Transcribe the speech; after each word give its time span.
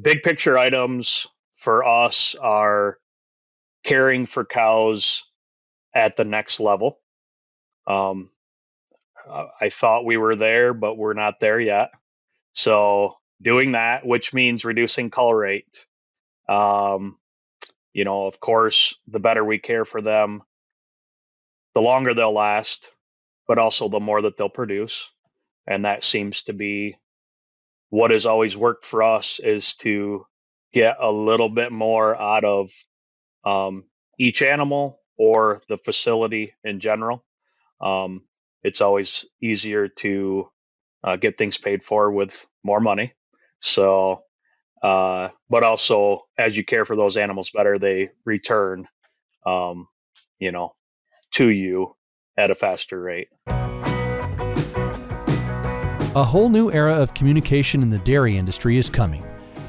big 0.00 0.22
picture 0.22 0.58
items 0.58 1.26
for 1.52 1.84
us 1.84 2.34
are 2.34 2.98
caring 3.84 4.26
for 4.26 4.44
cows 4.44 5.24
at 5.94 6.16
the 6.16 6.24
next 6.24 6.60
level. 6.60 6.98
Um, 7.86 8.30
I 9.60 9.70
thought 9.70 10.04
we 10.04 10.16
were 10.16 10.36
there, 10.36 10.74
but 10.74 10.96
we're 10.96 11.14
not 11.14 11.40
there 11.40 11.58
yet. 11.58 11.90
So 12.52 13.16
doing 13.42 13.72
that, 13.72 14.06
which 14.06 14.32
means 14.32 14.64
reducing 14.64 15.10
cull 15.10 15.34
rate. 15.34 15.86
Um, 16.48 17.18
you 17.92 18.04
know, 18.04 18.26
of 18.26 18.40
course, 18.40 18.96
the 19.08 19.20
better 19.20 19.44
we 19.44 19.58
care 19.58 19.84
for 19.84 20.00
them, 20.00 20.42
the 21.74 21.80
longer 21.80 22.14
they'll 22.14 22.32
last, 22.32 22.92
but 23.48 23.58
also 23.58 23.88
the 23.88 24.00
more 24.00 24.22
that 24.22 24.36
they'll 24.36 24.48
produce. 24.48 25.10
And 25.66 25.84
that 25.84 26.04
seems 26.04 26.42
to 26.42 26.52
be 26.52 26.96
what 27.90 28.10
has 28.10 28.26
always 28.26 28.56
worked 28.56 28.84
for 28.84 29.02
us 29.02 29.38
is 29.38 29.74
to 29.74 30.26
get 30.72 30.96
a 31.00 31.10
little 31.10 31.48
bit 31.48 31.72
more 31.72 32.20
out 32.20 32.44
of 32.44 32.70
um, 33.44 33.84
each 34.18 34.42
animal 34.42 35.00
or 35.16 35.62
the 35.68 35.78
facility 35.78 36.54
in 36.64 36.80
general. 36.80 37.24
Um, 37.80 38.22
it's 38.62 38.80
always 38.80 39.24
easier 39.40 39.88
to 39.88 40.50
uh, 41.04 41.16
get 41.16 41.38
things 41.38 41.58
paid 41.58 41.82
for 41.82 42.10
with 42.10 42.46
more 42.64 42.80
money. 42.80 43.12
So, 43.60 44.22
uh, 44.82 45.28
but 45.48 45.62
also 45.62 46.26
as 46.36 46.56
you 46.56 46.64
care 46.64 46.84
for 46.84 46.96
those 46.96 47.16
animals 47.16 47.50
better, 47.50 47.78
they 47.78 48.10
return, 48.24 48.88
um, 49.46 49.88
you 50.38 50.52
know, 50.52 50.74
to 51.32 51.48
you 51.48 51.94
at 52.36 52.50
a 52.50 52.54
faster 52.54 53.00
rate. 53.00 53.28
A 56.16 56.24
whole 56.24 56.48
new 56.48 56.72
era 56.72 56.94
of 56.94 57.12
communication 57.12 57.82
in 57.82 57.90
the 57.90 57.98
dairy 57.98 58.38
industry 58.38 58.78
is 58.78 58.88
coming. 58.88 59.22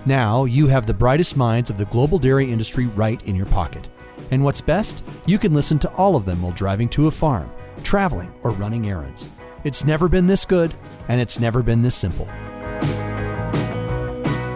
Now 0.06 0.46
you 0.46 0.68
have 0.68 0.86
the 0.86 0.94
brightest 0.94 1.36
minds 1.36 1.70
of 1.70 1.78
the 1.78 1.84
global 1.88 2.18
dairy 2.18 2.50
industry 2.50 2.86
right 2.86 3.22
in 3.24 3.36
your 3.36 3.48
pocket. 3.48 3.90
And 4.32 4.42
what's 4.42 4.62
best? 4.62 5.04
You 5.26 5.40
can 5.40 5.54
listen 5.54 5.78
to 5.80 5.92
all 5.96 6.16
of 6.16 6.24
them 6.24 6.42
while 6.42 6.54
driving 6.54 6.88
to 6.88 7.08
a 7.08 7.12
farm, 7.12 7.52
traveling, 7.84 8.34
or 8.44 8.52
running 8.52 8.88
errands. 8.88 9.28
It's 9.66 9.84
never 9.84 10.08
been 10.08 10.26
this 10.26 10.46
good, 10.46 10.74
and 11.10 11.20
it's 11.20 11.38
never 11.38 11.62
been 11.62 11.82
this 11.82 11.96
simple. 11.96 12.30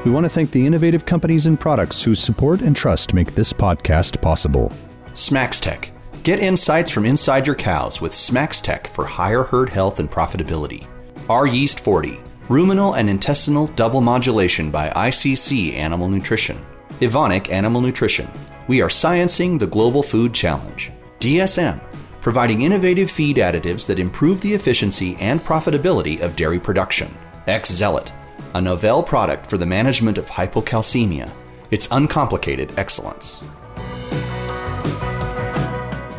We 0.06 0.12
want 0.12 0.24
to 0.24 0.30
thank 0.30 0.52
the 0.52 0.66
innovative 0.66 1.06
companies 1.06 1.46
and 1.46 1.60
products 1.60 2.02
whose 2.02 2.20
support 2.20 2.62
and 2.62 2.74
trust 2.74 3.14
make 3.14 3.36
this 3.36 3.52
podcast 3.52 4.22
possible. 4.22 4.72
SmaxTech. 5.08 5.90
Get 6.24 6.40
insights 6.40 6.90
from 6.90 7.06
inside 7.06 7.46
your 7.46 7.58
cows 7.58 8.00
with 8.00 8.14
SmaxTech 8.14 8.88
for 8.88 9.04
higher 9.04 9.44
herd 9.44 9.68
health 9.68 10.00
and 10.00 10.10
profitability. 10.10 10.88
R 11.32 11.48
Yeast 11.48 11.80
40, 11.80 12.20
ruminal 12.50 12.96
and 12.96 13.10
intestinal 13.10 13.68
double 13.68 14.02
modulation 14.02 14.70
by 14.70 14.90
ICC 14.90 15.76
Animal 15.76 16.10
Nutrition. 16.10 16.58
Evonik 17.00 17.50
Animal 17.50 17.80
Nutrition. 17.80 18.30
We 18.68 18.82
are 18.82 18.90
sciencing 18.90 19.58
the 19.58 19.66
global 19.66 20.04
food 20.04 20.34
challenge. 20.34 20.92
DSM, 21.22 21.82
providing 22.20 22.64
innovative 22.64 23.10
feed 23.10 23.38
additives 23.38 23.88
that 23.88 23.98
improve 23.98 24.42
the 24.42 24.54
efficiency 24.54 25.16
and 25.22 25.42
profitability 25.42 26.20
of 26.20 26.36
dairy 26.36 26.60
production. 26.60 27.08
X-Zelit, 27.48 28.12
a 28.54 28.62
novel 28.62 29.02
product 29.02 29.50
for 29.50 29.58
the 29.58 29.66
management 29.66 30.18
of 30.18 30.30
hypocalcemia. 30.30 31.32
It's 31.70 31.88
uncomplicated 31.92 32.78
excellence. 32.78 33.42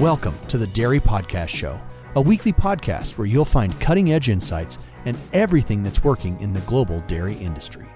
Welcome 0.01 0.39
to 0.49 0.57
the 0.57 0.71
Dairy 0.73 1.01
Podcast 1.01 1.51
Show, 1.51 1.79
a 2.17 2.21
weekly 2.23 2.55
podcast 2.55 3.19
where 3.19 3.27
you'll 3.27 3.45
find 3.45 3.79
cutting 3.79 4.15
edge 4.15 4.31
insights 4.31 4.79
and 5.05 5.19
everything 5.33 5.83
that's 5.83 6.05
working 6.05 6.39
in 6.41 6.53
the 6.53 6.61
global 6.63 7.01
dairy 7.01 7.35
industry. 7.35 7.87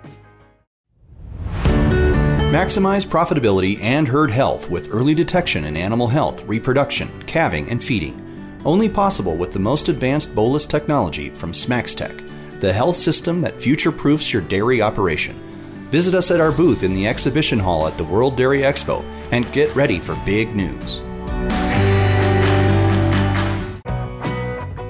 Maximize 2.50 3.04
profitability 3.04 3.80
and 3.82 4.06
herd 4.06 4.30
health 4.30 4.70
with 4.70 4.94
early 4.94 5.14
detection 5.14 5.64
in 5.64 5.76
animal 5.76 6.06
health, 6.06 6.44
reproduction, 6.44 7.08
calving, 7.26 7.68
and 7.68 7.82
feeding. 7.82 8.22
Only 8.64 8.88
possible 8.88 9.36
with 9.36 9.52
the 9.52 9.58
most 9.58 9.88
advanced 9.88 10.34
bolus 10.34 10.64
technology 10.64 11.28
from 11.28 11.52
SmaxTech, 11.52 12.60
the 12.60 12.72
health 12.72 12.96
system 12.96 13.40
that 13.42 13.60
future 13.60 13.92
proofs 13.92 14.32
your 14.32 14.42
dairy 14.42 14.80
operation. 14.80 15.36
Visit 15.90 16.14
us 16.14 16.30
at 16.30 16.40
our 16.40 16.52
booth 16.52 16.82
in 16.82 16.94
the 16.94 17.06
exhibition 17.06 17.58
hall 17.58 17.86
at 17.86 17.96
the 17.98 18.04
World 18.04 18.36
Dairy 18.36 18.60
Expo 18.60 19.04
and 19.32 19.50
get 19.52 19.74
ready 19.76 19.98
for 19.98 20.16
big 20.24 20.56
news. 20.56 21.00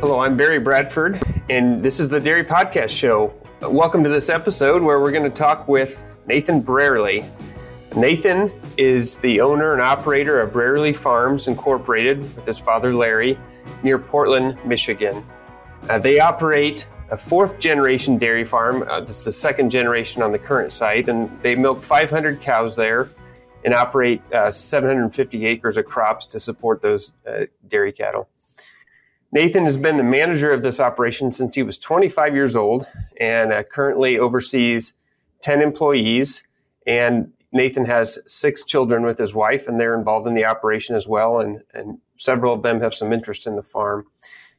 Hello, 0.06 0.20
I'm 0.20 0.36
Barry 0.36 0.60
Bradford, 0.60 1.20
and 1.50 1.82
this 1.82 1.98
is 1.98 2.08
the 2.08 2.20
Dairy 2.20 2.44
Podcast 2.44 2.90
Show. 2.90 3.34
Welcome 3.60 4.04
to 4.04 4.08
this 4.08 4.30
episode 4.30 4.80
where 4.80 5.00
we're 5.00 5.10
going 5.10 5.24
to 5.24 5.36
talk 5.36 5.66
with 5.66 6.00
Nathan 6.28 6.62
Brearley. 6.62 7.28
Nathan 7.96 8.52
is 8.76 9.18
the 9.18 9.40
owner 9.40 9.72
and 9.72 9.82
operator 9.82 10.40
of 10.40 10.52
Brearley 10.52 10.94
Farms 10.94 11.48
Incorporated 11.48 12.20
with 12.36 12.46
his 12.46 12.56
father 12.56 12.94
Larry 12.94 13.36
near 13.82 13.98
Portland, 13.98 14.56
Michigan. 14.64 15.26
Uh, 15.88 15.98
they 15.98 16.20
operate 16.20 16.86
a 17.10 17.18
fourth 17.18 17.58
generation 17.58 18.16
dairy 18.16 18.44
farm. 18.44 18.84
Uh, 18.88 19.00
this 19.00 19.18
is 19.18 19.24
the 19.24 19.32
second 19.32 19.70
generation 19.70 20.22
on 20.22 20.30
the 20.30 20.38
current 20.38 20.70
site, 20.70 21.08
and 21.08 21.28
they 21.42 21.56
milk 21.56 21.82
500 21.82 22.40
cows 22.40 22.76
there 22.76 23.10
and 23.64 23.74
operate 23.74 24.22
uh, 24.32 24.52
750 24.52 25.46
acres 25.46 25.76
of 25.76 25.84
crops 25.84 26.26
to 26.26 26.38
support 26.38 26.80
those 26.80 27.12
uh, 27.28 27.46
dairy 27.66 27.90
cattle. 27.90 28.28
Nathan 29.32 29.64
has 29.64 29.76
been 29.76 29.96
the 29.96 30.02
manager 30.02 30.52
of 30.52 30.62
this 30.62 30.80
operation 30.80 31.32
since 31.32 31.54
he 31.54 31.62
was 31.62 31.78
25 31.78 32.34
years 32.34 32.54
old 32.56 32.86
and 33.20 33.52
uh, 33.52 33.62
currently 33.64 34.18
oversees 34.18 34.94
10 35.42 35.60
employees. 35.60 36.42
And 36.86 37.32
Nathan 37.52 37.84
has 37.86 38.18
six 38.26 38.64
children 38.64 39.02
with 39.02 39.18
his 39.18 39.34
wife, 39.34 39.66
and 39.66 39.80
they're 39.80 39.96
involved 39.96 40.26
in 40.26 40.34
the 40.34 40.44
operation 40.44 40.94
as 40.94 41.06
well. 41.06 41.40
And, 41.40 41.62
and 41.74 41.98
several 42.18 42.52
of 42.52 42.62
them 42.62 42.80
have 42.80 42.94
some 42.94 43.12
interest 43.12 43.46
in 43.46 43.56
the 43.56 43.62
farm. 43.62 44.06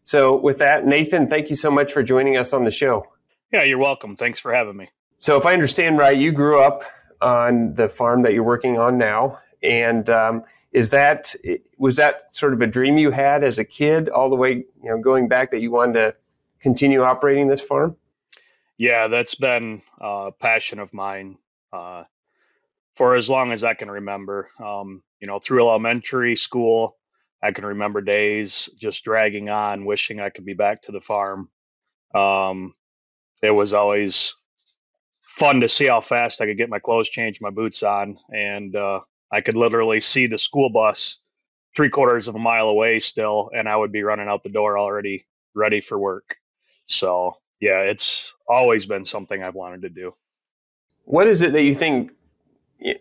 So, 0.04 0.36
with 0.36 0.58
that, 0.60 0.86
Nathan, 0.86 1.28
thank 1.28 1.50
you 1.50 1.56
so 1.56 1.70
much 1.70 1.92
for 1.92 2.02
joining 2.02 2.38
us 2.38 2.54
on 2.54 2.64
the 2.64 2.72
show. 2.72 3.06
Yeah, 3.52 3.64
you're 3.64 3.78
welcome. 3.78 4.16
Thanks 4.16 4.40
for 4.40 4.54
having 4.54 4.78
me. 4.78 4.90
So, 5.20 5.38
if 5.38 5.46
I 5.46 5.54
understand 5.54 5.98
right, 5.98 6.18
you 6.18 6.32
grew 6.32 6.62
up 6.62 6.84
on 7.22 7.74
the 7.76 7.90
farm 7.90 8.22
that 8.24 8.34
you're 8.34 8.44
working 8.44 8.78
on 8.78 8.98
now. 8.98 9.40
And 9.62 10.10
um, 10.10 10.44
is 10.78 10.92
that 10.92 11.34
was 11.80 11.96
that 11.96 12.34
sort 12.36 12.54
of 12.54 12.62
a 12.62 12.68
dream 12.68 13.00
you 13.00 13.10
had 13.10 13.44
as 13.44 13.58
a 13.58 13.66
kid 13.66 14.10
all 14.10 14.30
the 14.30 14.36
way 14.36 14.52
you 14.52 14.66
know 14.84 15.00
going 15.00 15.28
back 15.28 15.50
that 15.50 15.60
you 15.60 15.72
wanted 15.72 15.94
to 15.94 16.16
continue 16.62 17.02
operating 17.02 17.48
this 17.48 17.62
farm? 17.62 17.98
Yeah 18.78 19.08
that's 19.08 19.34
been 19.34 19.82
a 20.00 20.32
passion 20.40 20.78
of 20.78 20.94
mine 20.94 21.40
uh, 21.74 22.04
for 22.96 23.16
as 23.16 23.28
long 23.28 23.52
as 23.52 23.64
i 23.64 23.74
can 23.74 23.90
remember. 23.90 24.50
Um, 24.64 25.02
you 25.20 25.26
know 25.26 25.40
through 25.40 25.68
elementary 25.68 26.36
school 26.36 26.96
i 27.42 27.52
can 27.52 27.66
remember 27.66 28.02
days 28.02 28.70
just 28.78 29.04
dragging 29.04 29.50
on 29.50 29.84
wishing 29.84 30.20
i 30.20 30.30
could 30.30 30.46
be 30.46 30.54
back 30.54 30.84
to 30.84 30.92
the 30.92 31.02
farm. 31.02 31.50
Um, 32.14 32.74
it 33.42 33.52
was 33.52 33.74
always 33.74 34.36
fun 35.24 35.62
to 35.62 35.70
see 35.70 35.88
how 35.88 36.02
fast 36.02 36.40
i 36.40 36.46
could 36.46 36.58
get 36.58 36.70
my 36.70 36.78
clothes 36.78 37.10
changed 37.10 37.42
my 37.42 37.50
boots 37.50 37.82
on 37.82 38.20
and 38.32 38.76
uh, 38.76 39.00
I 39.32 39.42
could 39.42 39.58
literally 39.58 40.00
see 40.02 40.28
the 40.28 40.38
school 40.38 40.70
bus 40.70 41.22
three 41.76 41.90
quarters 41.90 42.28
of 42.28 42.36
a 42.36 42.40
mile 42.40 42.70
away 42.70 43.00
still, 43.00 43.52
and 43.54 43.68
I 43.68 43.76
would 43.76 43.92
be 43.92 44.04
running 44.04 44.28
out 44.28 44.44
the 44.44 44.50
door 44.50 44.78
already 44.78 45.28
ready 45.54 45.82
for 45.82 45.98
work. 45.98 46.38
So, 46.86 47.36
yeah, 47.60 47.82
it's 47.82 48.34
always 48.48 48.86
been 48.86 49.06
something 49.06 49.44
I've 49.44 49.56
wanted 49.56 49.82
to 49.84 49.90
do. 49.90 50.12
What 51.04 51.28
is 51.28 51.42
it 51.42 51.54
that 51.54 51.64
you 51.64 51.76
think 51.76 52.12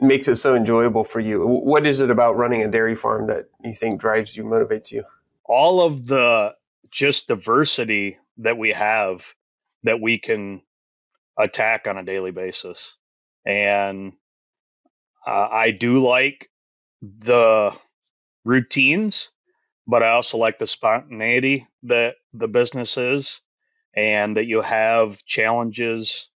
makes 0.01 0.29
it 0.29 0.37
so 0.37 0.55
enjoyable 0.55 1.05
for 1.05 1.21
you? 1.21 1.47
What 1.47 1.87
is 1.87 2.01
it 2.01 2.11
about 2.11 2.37
running 2.37 2.63
a 2.63 2.69
dairy 2.69 2.97
farm 2.97 3.29
that 3.29 3.47
you 3.65 3.75
think 3.75 4.01
drives 4.01 4.37
you, 4.37 4.45
motivates 4.45 4.91
you? 4.91 5.05
All 5.45 5.81
of 5.81 6.07
the 6.07 6.55
just 6.91 7.29
diversity 7.29 8.19
that 8.39 8.59
we 8.59 8.73
have 8.73 9.35
that 9.85 10.01
we 10.01 10.19
can 10.19 10.63
attack 11.39 11.87
on 11.87 11.99
a 11.99 12.03
daily 12.03 12.31
basis. 12.31 12.97
And 13.45 14.13
uh, 15.27 15.49
I 15.51 15.73
do 15.73 16.05
like 16.07 16.51
the 17.03 17.77
routines, 18.45 19.33
but 19.87 20.03
I 20.03 20.11
also 20.11 20.39
like 20.39 20.59
the 20.59 20.67
spontaneity 20.67 21.67
that 21.84 22.17
the 22.34 22.49
business 22.49 22.97
is, 22.99 23.43
and 23.97 24.37
that 24.37 24.47
you 24.47 24.63
have 24.63 25.25
challenges 25.25 26.31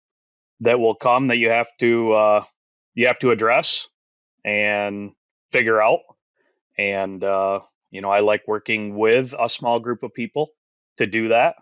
that 0.60 0.80
will 0.80 0.94
come 0.94 1.28
that 1.28 1.38
you 1.38 1.50
have 1.50 1.68
to 1.80 2.12
uh, 2.12 2.44
you 2.94 3.06
have 3.08 3.18
to 3.20 3.30
address 3.30 3.88
and 4.44 5.12
figure 5.52 5.82
out. 5.82 6.00
And 6.78 7.22
uh, 7.24 7.60
you 7.90 8.00
know, 8.02 8.10
I 8.10 8.20
like 8.20 8.48
working 8.48 8.96
with 8.96 9.34
a 9.38 9.48
small 9.48 9.80
group 9.80 10.02
of 10.02 10.14
people 10.14 10.50
to 10.98 11.06
do 11.06 11.28
that, 11.28 11.56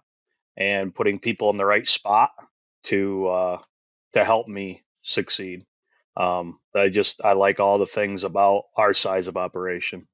and 0.57 0.95
putting 0.95 1.21
people 1.21 1.51
in 1.51 1.59
the 1.59 1.67
right 1.67 1.87
spot 1.89 2.31
to 2.85 3.29
uh, 3.29 3.59
to 4.15 4.25
help 4.25 4.49
me 4.49 4.83
succeed. 5.03 5.65
Um, 6.19 6.59
I 6.75 6.89
just 6.89 7.21
I 7.25 7.33
like 7.33 7.61
all 7.61 7.79
the 7.79 7.87
things 7.87 8.25
about 8.25 8.65
our 8.77 8.93
size 8.93 9.29
of 9.29 9.37
operation. 9.37 10.09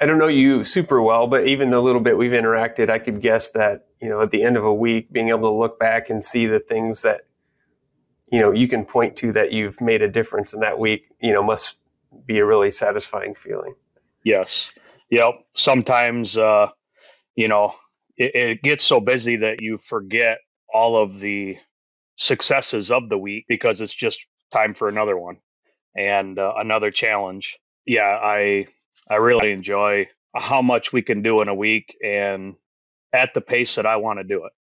I 0.00 0.06
don't 0.06 0.18
know 0.18 0.28
you 0.28 0.64
super 0.64 1.00
well, 1.00 1.26
but 1.26 1.46
even 1.46 1.70
the 1.70 1.80
little 1.80 2.00
bit 2.00 2.18
we've 2.18 2.32
interacted, 2.32 2.90
I 2.90 2.98
could 2.98 3.20
guess 3.20 3.50
that 3.50 3.86
you 4.00 4.08
know 4.08 4.22
at 4.22 4.30
the 4.30 4.42
end 4.42 4.56
of 4.56 4.64
a 4.64 4.74
week, 4.74 5.12
being 5.12 5.28
able 5.28 5.50
to 5.50 5.58
look 5.58 5.78
back 5.78 6.10
and 6.10 6.24
see 6.24 6.46
the 6.46 6.60
things 6.60 7.02
that 7.02 7.22
you 8.30 8.40
know 8.40 8.50
you 8.50 8.66
can 8.66 8.84
point 8.84 9.16
to 9.16 9.32
that 9.32 9.52
you've 9.52 9.80
made 9.80 10.02
a 10.02 10.08
difference 10.08 10.52
in 10.52 10.60
that 10.60 10.78
week 10.78 11.06
you 11.20 11.32
know 11.32 11.42
must 11.42 11.76
be 12.24 12.38
a 12.38 12.46
really 12.46 12.70
satisfying 12.70 13.34
feeling. 13.34 13.74
Yes. 14.24 14.72
Yep. 15.10 15.34
Sometimes 15.54 16.36
uh 16.36 16.70
you 17.34 17.48
know 17.48 17.74
it, 18.16 18.34
it 18.34 18.62
gets 18.62 18.84
so 18.84 19.00
busy 19.00 19.36
that 19.36 19.60
you 19.60 19.76
forget 19.76 20.38
all 20.72 21.00
of 21.00 21.20
the 21.20 21.56
successes 22.16 22.90
of 22.90 23.08
the 23.08 23.18
week 23.18 23.44
because 23.48 23.80
it's 23.80 23.94
just 23.94 24.26
time 24.52 24.74
for 24.74 24.88
another 24.88 25.16
one 25.16 25.38
and 25.96 26.38
uh, 26.38 26.54
another 26.56 26.90
challenge. 26.90 27.58
Yeah 27.84 28.18
i 28.22 28.66
i 29.08 29.16
really 29.16 29.52
enjoy 29.52 30.08
how 30.34 30.60
much 30.60 30.92
we 30.92 31.02
can 31.02 31.22
do 31.22 31.40
in 31.40 31.48
a 31.48 31.54
week 31.54 31.96
and 32.04 32.56
at 33.12 33.32
the 33.32 33.40
pace 33.40 33.76
that 33.76 33.86
i 33.86 33.96
want 33.96 34.18
to 34.18 34.24
do 34.24 34.44
it. 34.44 34.52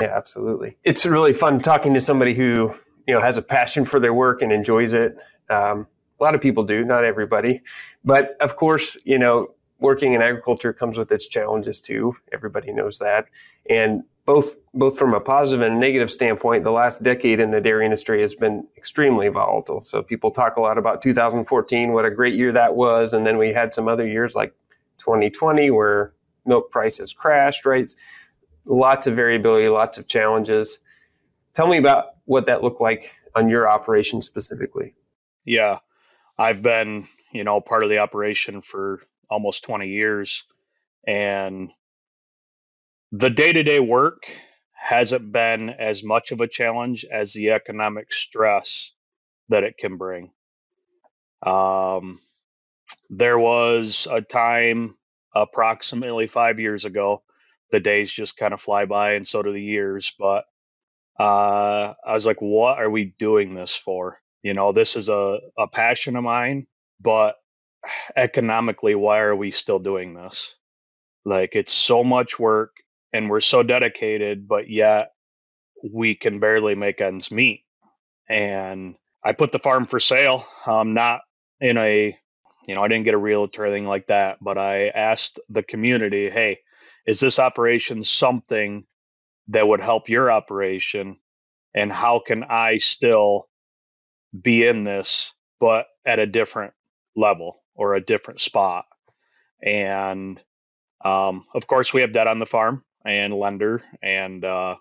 Yeah 0.00 0.16
absolutely. 0.16 0.76
It's 0.84 1.06
really 1.06 1.32
fun 1.32 1.60
talking 1.60 1.94
to 1.94 2.00
somebody 2.00 2.34
who 2.34 2.74
you 3.06 3.14
know 3.14 3.20
has 3.20 3.36
a 3.36 3.42
passion 3.42 3.84
for 3.84 4.00
their 4.00 4.14
work 4.14 4.42
and 4.42 4.52
enjoys 4.52 4.92
it. 4.92 5.16
Um, 5.50 5.86
a 6.20 6.22
lot 6.22 6.34
of 6.34 6.40
people 6.40 6.64
do, 6.64 6.84
not 6.84 7.04
everybody, 7.04 7.62
but 8.04 8.36
of 8.40 8.54
course, 8.54 8.96
you 9.04 9.18
know, 9.18 9.54
working 9.80 10.12
in 10.12 10.22
agriculture 10.22 10.72
comes 10.72 10.96
with 10.96 11.10
its 11.10 11.26
challenges 11.26 11.80
too. 11.80 12.14
Everybody 12.32 12.72
knows 12.72 12.98
that, 13.00 13.26
and 13.68 14.04
both 14.24 14.56
both 14.74 14.98
from 14.98 15.12
a 15.14 15.20
positive 15.20 15.66
and 15.66 15.78
negative 15.78 16.10
standpoint, 16.10 16.64
the 16.64 16.72
last 16.72 17.02
decade 17.02 17.40
in 17.40 17.50
the 17.50 17.60
dairy 17.60 17.84
industry 17.84 18.22
has 18.22 18.34
been 18.34 18.66
extremely 18.76 19.28
volatile. 19.28 19.82
So 19.82 20.02
people 20.02 20.30
talk 20.30 20.56
a 20.56 20.60
lot 20.60 20.78
about 20.78 21.02
2014, 21.02 21.92
what 21.92 22.04
a 22.04 22.10
great 22.10 22.34
year 22.34 22.52
that 22.52 22.74
was, 22.74 23.12
and 23.12 23.26
then 23.26 23.36
we 23.36 23.52
had 23.52 23.74
some 23.74 23.88
other 23.88 24.06
years 24.06 24.34
like 24.34 24.54
2020 24.98 25.70
where 25.70 26.14
milk 26.46 26.70
prices 26.70 27.12
crashed. 27.12 27.66
Right, 27.66 27.90
lots 28.64 29.06
of 29.06 29.14
variability, 29.14 29.68
lots 29.68 29.98
of 29.98 30.08
challenges. 30.08 30.78
Tell 31.54 31.66
me 31.66 31.76
about 31.76 32.06
what 32.24 32.46
that 32.46 32.62
looked 32.62 32.80
like 32.80 33.14
on 33.34 33.48
your 33.48 33.68
operation 33.68 34.22
specifically. 34.22 34.94
Yeah, 35.44 35.78
I've 36.38 36.62
been, 36.62 37.08
you 37.32 37.44
know, 37.44 37.60
part 37.60 37.82
of 37.82 37.90
the 37.90 37.98
operation 37.98 38.62
for 38.62 39.00
almost 39.28 39.64
20 39.64 39.88
years 39.88 40.44
and 41.06 41.70
the 43.12 43.30
day-to-day 43.30 43.78
work 43.78 44.24
hasn't 44.72 45.30
been 45.30 45.68
as 45.70 46.02
much 46.02 46.32
of 46.32 46.40
a 46.40 46.48
challenge 46.48 47.04
as 47.04 47.32
the 47.32 47.50
economic 47.50 48.12
stress 48.12 48.92
that 49.50 49.64
it 49.64 49.76
can 49.76 49.98
bring. 49.98 50.32
Um, 51.44 52.18
there 53.10 53.38
was 53.38 54.08
a 54.10 54.22
time 54.22 54.96
approximately 55.34 56.26
five 56.26 56.58
years 56.58 56.84
ago, 56.86 57.22
the 57.70 57.80
days 57.80 58.10
just 58.10 58.36
kind 58.36 58.54
of 58.54 58.60
fly 58.60 58.86
by 58.86 59.12
and 59.12 59.28
so 59.28 59.42
do 59.42 59.52
the 59.52 59.62
years, 59.62 60.14
but 60.18 60.44
uh, 61.20 61.92
I 62.04 62.14
was 62.14 62.26
like, 62.26 62.40
what 62.40 62.78
are 62.78 62.90
we 62.90 63.14
doing 63.18 63.54
this 63.54 63.76
for? 63.76 64.18
You 64.42 64.54
know, 64.54 64.72
this 64.72 64.96
is 64.96 65.08
a, 65.08 65.38
a 65.58 65.68
passion 65.68 66.16
of 66.16 66.24
mine, 66.24 66.66
but 67.00 67.36
economically, 68.16 68.94
why 68.94 69.20
are 69.20 69.36
we 69.36 69.50
still 69.50 69.78
doing 69.78 70.14
this? 70.14 70.58
Like, 71.24 71.54
it's 71.54 71.72
so 71.72 72.02
much 72.02 72.38
work 72.38 72.72
and 73.12 73.28
we're 73.28 73.40
so 73.40 73.62
dedicated, 73.62 74.48
but 74.48 74.68
yet 74.70 75.12
we 75.82 76.14
can 76.14 76.38
barely 76.38 76.74
make 76.74 77.00
ends 77.00 77.30
meet. 77.30 77.64
And 78.28 78.94
I 79.24 79.32
put 79.32 79.52
the 79.52 79.58
farm 79.58 79.86
for 79.86 80.00
sale, 80.00 80.46
um, 80.66 80.94
not 80.94 81.20
in 81.60 81.76
a, 81.76 82.16
you 82.66 82.74
know, 82.74 82.82
I 82.82 82.88
didn't 82.88 83.04
get 83.04 83.14
a 83.14 83.18
realtor 83.18 83.62
or 83.62 83.66
anything 83.66 83.86
like 83.86 84.06
that, 84.06 84.38
but 84.40 84.58
I 84.58 84.88
asked 84.88 85.40
the 85.48 85.62
community, 85.62 86.30
hey, 86.30 86.60
is 87.06 87.20
this 87.20 87.38
operation 87.38 88.04
something 88.04 88.84
that 89.48 89.66
would 89.66 89.80
help 89.82 90.08
your 90.08 90.30
operation? 90.30 91.18
And 91.74 91.92
how 91.92 92.20
can 92.24 92.44
i 92.44 92.78
still 92.78 93.48
be 94.40 94.66
in 94.66 94.84
this 94.84 95.34
but 95.60 95.86
at 96.06 96.18
a 96.18 96.26
different 96.26 96.74
level 97.16 97.62
or 97.74 97.94
a 97.94 98.04
different 98.04 98.40
spot? 98.40 98.86
And 99.62 100.40
um, 101.04 101.44
of 101.54 101.66
course 101.66 101.92
we 101.92 102.00
have 102.02 102.12
debt 102.12 102.28
on 102.28 102.38
the 102.38 102.46
farm 102.46 102.84
and 103.04 103.34
lender 103.34 103.82
and 104.02 104.44
uh, 104.44 104.76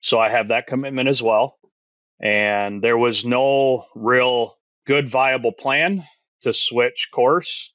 so 0.00 0.18
i 0.18 0.28
have 0.28 0.48
that 0.48 0.66
commitment 0.66 1.08
as 1.08 1.22
well 1.22 1.58
and 2.20 2.82
there 2.82 2.98
was 2.98 3.24
no 3.24 3.86
real 3.94 4.56
good 4.86 5.08
viable 5.08 5.52
plan 5.52 6.04
to 6.42 6.52
switch 6.52 7.10
course 7.12 7.72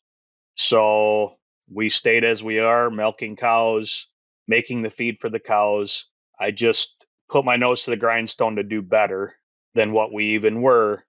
so 0.56 1.38
we 1.72 1.90
stayed 1.90 2.24
as 2.24 2.44
we 2.44 2.60
are 2.60 2.90
milking 2.90 3.36
cows 3.36 4.08
making 4.50 4.82
the 4.82 4.90
feed 4.90 5.22
for 5.22 5.30
the 5.30 5.40
cows. 5.40 6.08
I 6.40 6.52
just 6.52 7.06
put 7.30 7.46
my 7.46 7.56
nose 7.56 7.84
to 7.84 7.92
the 7.92 7.98
grindstone 7.98 8.58
to 8.58 8.64
do 8.64 8.82
better 8.82 9.36
than 9.76 9.94
what 9.94 10.12
we 10.12 10.34
even 10.34 10.62
were 10.62 11.04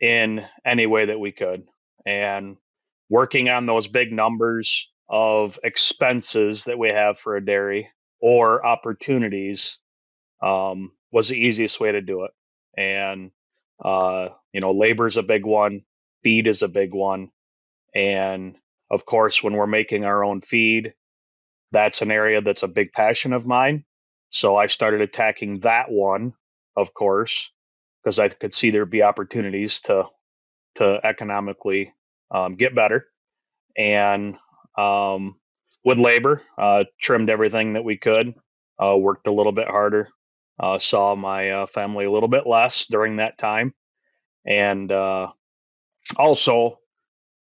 in 0.00 0.44
any 0.64 0.86
way 0.86 1.04
that 1.04 1.20
we 1.20 1.30
could. 1.30 1.68
And 2.06 2.56
working 3.10 3.50
on 3.50 3.66
those 3.66 3.86
big 3.86 4.12
numbers 4.12 4.90
of 5.08 5.58
expenses 5.62 6.64
that 6.64 6.78
we 6.78 6.88
have 6.88 7.18
for 7.18 7.36
a 7.36 7.44
dairy 7.44 7.90
or 8.20 8.64
opportunities 8.64 9.78
um, 10.42 10.92
was 11.12 11.28
the 11.28 11.38
easiest 11.38 11.80
way 11.80 11.92
to 11.92 12.00
do 12.00 12.24
it. 12.24 12.32
And, 12.76 13.30
uh, 13.84 14.28
you 14.52 14.60
know, 14.60 14.72
labor 14.72 15.06
is 15.06 15.16
a 15.16 15.22
big 15.22 15.44
one, 15.44 15.82
feed 16.22 16.46
is 16.46 16.62
a 16.62 16.68
big 16.68 16.94
one. 16.94 17.30
And 17.94 18.56
of 18.90 19.04
course, 19.04 19.42
when 19.42 19.54
we're 19.54 19.66
making 19.66 20.04
our 20.04 20.24
own 20.24 20.40
feed, 20.40 20.94
that's 21.72 22.02
an 22.02 22.10
area 22.10 22.40
that's 22.40 22.62
a 22.62 22.68
big 22.68 22.92
passion 22.92 23.32
of 23.32 23.46
mine. 23.46 23.84
So 24.30 24.56
I 24.56 24.66
started 24.66 25.00
attacking 25.00 25.60
that 25.60 25.90
one, 25.90 26.34
of 26.76 26.94
course, 26.94 27.52
because 28.02 28.18
I 28.18 28.28
could 28.28 28.54
see 28.54 28.70
there'd 28.70 28.90
be 28.90 29.02
opportunities 29.02 29.80
to 29.82 30.04
to 30.76 31.00
economically 31.04 31.92
um, 32.30 32.54
get 32.54 32.76
better. 32.76 33.06
And 33.76 34.36
um, 34.78 35.39
with 35.84 35.98
labor, 35.98 36.42
uh, 36.58 36.84
trimmed 37.00 37.30
everything 37.30 37.74
that 37.74 37.84
we 37.84 37.96
could, 37.96 38.34
uh, 38.82 38.96
worked 38.96 39.26
a 39.26 39.32
little 39.32 39.52
bit 39.52 39.68
harder, 39.68 40.08
uh, 40.60 40.78
saw 40.78 41.14
my 41.16 41.50
uh, 41.50 41.66
family 41.66 42.04
a 42.06 42.10
little 42.10 42.28
bit 42.28 42.46
less 42.46 42.86
during 42.86 43.16
that 43.16 43.38
time, 43.38 43.74
and 44.46 44.92
uh, 44.92 45.32
also 46.18 46.78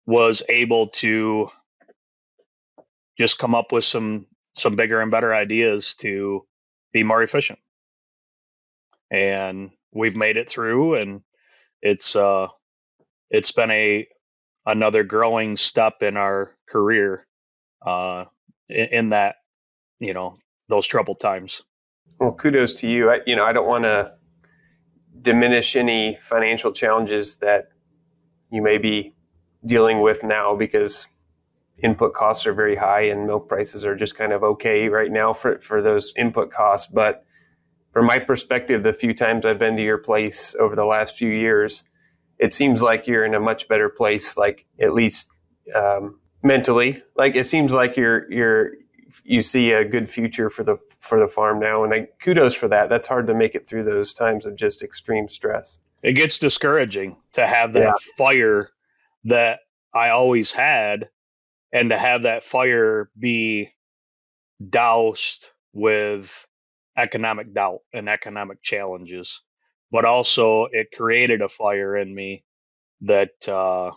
was 0.06 0.42
able 0.48 0.88
to 0.88 1.50
just 3.18 3.38
come 3.38 3.54
up 3.54 3.72
with 3.72 3.84
some 3.84 4.26
some 4.56 4.76
bigger 4.76 5.00
and 5.00 5.10
better 5.12 5.34
ideas 5.34 5.96
to 5.96 6.46
be 6.92 7.04
more 7.04 7.22
efficient. 7.22 7.58
And 9.10 9.70
we've 9.92 10.16
made 10.16 10.36
it 10.36 10.50
through 10.50 10.96
and 10.96 11.22
it's 11.82 12.16
uh 12.16 12.48
it's 13.30 13.52
been 13.52 13.70
a 13.70 14.08
another 14.66 15.04
growing 15.04 15.56
step 15.56 16.02
in 16.02 16.16
our 16.16 16.56
career 16.68 17.26
uh 17.84 18.24
in, 18.68 19.10
that 19.10 19.36
you 19.98 20.14
know 20.14 20.36
those 20.68 20.86
troubled 20.86 21.20
times. 21.20 21.62
Well, 22.18 22.32
kudos 22.32 22.74
to 22.80 22.88
you. 22.88 23.10
I, 23.10 23.20
you 23.26 23.34
know, 23.34 23.44
I 23.44 23.52
don't 23.52 23.66
want 23.66 23.84
to 23.84 24.12
diminish 25.20 25.76
any 25.76 26.18
financial 26.22 26.72
challenges 26.72 27.36
that 27.36 27.68
you 28.50 28.62
may 28.62 28.78
be 28.78 29.14
dealing 29.64 30.00
with 30.00 30.22
now 30.22 30.54
because 30.54 31.06
input 31.82 32.14
costs 32.14 32.46
are 32.46 32.52
very 32.52 32.76
high 32.76 33.02
and 33.02 33.26
milk 33.26 33.48
prices 33.48 33.84
are 33.84 33.96
just 33.96 34.16
kind 34.16 34.32
of 34.32 34.42
okay 34.42 34.88
right 34.88 35.10
now 35.10 35.32
for, 35.32 35.60
for 35.60 35.82
those 35.82 36.12
input 36.16 36.50
costs. 36.50 36.86
But 36.86 37.24
from 37.92 38.06
my 38.06 38.18
perspective, 38.18 38.82
the 38.82 38.92
few 38.92 39.14
times 39.14 39.44
I've 39.44 39.58
been 39.58 39.76
to 39.76 39.82
your 39.82 39.98
place 39.98 40.54
over 40.58 40.76
the 40.76 40.84
last 40.84 41.16
few 41.16 41.30
years, 41.30 41.84
it 42.38 42.54
seems 42.54 42.82
like 42.82 43.06
you're 43.06 43.24
in 43.24 43.34
a 43.34 43.40
much 43.40 43.68
better 43.68 43.88
place, 43.88 44.36
like 44.36 44.66
at 44.80 44.92
least 44.92 45.30
um, 45.74 46.19
mentally. 46.42 47.02
Like 47.16 47.36
it 47.36 47.46
seems 47.46 47.72
like 47.72 47.96
you're 47.96 48.30
you're 48.30 48.72
you 49.24 49.42
see 49.42 49.72
a 49.72 49.84
good 49.84 50.10
future 50.10 50.50
for 50.50 50.62
the 50.62 50.78
for 51.00 51.18
the 51.18 51.28
farm 51.28 51.60
now, 51.60 51.84
and 51.84 51.92
I 51.92 52.08
kudos 52.22 52.54
for 52.54 52.68
that. 52.68 52.88
That's 52.88 53.08
hard 53.08 53.26
to 53.28 53.34
make 53.34 53.54
it 53.54 53.66
through 53.66 53.84
those 53.84 54.14
times 54.14 54.46
of 54.46 54.56
just 54.56 54.82
extreme 54.82 55.28
stress. 55.28 55.78
It 56.02 56.12
gets 56.12 56.38
discouraging 56.38 57.16
to 57.32 57.46
have 57.46 57.74
that 57.74 57.80
yeah. 57.80 57.92
fire 58.16 58.70
that 59.24 59.60
I 59.92 60.10
always 60.10 60.52
had 60.52 61.10
and 61.72 61.90
to 61.90 61.98
have 61.98 62.22
that 62.22 62.42
fire 62.42 63.10
be 63.18 63.72
doused 64.66 65.50
with 65.72 66.46
economic 66.96 67.54
doubt 67.54 67.80
and 67.92 68.08
economic 68.08 68.62
challenges 68.62 69.42
but 69.90 70.04
also 70.04 70.66
it 70.70 70.92
created 70.92 71.42
a 71.42 71.48
fire 71.48 71.96
in 71.96 72.14
me 72.14 72.44
that 73.02 73.48
uh, 73.48 73.90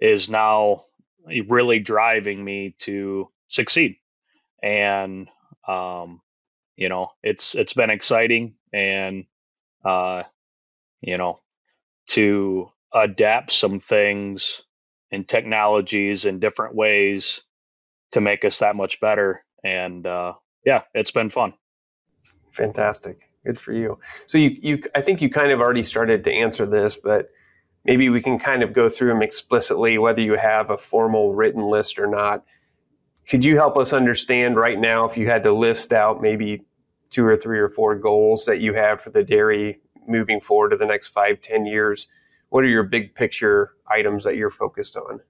is 0.00 0.28
now 0.28 0.84
really 1.48 1.78
driving 1.78 2.44
me 2.44 2.74
to 2.78 3.28
succeed 3.48 3.96
and 4.62 5.28
um, 5.68 6.20
you 6.76 6.88
know 6.88 7.10
it's 7.22 7.54
it's 7.54 7.72
been 7.72 7.90
exciting 7.90 8.54
and 8.72 9.24
uh, 9.84 10.22
you 11.00 11.16
know 11.16 11.40
to 12.06 12.70
adapt 12.92 13.52
some 13.52 13.78
things 13.78 14.62
and 15.10 15.28
technologies 15.28 16.24
in 16.24 16.40
different 16.40 16.74
ways 16.74 17.42
to 18.12 18.20
make 18.20 18.44
us 18.44 18.58
that 18.60 18.76
much 18.76 19.00
better. 19.00 19.44
And 19.62 20.06
uh, 20.06 20.34
yeah, 20.64 20.82
it's 20.94 21.10
been 21.10 21.30
fun. 21.30 21.54
Fantastic. 22.52 23.30
Good 23.44 23.58
for 23.58 23.72
you. 23.72 23.98
So 24.26 24.38
you, 24.38 24.56
you, 24.60 24.82
I 24.94 25.02
think 25.02 25.20
you 25.20 25.28
kind 25.28 25.52
of 25.52 25.60
already 25.60 25.82
started 25.82 26.24
to 26.24 26.32
answer 26.32 26.66
this, 26.66 26.96
but 26.96 27.28
maybe 27.84 28.08
we 28.08 28.20
can 28.20 28.38
kind 28.38 28.62
of 28.62 28.72
go 28.72 28.88
through 28.88 29.08
them 29.08 29.22
explicitly, 29.22 29.98
whether 29.98 30.20
you 30.20 30.34
have 30.34 30.70
a 30.70 30.78
formal 30.78 31.34
written 31.34 31.62
list 31.62 31.98
or 31.98 32.06
not. 32.06 32.44
Could 33.28 33.44
you 33.44 33.56
help 33.56 33.76
us 33.76 33.92
understand 33.92 34.56
right 34.56 34.78
now 34.78 35.04
if 35.04 35.16
you 35.16 35.26
had 35.28 35.42
to 35.44 35.52
list 35.52 35.92
out 35.92 36.20
maybe 36.20 36.62
two 37.10 37.24
or 37.24 37.36
three 37.36 37.58
or 37.58 37.68
four 37.68 37.94
goals 37.94 38.44
that 38.46 38.60
you 38.60 38.74
have 38.74 39.00
for 39.00 39.10
the 39.10 39.22
dairy 39.22 39.80
moving 40.06 40.40
forward 40.40 40.70
to 40.70 40.76
the 40.76 40.86
next 40.86 41.08
five, 41.08 41.40
ten 41.40 41.64
years? 41.64 42.06
What 42.50 42.64
are 42.64 42.68
your 42.68 42.82
big 42.82 43.14
picture 43.14 43.72
items 43.88 44.24
that 44.24 44.36
you're 44.36 44.50
focused 44.50 44.96
on? 44.96 45.20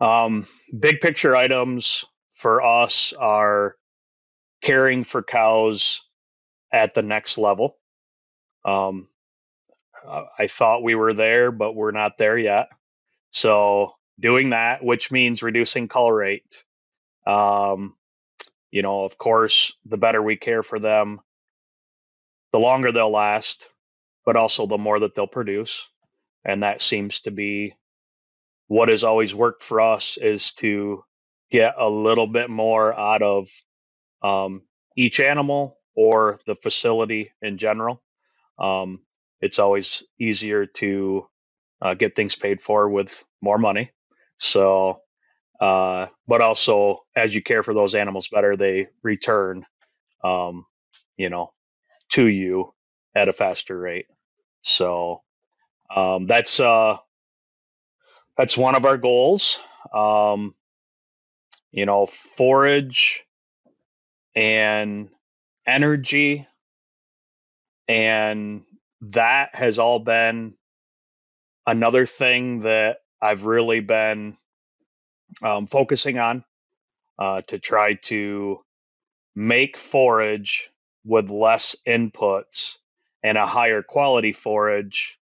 Um, 0.00 0.46
big 0.78 1.00
picture 1.00 1.34
items 1.36 2.04
for 2.30 2.62
us 2.62 3.12
are 3.12 3.76
caring 4.60 5.04
for 5.04 5.22
cows 5.22 6.02
at 6.72 6.94
the 6.94 7.02
next 7.02 7.38
level. 7.38 7.78
Um, 8.64 9.08
I 10.38 10.46
thought 10.46 10.82
we 10.82 10.94
were 10.94 11.14
there, 11.14 11.50
but 11.50 11.74
we're 11.74 11.92
not 11.92 12.18
there 12.18 12.36
yet. 12.36 12.68
So 13.30 13.94
doing 14.18 14.50
that, 14.50 14.84
which 14.84 15.10
means 15.10 15.42
reducing 15.42 15.88
cull 15.88 16.10
rate. 16.10 16.64
Um, 17.26 17.94
you 18.70 18.82
know, 18.82 19.04
of 19.04 19.18
course, 19.18 19.74
the 19.84 19.98
better 19.98 20.22
we 20.22 20.36
care 20.36 20.62
for 20.62 20.78
them, 20.78 21.20
the 22.52 22.58
longer 22.58 22.92
they'll 22.92 23.10
last, 23.10 23.70
but 24.24 24.36
also 24.36 24.66
the 24.66 24.78
more 24.78 25.00
that 25.00 25.14
they'll 25.14 25.26
produce. 25.26 25.88
And 26.44 26.62
that 26.62 26.82
seems 26.82 27.20
to 27.20 27.30
be 27.30 27.74
what 28.66 28.88
has 28.88 29.04
always 29.04 29.34
worked 29.34 29.62
for 29.62 29.80
us 29.80 30.16
is 30.16 30.52
to 30.54 31.04
get 31.50 31.74
a 31.78 31.88
little 31.88 32.26
bit 32.26 32.50
more 32.50 32.98
out 32.98 33.22
of 33.22 33.48
um, 34.22 34.62
each 34.96 35.20
animal 35.20 35.78
or 35.94 36.40
the 36.46 36.54
facility 36.54 37.30
in 37.42 37.58
general. 37.58 38.02
Um, 38.58 39.00
it's 39.42 39.58
always 39.58 40.04
easier 40.18 40.66
to 40.66 41.26
uh, 41.82 41.94
get 41.94 42.14
things 42.14 42.36
paid 42.36 42.60
for 42.60 42.88
with 42.88 43.24
more 43.42 43.58
money. 43.58 43.90
So, 44.38 45.00
uh, 45.60 46.06
but 46.26 46.40
also 46.40 47.00
as 47.14 47.34
you 47.34 47.42
care 47.42 47.62
for 47.62 47.74
those 47.74 47.94
animals 47.94 48.28
better, 48.28 48.56
they 48.56 48.88
return, 49.02 49.66
um, 50.24 50.64
you 51.16 51.28
know, 51.28 51.52
to 52.12 52.24
you 52.24 52.72
at 53.14 53.28
a 53.28 53.32
faster 53.32 53.78
rate. 53.78 54.06
So 54.62 55.22
um, 55.94 56.26
that's 56.26 56.60
uh, 56.60 56.98
that's 58.36 58.56
one 58.56 58.76
of 58.76 58.86
our 58.86 58.96
goals. 58.96 59.60
Um, 59.92 60.54
you 61.72 61.86
know, 61.86 62.06
forage 62.06 63.24
and 64.34 65.08
energy 65.66 66.46
and 67.88 68.62
that 69.02 69.54
has 69.54 69.78
all 69.78 69.98
been 69.98 70.54
another 71.66 72.06
thing 72.06 72.60
that 72.60 72.98
I've 73.20 73.46
really 73.46 73.80
been 73.80 74.36
um, 75.42 75.66
focusing 75.66 76.18
on 76.18 76.44
uh, 77.18 77.42
to 77.48 77.58
try 77.58 77.94
to 77.94 78.60
make 79.34 79.76
forage 79.76 80.70
with 81.04 81.30
less 81.30 81.74
inputs 81.86 82.78
and 83.22 83.36
a 83.36 83.46
higher 83.46 83.82
quality 83.82 84.32
forage 84.32 85.18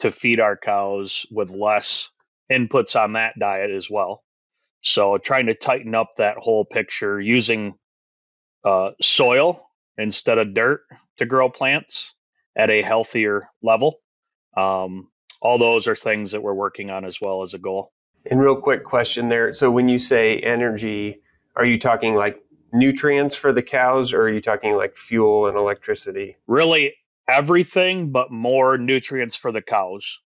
to 0.00 0.10
feed 0.10 0.40
our 0.40 0.56
cows 0.56 1.26
with 1.30 1.50
less 1.50 2.10
inputs 2.52 3.00
on 3.00 3.14
that 3.14 3.38
diet 3.38 3.70
as 3.70 3.90
well. 3.90 4.22
So 4.82 5.18
trying 5.18 5.46
to 5.46 5.54
tighten 5.54 5.94
up 5.94 6.16
that 6.18 6.36
whole 6.36 6.64
picture 6.64 7.20
using 7.20 7.74
uh, 8.64 8.92
soil 9.00 9.68
instead 9.98 10.38
of 10.38 10.54
dirt 10.54 10.82
to 11.16 11.26
grow 11.26 11.48
plants 11.48 12.14
at 12.56 12.70
a 12.70 12.82
healthier 12.82 13.48
level. 13.62 14.00
Um, 14.56 15.08
all 15.40 15.58
those 15.58 15.86
are 15.86 15.94
things 15.94 16.32
that 16.32 16.42
we're 16.42 16.54
working 16.54 16.90
on 16.90 17.04
as 17.04 17.20
well 17.20 17.42
as 17.42 17.54
a 17.54 17.58
goal. 17.58 17.92
And 18.30 18.40
real 18.40 18.56
quick 18.56 18.84
question 18.84 19.28
there. 19.28 19.54
So 19.54 19.70
when 19.70 19.88
you 19.88 19.98
say 19.98 20.38
energy, 20.38 21.20
are 21.54 21.64
you 21.64 21.78
talking 21.78 22.14
like 22.14 22.42
nutrients 22.72 23.36
for 23.36 23.52
the 23.52 23.62
cows 23.62 24.12
or 24.12 24.22
are 24.22 24.28
you 24.28 24.40
talking 24.40 24.74
like 24.74 24.96
fuel 24.96 25.46
and 25.46 25.56
electricity? 25.56 26.36
Really 26.46 26.94
everything 27.28 28.10
but 28.10 28.30
more 28.30 28.78
nutrients 28.78 29.36
for 29.36 29.52
the 29.52 29.62
cows. 29.62 30.20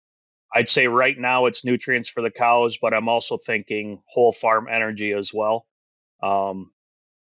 I'd 0.54 0.68
say 0.68 0.87
right 0.87 1.16
now 1.18 1.47
it's 1.47 1.64
nutrients 1.64 2.09
for 2.09 2.23
the 2.23 2.30
cows, 2.30 2.78
but 2.80 2.95
I'm 2.95 3.09
also 3.09 3.37
thinking 3.37 4.00
whole 4.06 4.33
farm 4.33 4.68
energy 4.71 5.12
as 5.12 5.33
well. 5.33 5.66
Um, 6.23 6.71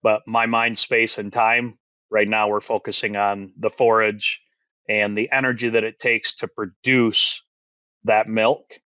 but 0.02 0.22
my 0.26 0.46
mind 0.46 0.78
space 0.78 1.18
and 1.18 1.32
time 1.32 1.78
right 2.10 2.28
now 2.28 2.48
we're 2.48 2.60
focusing 2.60 3.16
on 3.16 3.52
the 3.58 3.70
forage 3.70 4.42
and 4.88 5.16
the 5.16 5.30
energy 5.32 5.70
that 5.70 5.84
it 5.84 5.98
takes 5.98 6.36
to 6.36 6.48
produce 6.48 7.42
that 8.04 8.28
milk 8.28 8.78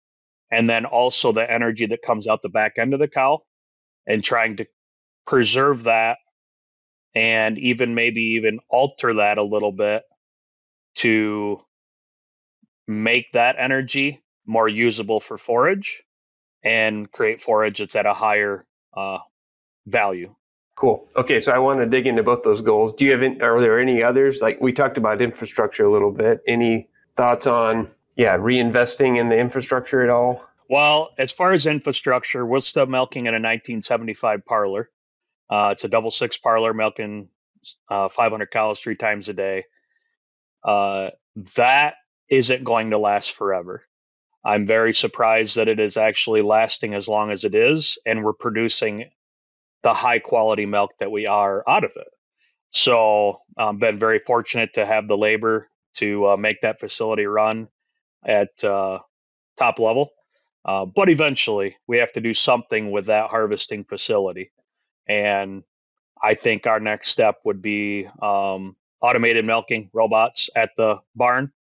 and 0.50 0.68
then 0.68 0.84
also 0.84 1.32
the 1.32 1.50
energy 1.50 1.86
that 1.86 2.02
comes 2.02 2.26
out 2.26 2.42
the 2.42 2.48
back 2.48 2.74
end 2.78 2.94
of 2.94 3.00
the 3.00 3.08
cow 3.08 3.40
and 4.06 4.24
trying 4.24 4.56
to 4.56 4.66
preserve 5.26 5.84
that 5.84 6.18
and 7.14 7.58
even 7.58 7.94
maybe 7.94 8.22
even 8.36 8.60
alter 8.68 9.14
that 9.14 9.38
a 9.38 9.42
little 9.42 9.72
bit 9.72 10.02
to 10.96 11.60
make 12.86 13.32
that 13.32 13.56
energy 13.58 14.22
more 14.46 14.68
usable 14.68 15.20
for 15.20 15.38
forage 15.38 16.02
and 16.64 17.10
create 17.10 17.40
forage 17.40 17.78
that's 17.78 17.96
at 17.96 18.06
a 18.06 18.14
higher 18.14 18.64
uh, 18.96 19.18
value. 19.86 20.34
Cool. 20.80 21.06
Okay, 21.14 21.40
so 21.40 21.52
I 21.52 21.58
want 21.58 21.80
to 21.80 21.86
dig 21.86 22.06
into 22.06 22.22
both 22.22 22.42
those 22.42 22.62
goals. 22.62 22.94
Do 22.94 23.04
you 23.04 23.12
have? 23.12 23.42
Are 23.42 23.60
there 23.60 23.78
any 23.78 24.02
others? 24.02 24.40
Like 24.40 24.62
we 24.62 24.72
talked 24.72 24.96
about 24.96 25.20
infrastructure 25.20 25.84
a 25.84 25.92
little 25.92 26.10
bit. 26.10 26.40
Any 26.46 26.88
thoughts 27.16 27.46
on 27.46 27.90
yeah 28.16 28.38
reinvesting 28.38 29.18
in 29.18 29.28
the 29.28 29.38
infrastructure 29.38 30.02
at 30.02 30.08
all? 30.08 30.42
Well, 30.70 31.10
as 31.18 31.32
far 31.32 31.52
as 31.52 31.66
infrastructure, 31.66 32.46
we're 32.46 32.60
still 32.60 32.86
milking 32.86 33.26
in 33.26 33.34
a 33.34 33.36
1975 33.36 34.46
parlor. 34.46 34.88
Uh, 35.50 35.68
it's 35.72 35.84
a 35.84 35.88
double 35.88 36.10
six 36.10 36.38
parlor 36.38 36.72
milking 36.72 37.28
uh, 37.90 38.08
500 38.08 38.50
cows 38.50 38.80
three 38.80 38.96
times 38.96 39.28
a 39.28 39.34
day. 39.34 39.64
Uh, 40.64 41.10
that 41.56 41.96
isn't 42.30 42.64
going 42.64 42.92
to 42.92 42.98
last 42.98 43.32
forever. 43.34 43.82
I'm 44.42 44.66
very 44.66 44.94
surprised 44.94 45.56
that 45.56 45.68
it 45.68 45.78
is 45.78 45.98
actually 45.98 46.40
lasting 46.40 46.94
as 46.94 47.06
long 47.06 47.32
as 47.32 47.44
it 47.44 47.54
is, 47.54 47.98
and 48.06 48.24
we're 48.24 48.32
producing 48.32 49.10
the 49.82 49.94
high 49.94 50.18
quality 50.18 50.66
milk 50.66 50.92
that 51.00 51.10
we 51.10 51.26
are 51.26 51.64
out 51.68 51.84
of 51.84 51.92
it. 51.96 52.08
So, 52.70 53.40
I've 53.56 53.68
um, 53.68 53.78
been 53.78 53.98
very 53.98 54.20
fortunate 54.20 54.74
to 54.74 54.86
have 54.86 55.08
the 55.08 55.16
labor 55.16 55.68
to 55.94 56.28
uh, 56.28 56.36
make 56.36 56.60
that 56.60 56.80
facility 56.80 57.26
run 57.26 57.68
at 58.24 58.62
uh, 58.62 59.00
top 59.58 59.78
level. 59.78 60.10
Uh, 60.64 60.84
but 60.84 61.08
eventually, 61.08 61.76
we 61.86 61.98
have 61.98 62.12
to 62.12 62.20
do 62.20 62.34
something 62.34 62.90
with 62.90 63.06
that 63.06 63.30
harvesting 63.30 63.84
facility. 63.84 64.52
And 65.08 65.64
I 66.22 66.34
think 66.34 66.66
our 66.66 66.80
next 66.80 67.08
step 67.08 67.36
would 67.44 67.62
be 67.62 68.06
um, 68.22 68.76
automated 69.00 69.44
milking 69.44 69.90
robots 69.92 70.50
at 70.54 70.70
the 70.76 71.00
barn. 71.16 71.52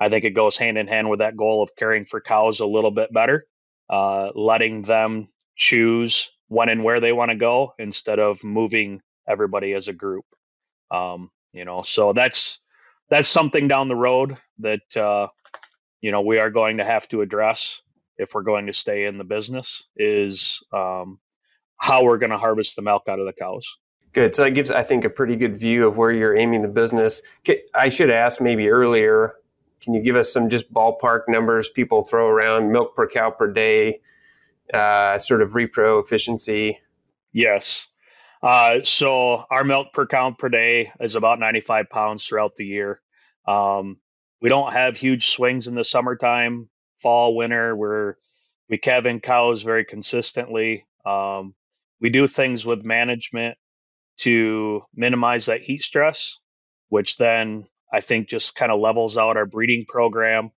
I 0.00 0.08
think 0.08 0.24
it 0.24 0.30
goes 0.30 0.56
hand 0.56 0.76
in 0.76 0.88
hand 0.88 1.08
with 1.08 1.20
that 1.20 1.36
goal 1.36 1.62
of 1.62 1.76
caring 1.76 2.04
for 2.04 2.20
cows 2.20 2.58
a 2.60 2.66
little 2.66 2.90
bit 2.90 3.12
better, 3.12 3.46
uh, 3.88 4.32
letting 4.34 4.82
them 4.82 5.28
choose 5.54 6.32
when 6.52 6.68
and 6.68 6.84
where 6.84 7.00
they 7.00 7.12
want 7.12 7.30
to 7.30 7.36
go 7.36 7.72
instead 7.78 8.18
of 8.18 8.44
moving 8.44 9.00
everybody 9.26 9.72
as 9.72 9.88
a 9.88 9.92
group. 9.92 10.26
Um, 10.90 11.30
you 11.54 11.64
know, 11.64 11.80
so 11.82 12.12
that's 12.12 12.60
that's 13.08 13.28
something 13.28 13.68
down 13.68 13.88
the 13.88 13.96
road 13.96 14.36
that 14.58 14.96
uh, 14.96 15.28
you 16.02 16.10
know 16.10 16.20
we 16.20 16.38
are 16.38 16.50
going 16.50 16.76
to 16.76 16.84
have 16.84 17.08
to 17.08 17.22
address 17.22 17.80
if 18.18 18.34
we're 18.34 18.42
going 18.42 18.66
to 18.66 18.72
stay 18.74 19.06
in 19.06 19.16
the 19.16 19.24
business 19.24 19.88
is 19.96 20.62
um, 20.74 21.18
how 21.78 22.04
we're 22.04 22.18
going 22.18 22.30
to 22.30 22.38
harvest 22.38 22.76
the 22.76 22.82
milk 22.82 23.08
out 23.08 23.18
of 23.18 23.24
the 23.24 23.32
cows. 23.32 23.78
Good. 24.12 24.36
So 24.36 24.44
that 24.44 24.50
gives, 24.50 24.70
I 24.70 24.82
think, 24.82 25.06
a 25.06 25.10
pretty 25.10 25.36
good 25.36 25.56
view 25.58 25.86
of 25.86 25.96
where 25.96 26.12
you're 26.12 26.36
aiming 26.36 26.60
the 26.60 26.68
business. 26.68 27.22
I 27.74 27.88
should 27.88 28.10
ask 28.10 28.42
maybe 28.42 28.68
earlier. 28.68 29.32
Can 29.80 29.94
you 29.94 30.02
give 30.02 30.16
us 30.16 30.30
some 30.30 30.50
just 30.50 30.70
ballpark 30.72 31.22
numbers 31.28 31.70
people 31.70 32.02
throw 32.02 32.28
around 32.28 32.70
milk 32.70 32.94
per 32.94 33.08
cow 33.08 33.30
per 33.30 33.50
day? 33.50 34.02
Uh, 34.72 35.18
sort 35.18 35.42
of 35.42 35.50
repro 35.50 36.02
efficiency? 36.02 36.78
Yes. 37.32 37.88
Uh, 38.42 38.82
so 38.82 39.44
our 39.50 39.64
milk 39.64 39.92
per 39.92 40.06
cow 40.06 40.32
per 40.32 40.48
day 40.48 40.92
is 41.00 41.14
about 41.14 41.38
95 41.38 41.88
pounds 41.88 42.26
throughout 42.26 42.54
the 42.56 42.66
year. 42.66 43.00
Um, 43.46 43.98
we 44.40 44.48
don't 44.48 44.72
have 44.72 44.96
huge 44.96 45.28
swings 45.28 45.68
in 45.68 45.74
the 45.74 45.84
summertime, 45.84 46.68
fall, 46.98 47.36
winter. 47.36 47.76
We're 47.76 48.16
we 48.68 48.78
calve 48.78 49.06
in 49.06 49.20
cows 49.20 49.62
very 49.62 49.84
consistently. 49.84 50.86
Um, 51.04 51.54
we 52.00 52.10
do 52.10 52.26
things 52.26 52.64
with 52.64 52.84
management 52.84 53.56
to 54.18 54.82
minimize 54.94 55.46
that 55.46 55.62
heat 55.62 55.82
stress, 55.82 56.40
which 56.88 57.16
then 57.16 57.66
I 57.92 58.00
think 58.00 58.28
just 58.28 58.54
kind 58.54 58.72
of 58.72 58.80
levels 58.80 59.16
out 59.16 59.36
our 59.36 59.46
breeding 59.46 59.84
program 59.86 60.50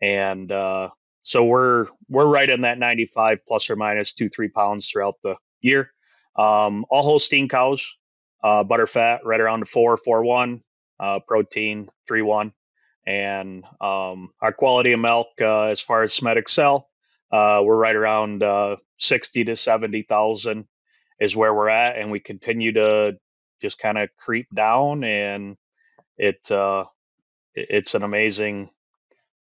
and 0.00 0.50
uh, 0.50 0.90
so 1.22 1.44
we're 1.44 1.88
we're 2.08 2.26
right 2.28 2.50
in 2.50 2.62
that 2.62 2.78
95 2.78 3.40
plus 3.46 3.70
or 3.70 3.76
minus 3.76 4.12
two 4.14 4.28
three 4.28 4.48
pounds 4.48 4.88
throughout 4.90 5.16
the 5.24 5.36
year. 5.60 5.92
Um, 6.36 6.86
all 6.90 7.02
Holstein 7.04 7.48
cows, 7.48 7.96
uh, 8.44 8.64
butter 8.64 8.86
fat 8.86 9.22
right 9.24 9.40
around 9.40 9.60
the 9.60 9.66
four 9.66 9.96
four 9.96 10.24
one. 10.24 10.62
uh, 11.00 11.20
protein 11.26 11.88
three 12.06 12.22
one, 12.22 12.52
and 13.06 13.64
um, 13.80 14.30
our 14.40 14.52
quality 14.52 14.92
of 14.92 15.00
milk 15.00 15.28
uh, 15.40 15.64
as 15.64 15.80
far 15.80 16.02
as 16.02 16.12
somatic 16.14 16.48
cell, 16.48 16.88
uh, 17.32 17.60
we're 17.64 17.76
right 17.76 17.96
around 17.96 18.42
uh, 18.42 18.76
sixty 18.98 19.44
to 19.44 19.56
seventy 19.56 20.02
thousand 20.02 20.66
is 21.20 21.36
where 21.36 21.54
we're 21.54 21.68
at, 21.68 21.96
and 21.98 22.10
we 22.10 22.20
continue 22.20 22.72
to 22.72 23.18
just 23.62 23.78
kind 23.78 23.98
of 23.98 24.10
creep 24.18 24.48
down, 24.54 25.04
and 25.04 25.56
it 26.18 26.50
uh, 26.50 26.84
it's 27.54 27.94
an 27.94 28.02
amazing 28.04 28.70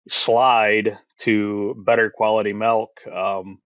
slide 0.10 0.98
to 1.20 1.76
better 1.86 2.10
quality 2.12 2.54
milk 2.54 2.92
um, 3.08 3.60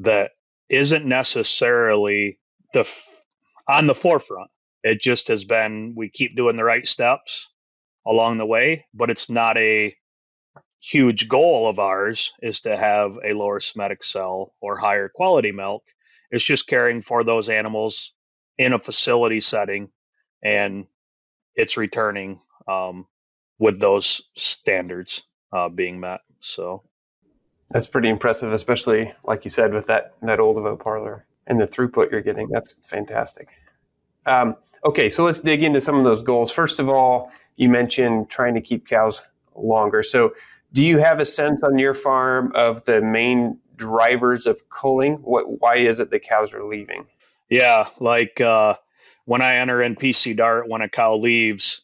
that 0.00 0.32
isn't 0.68 1.06
necessarily 1.06 2.38
the 2.74 2.80
f- 2.80 3.22
on 3.68 3.86
the 3.88 3.94
forefront. 3.94 4.50
It 4.84 5.00
just 5.00 5.28
has 5.28 5.44
been 5.44 5.94
we 5.96 6.10
keep 6.10 6.36
doing 6.36 6.56
the 6.56 6.64
right 6.64 6.86
steps 6.86 7.50
along 8.06 8.38
the 8.38 8.46
way, 8.46 8.86
but 8.94 9.10
it's 9.10 9.30
not 9.30 9.58
a 9.58 9.96
huge 10.80 11.28
goal 11.28 11.68
of 11.68 11.78
ours 11.78 12.32
is 12.42 12.60
to 12.62 12.76
have 12.76 13.18
a 13.24 13.34
lower 13.34 13.60
somatic 13.60 14.04
cell 14.04 14.54
or 14.60 14.78
higher 14.78 15.08
quality 15.08 15.52
milk. 15.52 15.84
It's 16.30 16.44
just 16.44 16.66
caring 16.68 17.02
for 17.02 17.24
those 17.24 17.48
animals 17.48 18.14
in 18.58 18.72
a 18.74 18.78
facility 18.78 19.40
setting 19.40 19.90
and 20.44 20.86
it's 21.56 21.76
returning 21.78 22.40
um, 22.68 23.06
with 23.58 23.80
those 23.80 24.22
standards 24.36 25.24
uh, 25.52 25.68
being 25.68 26.00
met. 26.00 26.20
So 26.40 26.82
that's 27.70 27.86
pretty 27.86 28.08
impressive, 28.08 28.52
especially 28.52 29.12
like 29.24 29.44
you 29.44 29.50
said 29.50 29.72
with 29.72 29.86
that 29.86 30.14
that 30.22 30.40
old 30.40 30.58
of 30.58 30.64
a 30.64 30.76
parlor 30.76 31.26
and 31.46 31.60
the 31.60 31.66
throughput 31.66 32.10
you're 32.10 32.22
getting. 32.22 32.48
That's 32.48 32.74
fantastic. 32.86 33.48
Um, 34.26 34.56
okay, 34.84 35.10
so 35.10 35.24
let's 35.24 35.40
dig 35.40 35.62
into 35.62 35.80
some 35.80 35.96
of 35.96 36.04
those 36.04 36.22
goals. 36.22 36.50
First 36.50 36.78
of 36.78 36.88
all, 36.88 37.30
you 37.56 37.68
mentioned 37.68 38.30
trying 38.30 38.54
to 38.54 38.60
keep 38.60 38.86
cows 38.86 39.22
longer. 39.54 40.02
So, 40.02 40.34
do 40.72 40.84
you 40.84 40.98
have 40.98 41.18
a 41.18 41.24
sense 41.24 41.62
on 41.62 41.78
your 41.78 41.94
farm 41.94 42.52
of 42.54 42.84
the 42.84 43.00
main 43.00 43.58
drivers 43.76 44.46
of 44.46 44.68
culling? 44.70 45.14
What 45.14 45.60
why 45.60 45.76
is 45.76 46.00
it 46.00 46.10
the 46.10 46.20
cows 46.20 46.52
are 46.52 46.64
leaving? 46.64 47.06
Yeah, 47.48 47.88
like 48.00 48.40
uh, 48.40 48.74
when 49.24 49.40
I 49.40 49.56
enter 49.56 49.80
in 49.80 49.96
PC 49.96 50.36
Dart, 50.36 50.68
when 50.68 50.82
a 50.82 50.88
cow 50.88 51.16
leaves, 51.16 51.82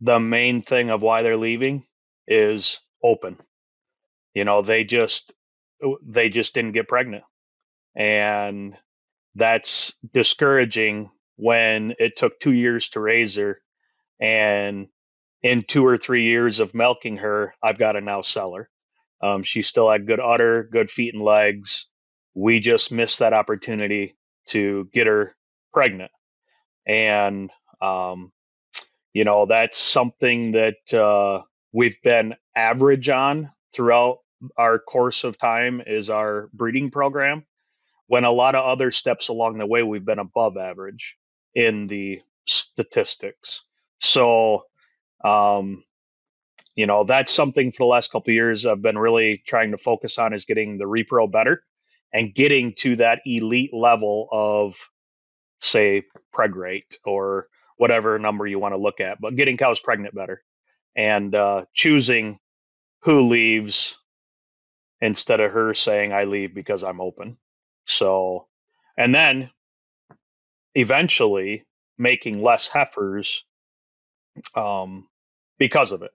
the 0.00 0.18
main 0.18 0.62
thing 0.62 0.88
of 0.88 1.02
why 1.02 1.22
they're 1.22 1.36
leaving 1.36 1.84
is 2.30 2.80
open. 3.04 3.38
You 4.34 4.46
know, 4.46 4.62
they 4.62 4.84
just 4.84 5.34
they 6.06 6.30
just 6.30 6.54
didn't 6.54 6.72
get 6.72 6.88
pregnant. 6.88 7.24
And 7.96 8.76
that's 9.34 9.94
discouraging 10.12 11.10
when 11.36 11.94
it 11.98 12.16
took 12.16 12.40
2 12.40 12.52
years 12.52 12.90
to 12.90 13.00
raise 13.00 13.36
her 13.36 13.58
and 14.20 14.88
in 15.42 15.62
2 15.62 15.86
or 15.86 15.96
3 15.96 16.24
years 16.24 16.60
of 16.60 16.74
milking 16.74 17.18
her, 17.18 17.54
I've 17.62 17.78
got 17.78 17.92
to 17.92 18.00
now 18.02 18.22
sell 18.22 18.54
her. 18.54 18.70
Um, 19.22 19.42
she 19.42 19.62
still 19.62 19.90
had 19.90 20.06
good 20.06 20.20
udder, 20.20 20.68
good 20.70 20.90
feet 20.90 21.14
and 21.14 21.22
legs. 21.22 21.88
We 22.34 22.60
just 22.60 22.92
missed 22.92 23.20
that 23.20 23.32
opportunity 23.34 24.16
to 24.48 24.88
get 24.92 25.06
her 25.06 25.34
pregnant. 25.72 26.12
And 26.86 27.50
um, 27.82 28.32
you 29.12 29.24
know, 29.24 29.46
that's 29.46 29.78
something 29.78 30.52
that 30.52 30.94
uh, 30.94 31.42
we've 31.72 32.00
been 32.02 32.34
average 32.56 33.08
on 33.08 33.50
throughout 33.72 34.18
our 34.56 34.78
course 34.78 35.24
of 35.24 35.38
time 35.38 35.82
is 35.86 36.10
our 36.10 36.48
breeding 36.52 36.90
program. 36.90 37.44
When 38.06 38.24
a 38.24 38.30
lot 38.30 38.54
of 38.54 38.64
other 38.64 38.90
steps 38.90 39.28
along 39.28 39.58
the 39.58 39.66
way, 39.66 39.82
we've 39.82 40.04
been 40.04 40.18
above 40.18 40.56
average 40.56 41.16
in 41.54 41.86
the 41.86 42.22
statistics. 42.46 43.62
So, 44.00 44.64
um, 45.24 45.84
you 46.74 46.86
know, 46.86 47.04
that's 47.04 47.32
something 47.32 47.70
for 47.70 47.78
the 47.78 47.86
last 47.86 48.10
couple 48.10 48.32
years 48.32 48.66
I've 48.66 48.82
been 48.82 48.98
really 48.98 49.42
trying 49.46 49.72
to 49.72 49.78
focus 49.78 50.18
on 50.18 50.32
is 50.32 50.44
getting 50.44 50.78
the 50.78 50.84
repro 50.84 51.30
better 51.30 51.62
and 52.12 52.34
getting 52.34 52.72
to 52.78 52.96
that 52.96 53.20
elite 53.24 53.72
level 53.72 54.28
of, 54.32 54.74
say, 55.60 56.02
preg 56.34 56.56
rate 56.56 56.98
or 57.04 57.46
whatever 57.76 58.18
number 58.18 58.46
you 58.46 58.58
want 58.58 58.74
to 58.74 58.80
look 58.80 59.00
at, 59.00 59.20
but 59.20 59.36
getting 59.36 59.56
cows 59.56 59.78
pregnant 59.78 60.14
better 60.14 60.42
and 60.96 61.34
uh, 61.34 61.64
choosing 61.74 62.38
who 63.02 63.28
leaves 63.28 63.98
instead 65.00 65.40
of 65.40 65.52
her 65.52 65.74
saying 65.74 66.12
I 66.12 66.24
leave 66.24 66.54
because 66.54 66.84
I'm 66.84 67.00
open. 67.00 67.38
So, 67.86 68.46
and 68.96 69.14
then 69.14 69.50
eventually 70.74 71.64
making 71.98 72.42
less 72.42 72.68
heifers 72.68 73.44
um, 74.54 75.08
because 75.58 75.92
of 75.92 76.02
it. 76.02 76.12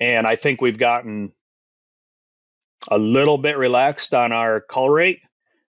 And 0.00 0.26
I 0.26 0.36
think 0.36 0.60
we've 0.60 0.78
gotten 0.78 1.32
a 2.88 2.98
little 2.98 3.38
bit 3.38 3.58
relaxed 3.58 4.14
on 4.14 4.32
our 4.32 4.60
cull 4.60 4.90
rate 4.90 5.20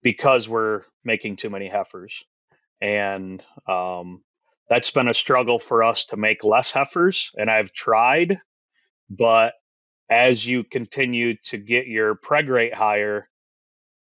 because 0.03 0.49
we're 0.49 0.83
making 1.05 1.37
too 1.37 1.51
many 1.51 1.69
heifers. 1.69 2.25
And 2.81 3.43
um, 3.69 4.23
that's 4.69 4.91
been 4.91 5.09
a 5.09 5.15
struggle 5.15 5.59
for 5.59 5.83
us 5.83 6.07
to 6.07 6.17
make 6.17 6.45
less 6.45 6.73
heifers 6.73 7.33
and 7.37 7.51
i've 7.51 7.73
tried 7.73 8.41
but 9.11 9.55
as 10.11 10.47
you 10.47 10.65
continue 10.65 11.35
to 11.45 11.59
get 11.59 11.87
your 11.87 12.15
preg 12.17 12.49
rate 12.49 12.75
higher 12.75 13.29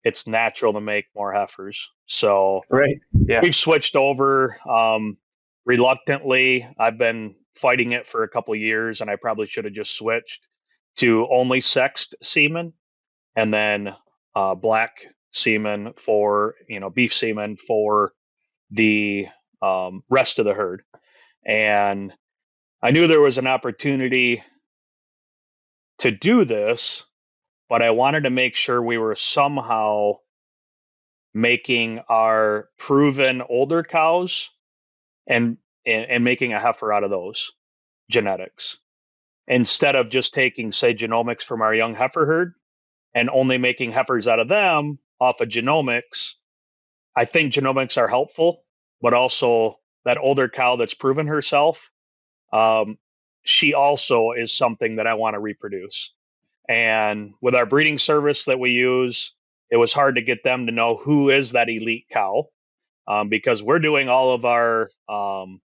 it's 0.03 0.27
natural 0.27 0.73
to 0.73 0.81
make 0.81 1.05
more 1.15 1.33
heifers. 1.33 1.91
So 2.05 2.61
right. 2.69 2.99
Yeah. 3.13 3.41
we've 3.41 3.55
switched 3.55 3.95
over 3.95 4.57
um, 4.67 5.17
reluctantly. 5.65 6.67
I've 6.79 6.97
been 6.97 7.35
fighting 7.55 7.91
it 7.91 8.07
for 8.07 8.23
a 8.23 8.29
couple 8.29 8.55
years 8.55 9.01
and 9.01 9.09
i 9.09 9.15
probably 9.15 9.45
should 9.45 9.65
have 9.65 9.73
just 9.73 9.97
switched 9.97 10.47
to 10.95 11.27
only 11.29 11.59
sexed 11.59 12.15
semen 12.21 12.71
and 13.35 13.53
then 13.53 13.93
uh, 14.35 14.55
black 14.55 15.05
semen 15.31 15.91
for 15.97 16.55
you 16.69 16.79
know 16.79 16.89
beef 16.89 17.13
semen 17.13 17.57
for 17.57 18.13
the 18.71 19.27
um, 19.61 20.03
rest 20.09 20.39
of 20.39 20.45
the 20.45 20.53
herd. 20.53 20.83
And 21.45 22.13
I 22.81 22.91
knew 22.91 23.07
there 23.07 23.21
was 23.21 23.37
an 23.37 23.47
opportunity 23.47 24.43
to 25.99 26.11
do 26.11 26.45
this, 26.45 27.05
but 27.69 27.81
I 27.81 27.91
wanted 27.91 28.23
to 28.23 28.29
make 28.29 28.55
sure 28.55 28.81
we 28.81 28.97
were 28.97 29.15
somehow 29.15 30.13
making 31.33 31.99
our 32.09 32.69
proven 32.77 33.41
older 33.49 33.83
cows 33.83 34.51
and, 35.27 35.57
and, 35.85 36.05
and 36.09 36.23
making 36.23 36.53
a 36.53 36.59
heifer 36.59 36.91
out 36.93 37.03
of 37.03 37.09
those 37.11 37.53
genetics 38.09 38.79
instead 39.47 39.95
of 39.95 40.09
just 40.09 40.33
taking 40.33 40.73
say 40.73 40.95
genomics 40.95 41.43
from 41.43 41.61
our 41.61 41.75
young 41.75 41.95
heifer 41.95 42.25
herd 42.25 42.53
and 43.15 43.29
only 43.31 43.57
making 43.59 43.91
heifers 43.91 44.27
out 44.27 44.39
of 44.39 44.49
them 44.49 44.99
off 45.21 45.41
of 45.41 45.49
genomics 45.49 46.35
i 47.15 47.25
think 47.25 47.53
genomics 47.53 47.97
are 47.97 48.07
helpful 48.09 48.63
but 49.01 49.13
also 49.13 49.79
that 50.05 50.17
older 50.17 50.49
cow 50.49 50.75
that's 50.75 50.93
proven 50.93 51.27
herself. 51.27 51.91
Um, 52.51 52.97
she 53.43 53.73
also 53.73 54.31
is 54.31 54.51
something 54.51 54.97
that 54.97 55.07
I 55.07 55.13
want 55.15 55.35
to 55.35 55.39
reproduce. 55.39 56.13
And 56.67 57.33
with 57.41 57.55
our 57.55 57.65
breeding 57.65 57.97
service 57.97 58.45
that 58.45 58.59
we 58.59 58.71
use, 58.71 59.33
it 59.71 59.77
was 59.77 59.93
hard 59.93 60.15
to 60.15 60.21
get 60.21 60.43
them 60.43 60.65
to 60.65 60.71
know 60.71 60.95
who 60.95 61.29
is 61.29 61.53
that 61.53 61.69
elite 61.69 62.05
cow 62.11 62.49
um, 63.07 63.29
because 63.29 63.63
we're 63.63 63.79
doing 63.79 64.09
all 64.09 64.33
of 64.33 64.45
our 64.45 64.89
um, 65.07 65.61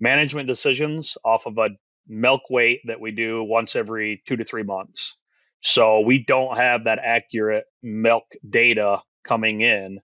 management 0.00 0.48
decisions 0.48 1.16
off 1.24 1.46
of 1.46 1.58
a 1.58 1.70
milk 2.08 2.42
weight 2.50 2.80
that 2.86 3.00
we 3.00 3.12
do 3.12 3.44
once 3.44 3.76
every 3.76 4.22
two 4.26 4.36
to 4.36 4.44
three 4.44 4.62
months. 4.62 5.16
So 5.60 6.00
we 6.00 6.24
don't 6.24 6.56
have 6.56 6.84
that 6.84 6.98
accurate 6.98 7.64
milk 7.82 8.24
data 8.48 9.02
coming 9.24 9.60
in. 9.60 10.00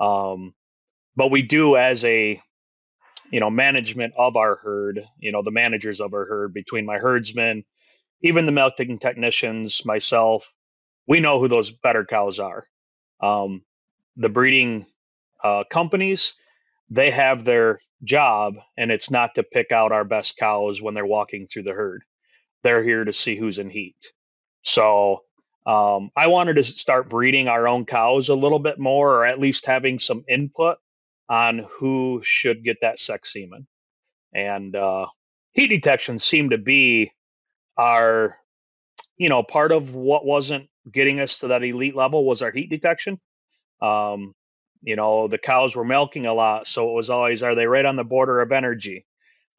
Um, 0.00 0.54
but 1.18 1.32
we 1.32 1.42
do 1.42 1.76
as 1.76 2.04
a 2.06 2.40
you 3.30 3.40
know 3.40 3.50
management 3.50 4.14
of 4.16 4.36
our 4.36 4.56
herd 4.56 5.04
you 5.18 5.32
know 5.32 5.42
the 5.42 5.50
managers 5.50 6.00
of 6.00 6.14
our 6.14 6.26
herd 6.26 6.54
between 6.54 6.86
my 6.86 6.98
herdsmen 6.98 7.64
even 8.22 8.46
the 8.46 8.52
milking 8.52 8.98
technicians 8.98 9.84
myself 9.84 10.54
we 11.08 11.20
know 11.20 11.40
who 11.40 11.48
those 11.48 11.72
better 11.72 12.04
cows 12.04 12.38
are. 12.38 12.64
Um, 13.20 13.62
the 14.16 14.28
breeding 14.28 14.86
uh, 15.42 15.64
companies 15.70 16.34
they 16.90 17.10
have 17.10 17.44
their 17.44 17.80
job 18.04 18.56
and 18.76 18.90
it's 18.90 19.10
not 19.10 19.34
to 19.34 19.42
pick 19.42 19.72
out 19.72 19.92
our 19.92 20.04
best 20.04 20.38
cows 20.38 20.80
when 20.80 20.94
they're 20.94 21.06
walking 21.06 21.46
through 21.46 21.64
the 21.64 21.72
herd. 21.72 22.02
They're 22.62 22.84
here 22.84 23.04
to 23.04 23.12
see 23.12 23.36
who's 23.36 23.58
in 23.58 23.70
heat. 23.70 24.12
So 24.62 25.22
um, 25.66 26.10
i 26.16 26.28
wanted 26.28 26.54
to 26.54 26.62
start 26.64 27.10
breeding 27.10 27.48
our 27.48 27.68
own 27.68 27.84
cows 27.84 28.30
a 28.30 28.34
little 28.34 28.58
bit 28.58 28.78
more 28.78 29.16
or 29.16 29.26
at 29.26 29.40
least 29.40 29.66
having 29.66 29.98
some 29.98 30.24
input 30.28 30.78
on 31.28 31.64
who 31.78 32.20
should 32.24 32.64
get 32.64 32.78
that 32.82 32.98
sex 32.98 33.32
semen. 33.32 33.66
And 34.34 34.74
uh, 34.74 35.06
heat 35.52 35.68
detection 35.68 36.18
seemed 36.18 36.50
to 36.50 36.58
be 36.58 37.12
our, 37.76 38.36
you 39.16 39.28
know, 39.28 39.42
part 39.42 39.72
of 39.72 39.94
what 39.94 40.24
wasn't 40.24 40.68
getting 40.90 41.20
us 41.20 41.40
to 41.40 41.48
that 41.48 41.62
elite 41.62 41.96
level 41.96 42.24
was 42.24 42.42
our 42.42 42.50
heat 42.50 42.70
detection. 42.70 43.20
Um, 43.80 44.34
you 44.82 44.96
know, 44.96 45.28
the 45.28 45.38
cows 45.38 45.74
were 45.74 45.84
milking 45.84 46.26
a 46.26 46.34
lot, 46.34 46.66
so 46.66 46.90
it 46.90 46.94
was 46.94 47.10
always, 47.10 47.42
are 47.42 47.54
they 47.54 47.66
right 47.66 47.84
on 47.84 47.96
the 47.96 48.04
border 48.04 48.40
of 48.40 48.52
energy? 48.52 49.06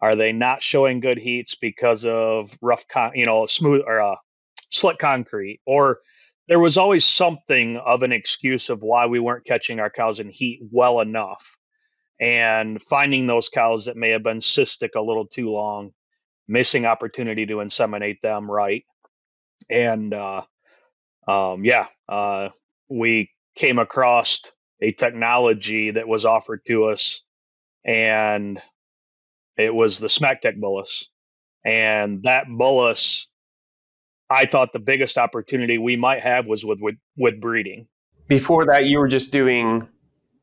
Are 0.01 0.15
they 0.15 0.31
not 0.31 0.63
showing 0.63 1.01
good 1.01 1.17
heats 1.17 1.55
because 1.55 2.05
of 2.05 2.57
rough, 2.61 2.87
con- 2.87 3.11
you 3.15 3.25
know, 3.25 3.45
smooth 3.45 3.81
or 3.85 4.01
uh, 4.01 4.15
slick 4.69 4.97
concrete? 4.97 5.59
Or 5.65 5.99
there 6.49 6.59
was 6.59 6.77
always 6.77 7.05
something 7.05 7.77
of 7.77 8.01
an 8.01 8.11
excuse 8.11 8.71
of 8.71 8.81
why 8.81 9.05
we 9.05 9.19
weren't 9.19 9.45
catching 9.45 9.79
our 9.79 9.91
cows 9.91 10.19
in 10.19 10.29
heat 10.29 10.59
well 10.71 10.99
enough 10.99 11.57
and 12.19 12.81
finding 12.81 13.27
those 13.27 13.49
cows 13.49 13.85
that 13.85 13.95
may 13.95 14.09
have 14.09 14.23
been 14.23 14.39
cystic 14.39 14.95
a 14.95 15.01
little 15.01 15.27
too 15.27 15.51
long, 15.51 15.91
missing 16.47 16.87
opportunity 16.87 17.45
to 17.45 17.57
inseminate 17.57 18.19
them 18.21 18.49
right. 18.49 18.83
And 19.69 20.11
uh, 20.11 20.41
um, 21.27 21.63
yeah, 21.63 21.85
uh, 22.09 22.49
we 22.89 23.29
came 23.55 23.77
across 23.77 24.41
a 24.81 24.91
technology 24.91 25.91
that 25.91 26.07
was 26.07 26.25
offered 26.25 26.61
to 26.65 26.85
us, 26.85 27.21
and 27.85 28.59
it 29.55 29.73
was 29.73 29.99
the 29.99 30.07
SmaxTech 30.07 30.59
Bolus. 30.59 31.09
And 31.63 32.23
that 32.23 32.45
bolus, 32.49 33.28
I 34.29 34.45
thought 34.45 34.73
the 34.73 34.79
biggest 34.79 35.17
opportunity 35.17 35.77
we 35.77 35.95
might 35.95 36.21
have 36.21 36.45
was 36.45 36.63
with, 36.63 36.79
with 36.79 36.95
with 37.17 37.41
breeding. 37.41 37.87
Before 38.27 38.65
that, 38.65 38.85
you 38.85 38.99
were 38.99 39.07
just 39.07 39.31
doing 39.31 39.87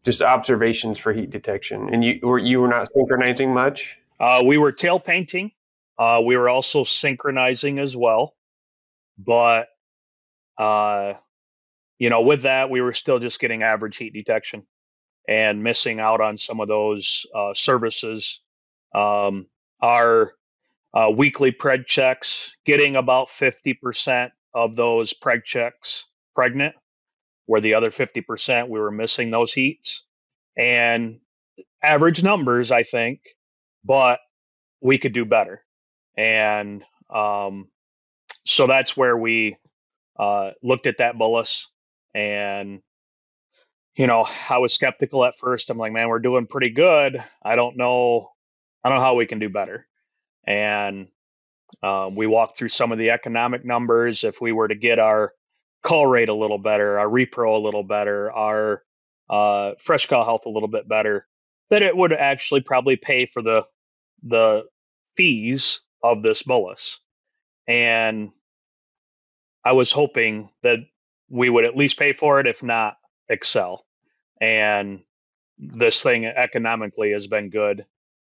just 0.05 0.22
observations 0.22 0.99
for 0.99 1.12
heat 1.12 1.31
detection, 1.31 1.88
and 1.92 2.05
you 2.05 2.18
were 2.22 2.38
you 2.38 2.61
were 2.61 2.68
not 2.68 2.88
synchronizing 2.92 3.55
much. 3.55 3.99
Uh, 4.18 4.42
we 4.44 4.59
were 4.59 4.72
tail 4.72 4.99
painting. 4.99 5.53
Uh, 5.99 6.20
we 6.25 6.37
were 6.37 6.49
also 6.49 6.85
synchronizing 6.85 7.79
as 7.79 7.96
well, 7.96 8.35
but 9.18 9.68
uh, 10.59 11.14
you 11.99 12.11
know, 12.11 12.22
with 12.22 12.42
that, 12.42 12.70
we 12.70 12.81
were 12.81 12.92
still 12.92 13.18
just 13.18 13.40
getting 13.40 13.62
average 13.62 13.96
heat 13.96 14.12
detection 14.12 14.66
and 15.29 15.62
missing 15.62 16.01
out 16.01 16.20
on 16.20 16.37
some 16.37 16.61
of 16.61 16.68
those 16.68 17.27
uh, 17.35 17.55
services. 17.55 18.40
Um, 18.94 19.46
our 19.81 20.33
uh, 20.94 21.11
weekly 21.14 21.53
preg 21.53 21.87
checks, 21.87 22.57
getting 22.64 22.96
about 22.96 23.31
fifty 23.31 23.75
percent 23.75 24.33
of 24.55 24.77
those 24.77 25.12
preg 25.12 25.44
checks 25.44 26.07
pregnant 26.35 26.75
where 27.46 27.61
the 27.61 27.75
other 27.75 27.90
50% 27.90 28.68
we 28.68 28.79
were 28.81 28.90
missing 28.90 29.31
those 29.31 29.53
heats. 29.53 30.05
And 30.57 31.20
average 31.83 32.22
numbers, 32.22 32.70
I 32.72 32.83
think, 32.83 33.20
but 33.85 34.20
we 34.81 34.99
could 34.99 35.12
do 35.12 35.25
better. 35.25 35.62
And 36.16 36.85
um, 37.09 37.68
so 38.44 38.66
that's 38.66 38.96
where 38.96 39.16
we 39.16 39.57
uh, 40.18 40.53
looked 40.62 40.87
at 40.87 40.99
that 40.99 41.16
bolus 41.18 41.68
and 42.14 42.81
you 43.96 44.07
know 44.07 44.27
i 44.49 44.57
was 44.57 44.72
skeptical 44.72 45.25
at 45.25 45.37
first. 45.37 45.68
I'm 45.68 45.77
like 45.77 45.92
man 45.92 46.09
we're 46.09 46.18
doing 46.18 46.46
pretty 46.46 46.70
good. 46.70 47.22
I 47.42 47.57
don't 47.57 47.77
know 47.77 48.31
i 48.83 48.88
don't 48.88 48.99
know 48.99 49.05
how 49.05 49.14
we 49.16 49.27
can 49.27 49.38
do 49.38 49.51
better 49.51 49.87
and 50.47 51.09
um, 51.83 52.15
we 52.15 52.27
walked 52.27 52.57
through 52.57 52.69
some 52.69 52.93
of 52.93 52.99
the 52.99 53.11
economic 53.11 53.65
numbers 53.65 54.25
if 54.25 54.41
we 54.41 54.53
were 54.53 54.69
to 54.69 54.75
get 54.75 54.99
our 54.99 55.33
cull 55.83 56.07
rate 56.07 56.29
a 56.29 56.35
little 56.35 56.59
better, 56.59 56.99
our 56.99 57.09
repro 57.09 57.57
a 57.57 57.63
little 57.63 57.83
better, 57.83 58.33
our 58.33 58.83
uh, 59.29 59.73
fresh 59.79 60.07
call 60.07 60.25
health 60.25 60.47
a 60.47 60.51
little 60.51 60.69
bit 60.69 60.89
better, 60.89 61.27
that 61.71 61.83
it 61.83 61.97
would 61.97 62.13
actually 62.13 62.61
probably 62.61 62.97
pay 62.97 63.27
for 63.27 63.43
the 63.43 63.65
the 64.23 64.65
fees 65.17 65.81
of 66.03 66.23
this 66.23 66.43
bolus. 66.43 67.01
And 67.69 68.31
I 69.65 69.73
was 69.73 69.91
hoping 69.91 70.51
that 70.63 70.79
we 71.29 71.51
would 71.51 71.65
at 71.65 71.77
least 71.77 71.99
pay 71.99 72.13
for 72.13 72.39
it, 72.41 72.47
if 72.47 72.63
not 72.63 72.97
excel. 73.29 73.85
And 74.41 75.01
this 75.59 76.03
thing 76.03 76.27
economically 76.27 77.13
has 77.13 77.27
been 77.27 77.51
good, 77.51 77.85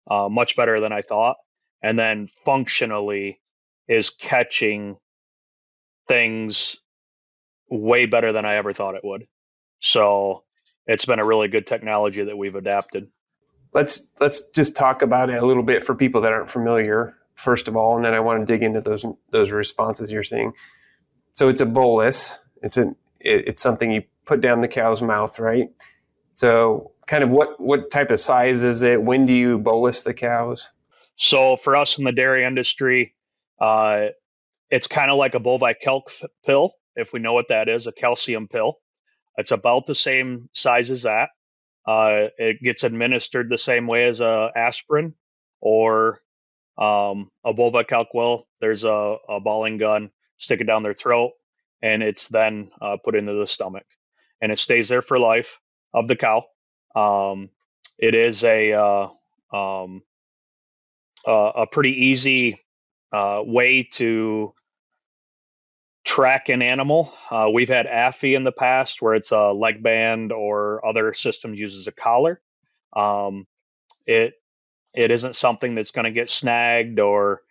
uh, 0.10 0.30
much 0.30 0.56
better 0.56 0.80
than 0.80 0.92
I 0.92 1.02
thought. 1.02 1.38
And 1.82 1.98
then 1.98 2.28
functionally 2.28 3.40
is 3.88 4.10
catching 4.10 4.98
things 6.08 6.78
way 7.70 8.06
better 8.06 8.32
than 8.34 8.46
I 8.46 8.56
ever 8.56 8.74
thought 8.74 8.96
it 8.96 9.04
would. 9.04 9.28
So 9.80 10.44
it's 10.86 11.06
been 11.06 11.20
a 11.20 11.26
really 11.26 11.48
good 11.48 11.66
technology 11.66 12.24
that 12.24 12.38
we've 12.38 12.56
adapted. 12.56 13.08
Let's 13.74 14.12
let's 14.20 14.42
just 14.54 14.76
talk 14.76 15.02
about 15.02 15.30
it 15.30 15.42
a 15.42 15.46
little 15.46 15.64
bit 15.64 15.84
for 15.84 15.96
people 15.96 16.22
that 16.22 16.34
aren't 16.34 16.50
familiar, 16.50 17.16
first 17.36 17.68
of 17.68 17.76
all, 17.78 17.96
and 17.96 18.04
then 18.04 18.14
I 18.14 18.20
want 18.20 18.46
to 18.46 18.54
dig 18.54 18.64
into 18.64 18.82
those 18.82 19.06
those 19.32 19.52
responses 19.52 20.12
you're 20.12 20.24
seeing. 20.24 20.52
So 21.34 21.48
it's 21.48 21.62
a 21.62 21.66
bolus. 21.66 22.38
It's 22.62 22.78
a 22.78 22.90
it, 23.22 23.48
it's 23.48 23.62
something 23.62 23.92
you 23.92 24.04
put 24.26 24.42
down 24.42 24.60
the 24.60 24.68
cow's 24.68 25.02
mouth, 25.02 25.40
right? 25.40 25.70
So 26.34 26.92
kind 27.08 27.24
of 27.24 27.30
what 27.30 27.60
what 27.60 27.90
type 27.90 28.12
of 28.12 28.20
size 28.20 28.62
is 28.62 28.82
it? 28.82 29.02
When 29.02 29.26
do 29.26 29.34
you 29.34 29.58
bolus 29.58 30.04
the 30.04 30.14
cows? 30.14 30.70
So 31.22 31.56
for 31.56 31.76
us 31.76 32.00
in 32.00 32.04
the 32.04 32.12
dairy 32.12 32.44
industry, 32.44 33.14
uh, 33.60 34.08
it's 34.72 34.88
kind 34.88 35.12
of 35.12 35.18
like 35.18 35.36
a 35.36 35.40
Bovikalc 35.40 36.26
pill 36.44 36.74
if 36.96 37.14
we 37.14 37.20
know 37.20 37.34
what 37.34 37.50
that 37.50 37.70
is, 37.70 37.86
a 37.86 37.92
calcium 37.92 38.48
pill. 38.48 38.80
It's 39.38 39.52
about 39.52 39.86
the 39.86 39.94
same 39.94 40.50
size 40.54 40.90
as 40.90 41.04
that. 41.04 41.30
Uh, 41.86 42.30
it 42.40 42.60
gets 42.60 42.84
administered 42.84 43.50
the 43.50 43.58
same 43.60 43.86
way 43.86 44.06
as 44.06 44.20
a 44.20 44.52
aspirin 44.56 45.14
or 45.60 46.22
um, 46.80 47.30
a 47.46 47.54
Bovikalc 47.54 48.08
will. 48.16 48.48
There's 48.60 48.84
a, 48.84 49.18
a, 49.30 49.40
balling 49.40 49.78
gun, 49.78 50.10
stick 50.38 50.60
it 50.60 50.66
down 50.66 50.82
their 50.82 50.94
throat, 50.94 51.34
and 51.84 52.02
it's 52.02 52.30
then 52.30 52.72
uh, 52.82 52.98
put 52.98 53.14
into 53.14 53.36
the 53.36 53.46
stomach, 53.46 53.86
and 54.42 54.52
it 54.52 54.58
stays 54.58 54.90
there 54.90 55.04
for 55.04 55.20
life 55.20 55.60
of 55.94 56.08
the 56.08 56.16
cow. 56.16 56.46
Um, 56.96 57.52
it 58.00 58.16
is 58.16 58.44
a 58.44 59.12
uh, 61.28 61.52
a 61.56 61.68
pretty 61.68 62.08
easy 62.08 62.60
uh, 63.12 63.42
way 63.46 63.84
to 63.94 64.54
track 66.04 66.50
an 66.50 66.62
animal. 66.62 67.14
Uh, 67.30 67.50
we've 67.54 67.70
had 67.70 67.86
AFI 67.86 68.36
in 68.36 68.44
the 68.44 68.52
past 68.52 69.02
where 69.02 69.14
it's 69.14 69.32
a 69.32 69.52
leg 69.52 69.84
band 69.84 70.32
or 70.32 70.86
other 70.86 71.14
systems 71.14 71.60
uses 71.60 71.88
a 71.88 71.92
collar. 71.92 72.42
Um, 72.94 73.46
it 74.06 74.34
it 74.94 75.12
isn't 75.12 75.36
something 75.36 75.76
that's 75.76 75.92
going 75.92 76.06
to 76.06 76.12
get 76.12 76.30
snagged 76.30 77.00
or 77.00 77.42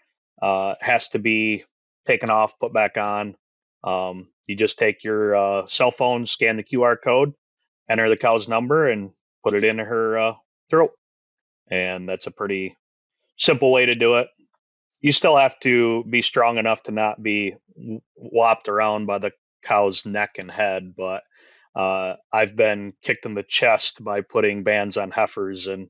uh, 0.42 0.74
has 0.80 1.08
to 1.10 1.18
be 1.18 1.64
taken 2.06 2.30
off, 2.30 2.58
put 2.58 2.72
back 2.72 2.96
on. 2.98 3.34
Um, 3.82 4.28
you 4.46 4.56
just 4.56 4.78
take 4.78 5.04
your 5.04 5.34
uh, 5.34 5.66
cell 5.66 5.90
phone, 5.90 6.26
scan 6.26 6.56
the 6.56 6.64
QR 6.64 6.96
code, 7.02 7.32
enter 7.88 8.08
the 8.08 8.16
cow's 8.16 8.48
number, 8.48 8.90
and 8.90 9.10
put 9.42 9.54
it 9.54 9.64
in 9.64 9.78
her 9.78 10.18
uh, 10.18 10.32
throat. 10.68 10.90
And 11.70 12.08
that's 12.08 12.26
a 12.26 12.30
pretty 12.30 12.76
simple 13.40 13.72
way 13.72 13.86
to 13.86 13.94
do 13.94 14.14
it 14.14 14.28
you 15.00 15.12
still 15.12 15.36
have 15.36 15.58
to 15.60 16.04
be 16.04 16.22
strong 16.22 16.58
enough 16.58 16.82
to 16.84 16.92
not 16.92 17.22
be 17.22 17.56
whopped 18.14 18.68
around 18.68 19.06
by 19.06 19.18
the 19.18 19.32
cow's 19.62 20.04
neck 20.04 20.36
and 20.38 20.50
head. 20.50 20.94
But 20.96 21.22
uh, 21.74 22.16
I've 22.32 22.54
been 22.54 22.92
kicked 23.02 23.26
in 23.26 23.34
the 23.34 23.42
chest 23.42 24.02
by 24.02 24.20
putting 24.20 24.62
bands 24.62 24.96
on 24.96 25.10
heifers, 25.10 25.66
and 25.66 25.88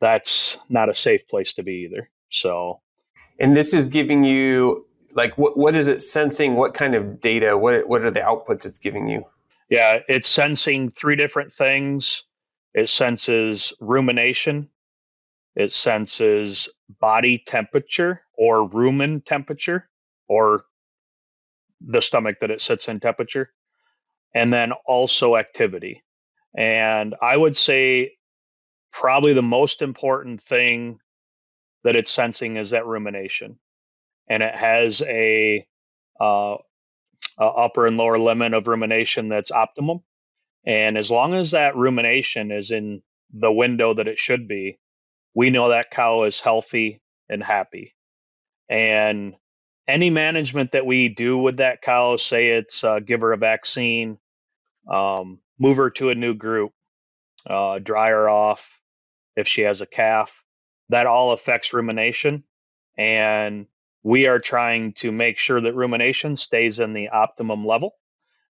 that's 0.00 0.58
not 0.68 0.90
a 0.90 0.94
safe 0.94 1.26
place 1.26 1.54
to 1.54 1.62
be 1.62 1.88
either. 1.88 2.10
So, 2.30 2.80
and 3.38 3.56
this 3.56 3.72
is 3.72 3.88
giving 3.88 4.24
you 4.24 4.86
like 5.14 5.38
what 5.38 5.56
what 5.56 5.74
is 5.74 5.88
it 5.88 6.02
sensing? 6.02 6.54
What 6.54 6.74
kind 6.74 6.94
of 6.94 7.20
data? 7.20 7.56
What 7.56 7.88
what 7.88 8.04
are 8.04 8.10
the 8.10 8.20
outputs 8.20 8.66
it's 8.66 8.78
giving 8.78 9.08
you? 9.08 9.24
Yeah, 9.70 10.00
it's 10.08 10.28
sensing 10.28 10.90
three 10.90 11.16
different 11.16 11.52
things. 11.52 12.24
It 12.74 12.90
senses 12.90 13.72
rumination, 13.80 14.68
it 15.58 15.72
senses 15.72 16.68
body 17.00 17.42
temperature 17.44 18.22
or 18.32 18.70
rumen 18.70 19.24
temperature 19.24 19.90
or 20.28 20.62
the 21.80 22.00
stomach 22.00 22.36
that 22.40 22.52
it 22.52 22.60
sits 22.60 22.88
in 22.88 23.00
temperature, 23.00 23.50
and 24.32 24.52
then 24.52 24.70
also 24.86 25.34
activity. 25.34 26.04
And 26.56 27.16
I 27.20 27.36
would 27.36 27.56
say 27.56 28.12
probably 28.92 29.32
the 29.32 29.42
most 29.42 29.82
important 29.82 30.40
thing 30.40 31.00
that 31.82 31.96
it's 31.96 32.10
sensing 32.10 32.56
is 32.56 32.70
that 32.70 32.86
rumination. 32.86 33.58
And 34.28 34.44
it 34.44 34.54
has 34.54 35.02
a, 35.02 35.66
uh, 36.20 36.56
a 37.36 37.44
upper 37.44 37.88
and 37.88 37.96
lower 37.96 38.18
limit 38.18 38.54
of 38.54 38.68
rumination 38.68 39.28
that's 39.28 39.50
optimum. 39.50 40.04
And 40.64 40.96
as 40.96 41.10
long 41.10 41.34
as 41.34 41.50
that 41.50 41.74
rumination 41.74 42.52
is 42.52 42.70
in 42.70 43.02
the 43.32 43.50
window 43.50 43.94
that 43.94 44.06
it 44.06 44.18
should 44.18 44.46
be, 44.46 44.78
we 45.38 45.50
know 45.50 45.68
that 45.68 45.92
cow 45.92 46.24
is 46.24 46.40
healthy 46.40 47.00
and 47.28 47.44
happy. 47.44 47.94
And 48.68 49.36
any 49.86 50.10
management 50.10 50.72
that 50.72 50.84
we 50.84 51.10
do 51.10 51.38
with 51.38 51.58
that 51.58 51.80
cow, 51.80 52.16
say 52.16 52.48
it's 52.48 52.82
uh, 52.82 52.98
give 52.98 53.20
her 53.20 53.32
a 53.32 53.36
vaccine, 53.36 54.18
um, 54.90 55.38
move 55.56 55.76
her 55.76 55.90
to 55.90 56.10
a 56.10 56.16
new 56.16 56.34
group, 56.34 56.72
uh, 57.46 57.78
dry 57.78 58.08
her 58.08 58.28
off 58.28 58.82
if 59.36 59.46
she 59.46 59.60
has 59.60 59.80
a 59.80 59.86
calf, 59.86 60.42
that 60.88 61.06
all 61.06 61.30
affects 61.30 61.72
rumination. 61.72 62.42
And 62.96 63.68
we 64.02 64.26
are 64.26 64.40
trying 64.40 64.94
to 64.94 65.12
make 65.12 65.38
sure 65.38 65.60
that 65.60 65.76
rumination 65.76 66.36
stays 66.36 66.80
in 66.80 66.94
the 66.94 67.10
optimum 67.10 67.64
level. 67.64 67.92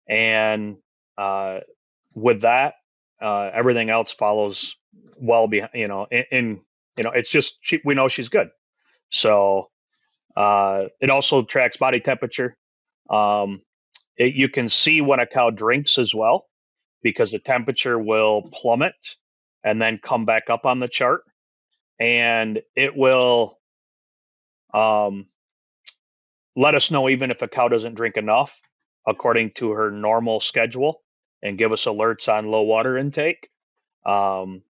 And 0.08 0.78
uh, 1.18 1.58
with 2.14 2.40
that, 2.40 2.76
uh, 3.20 3.50
everything 3.52 3.90
else 3.90 4.14
follows 4.14 4.74
well 5.20 5.48
behind, 5.48 5.72
you 5.74 5.88
know, 5.88 6.06
in, 6.10 6.24
in 6.30 6.60
you 6.98 7.04
know, 7.04 7.10
it's 7.10 7.30
just 7.30 7.58
she, 7.60 7.80
we 7.84 7.94
know 7.94 8.08
she's 8.08 8.28
good. 8.28 8.50
So 9.10 9.70
uh, 10.36 10.84
it 11.00 11.10
also 11.10 11.42
tracks 11.42 11.76
body 11.76 12.00
temperature. 12.00 12.56
Um, 13.08 13.62
it, 14.16 14.34
you 14.34 14.48
can 14.48 14.68
see 14.68 15.00
when 15.00 15.20
a 15.20 15.26
cow 15.26 15.50
drinks 15.50 15.98
as 15.98 16.14
well 16.14 16.46
because 17.02 17.32
the 17.32 17.38
temperature 17.38 17.98
will 17.98 18.42
plummet 18.52 18.94
and 19.64 19.80
then 19.80 19.98
come 20.02 20.24
back 20.24 20.50
up 20.50 20.66
on 20.66 20.78
the 20.78 20.88
chart, 20.88 21.22
and 21.98 22.60
it 22.76 22.96
will 22.96 23.58
um, 24.74 25.26
let 26.56 26.74
us 26.74 26.90
know 26.90 27.08
even 27.08 27.30
if 27.30 27.42
a 27.42 27.48
cow 27.48 27.68
doesn't 27.68 27.94
drink 27.94 28.16
enough 28.16 28.60
according 29.06 29.52
to 29.52 29.70
her 29.70 29.90
normal 29.90 30.40
schedule 30.40 31.00
and 31.42 31.58
give 31.58 31.72
us 31.72 31.86
alerts 31.86 32.32
on 32.32 32.50
low 32.50 32.62
water 32.62 32.98
intake. 32.98 33.48
Um, 34.04 34.62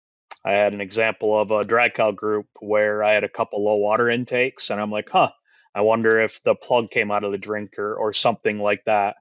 I 0.48 0.52
had 0.52 0.72
an 0.72 0.80
example 0.80 1.38
of 1.38 1.52
a 1.52 1.66
dry 1.66 1.90
cow 1.90 2.12
group 2.12 2.48
where 2.62 3.04
I 3.04 3.12
had 3.12 3.26
a 3.26 3.30
couple 3.30 3.66
low 3.66 3.76
water 3.76 4.10
intakes, 4.10 4.70
and 4.70 4.80
I'm 4.80 4.90
like, 4.90 5.10
huh, 5.10 5.32
I 5.76 5.82
wonder 5.82 6.22
if 6.22 6.42
the 6.42 6.56
plug 6.56 6.90
came 6.90 7.12
out 7.12 7.26
of 7.26 7.34
the 7.34 7.38
drinker 7.38 7.94
or 7.94 8.14
something 8.14 8.58
like 8.58 8.82
that. 8.86 9.18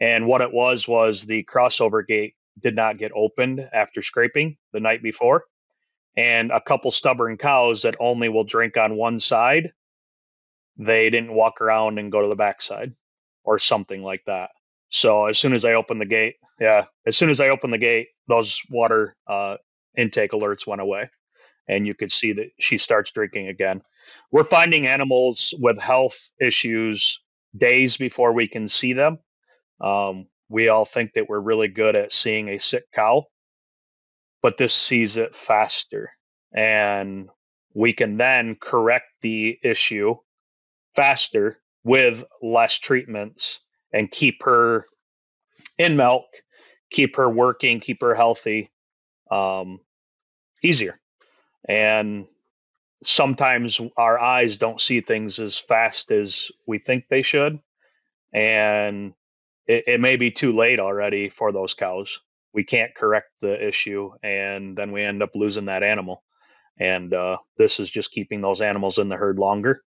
And 0.00 0.26
what 0.26 0.40
it 0.40 0.52
was 0.52 0.88
was 0.88 1.26
the 1.26 1.44
crossover 1.44 2.04
gate 2.04 2.34
did 2.60 2.74
not 2.74 2.98
get 2.98 3.12
opened 3.14 3.60
after 3.72 4.02
scraping 4.02 4.56
the 4.72 4.80
night 4.80 5.00
before. 5.00 5.44
And 6.16 6.50
a 6.50 6.60
couple 6.60 6.90
stubborn 6.90 7.36
cows 7.36 7.82
that 7.82 7.94
only 8.00 8.28
will 8.28 8.42
drink 8.42 8.76
on 8.76 8.96
one 8.96 9.20
side, 9.20 9.70
they 10.76 11.08
didn't 11.08 11.34
walk 11.34 11.60
around 11.60 12.00
and 12.00 12.10
go 12.10 12.20
to 12.20 12.28
the 12.28 12.34
backside 12.34 12.94
or 13.44 13.60
something 13.60 14.02
like 14.02 14.24
that. 14.26 14.50
So 14.88 15.26
as 15.26 15.38
soon 15.38 15.52
as 15.52 15.64
I 15.64 15.74
opened 15.74 16.00
the 16.00 16.06
gate, 16.06 16.34
yeah, 16.58 16.86
as 17.06 17.16
soon 17.16 17.30
as 17.30 17.40
I 17.40 17.50
opened 17.50 17.72
the 17.72 17.78
gate, 17.78 18.08
those 18.26 18.60
water 18.68 19.14
uh, 19.28 19.58
intake 19.96 20.32
alerts 20.32 20.66
went 20.66 20.80
away, 20.80 21.10
and 21.68 21.86
you 21.86 21.94
could 21.94 22.12
see 22.12 22.32
that 22.32 22.50
she 22.58 22.78
starts 22.78 23.10
drinking 23.10 23.48
again. 23.48 23.82
We're 24.30 24.44
finding 24.44 24.86
animals 24.86 25.54
with 25.58 25.78
health 25.78 26.30
issues 26.40 27.20
days 27.56 27.96
before 27.96 28.32
we 28.32 28.48
can 28.48 28.68
see 28.68 28.92
them. 28.92 29.18
Um, 29.80 30.26
we 30.48 30.68
all 30.68 30.84
think 30.84 31.14
that 31.14 31.28
we're 31.28 31.40
really 31.40 31.68
good 31.68 31.96
at 31.96 32.12
seeing 32.12 32.48
a 32.48 32.58
sick 32.58 32.84
cow, 32.92 33.24
but 34.42 34.56
this 34.56 34.74
sees 34.74 35.16
it 35.16 35.34
faster, 35.34 36.10
and 36.52 37.28
we 37.74 37.92
can 37.92 38.16
then 38.16 38.56
correct 38.60 39.06
the 39.22 39.58
issue 39.62 40.16
faster 40.94 41.58
with 41.82 42.24
less 42.40 42.78
treatments 42.78 43.60
and 43.92 44.10
keep 44.10 44.42
her 44.44 44.86
in 45.78 45.96
milk, 45.96 46.26
keep 46.90 47.16
her 47.16 47.28
working, 47.28 47.80
keep 47.80 48.00
her 48.02 48.14
healthy, 48.14 48.70
um, 49.34 49.80
easier. 50.62 50.98
And 51.68 52.26
sometimes 53.02 53.80
our 53.96 54.18
eyes 54.18 54.56
don't 54.56 54.80
see 54.80 55.00
things 55.00 55.38
as 55.38 55.56
fast 55.56 56.10
as 56.10 56.50
we 56.66 56.78
think 56.78 57.04
they 57.08 57.22
should. 57.22 57.58
And 58.32 59.14
it, 59.66 59.84
it 59.86 60.00
may 60.00 60.16
be 60.16 60.30
too 60.30 60.52
late 60.52 60.80
already 60.80 61.28
for 61.28 61.52
those 61.52 61.74
cows. 61.74 62.20
We 62.52 62.64
can't 62.64 62.94
correct 62.94 63.30
the 63.40 63.66
issue, 63.66 64.12
and 64.22 64.76
then 64.76 64.92
we 64.92 65.02
end 65.02 65.24
up 65.24 65.30
losing 65.34 65.64
that 65.64 65.82
animal. 65.82 66.22
And 66.78 67.12
uh, 67.12 67.38
this 67.58 67.80
is 67.80 67.90
just 67.90 68.12
keeping 68.12 68.40
those 68.40 68.60
animals 68.60 68.98
in 68.98 69.08
the 69.08 69.16
herd 69.16 69.38
longer 69.38 69.82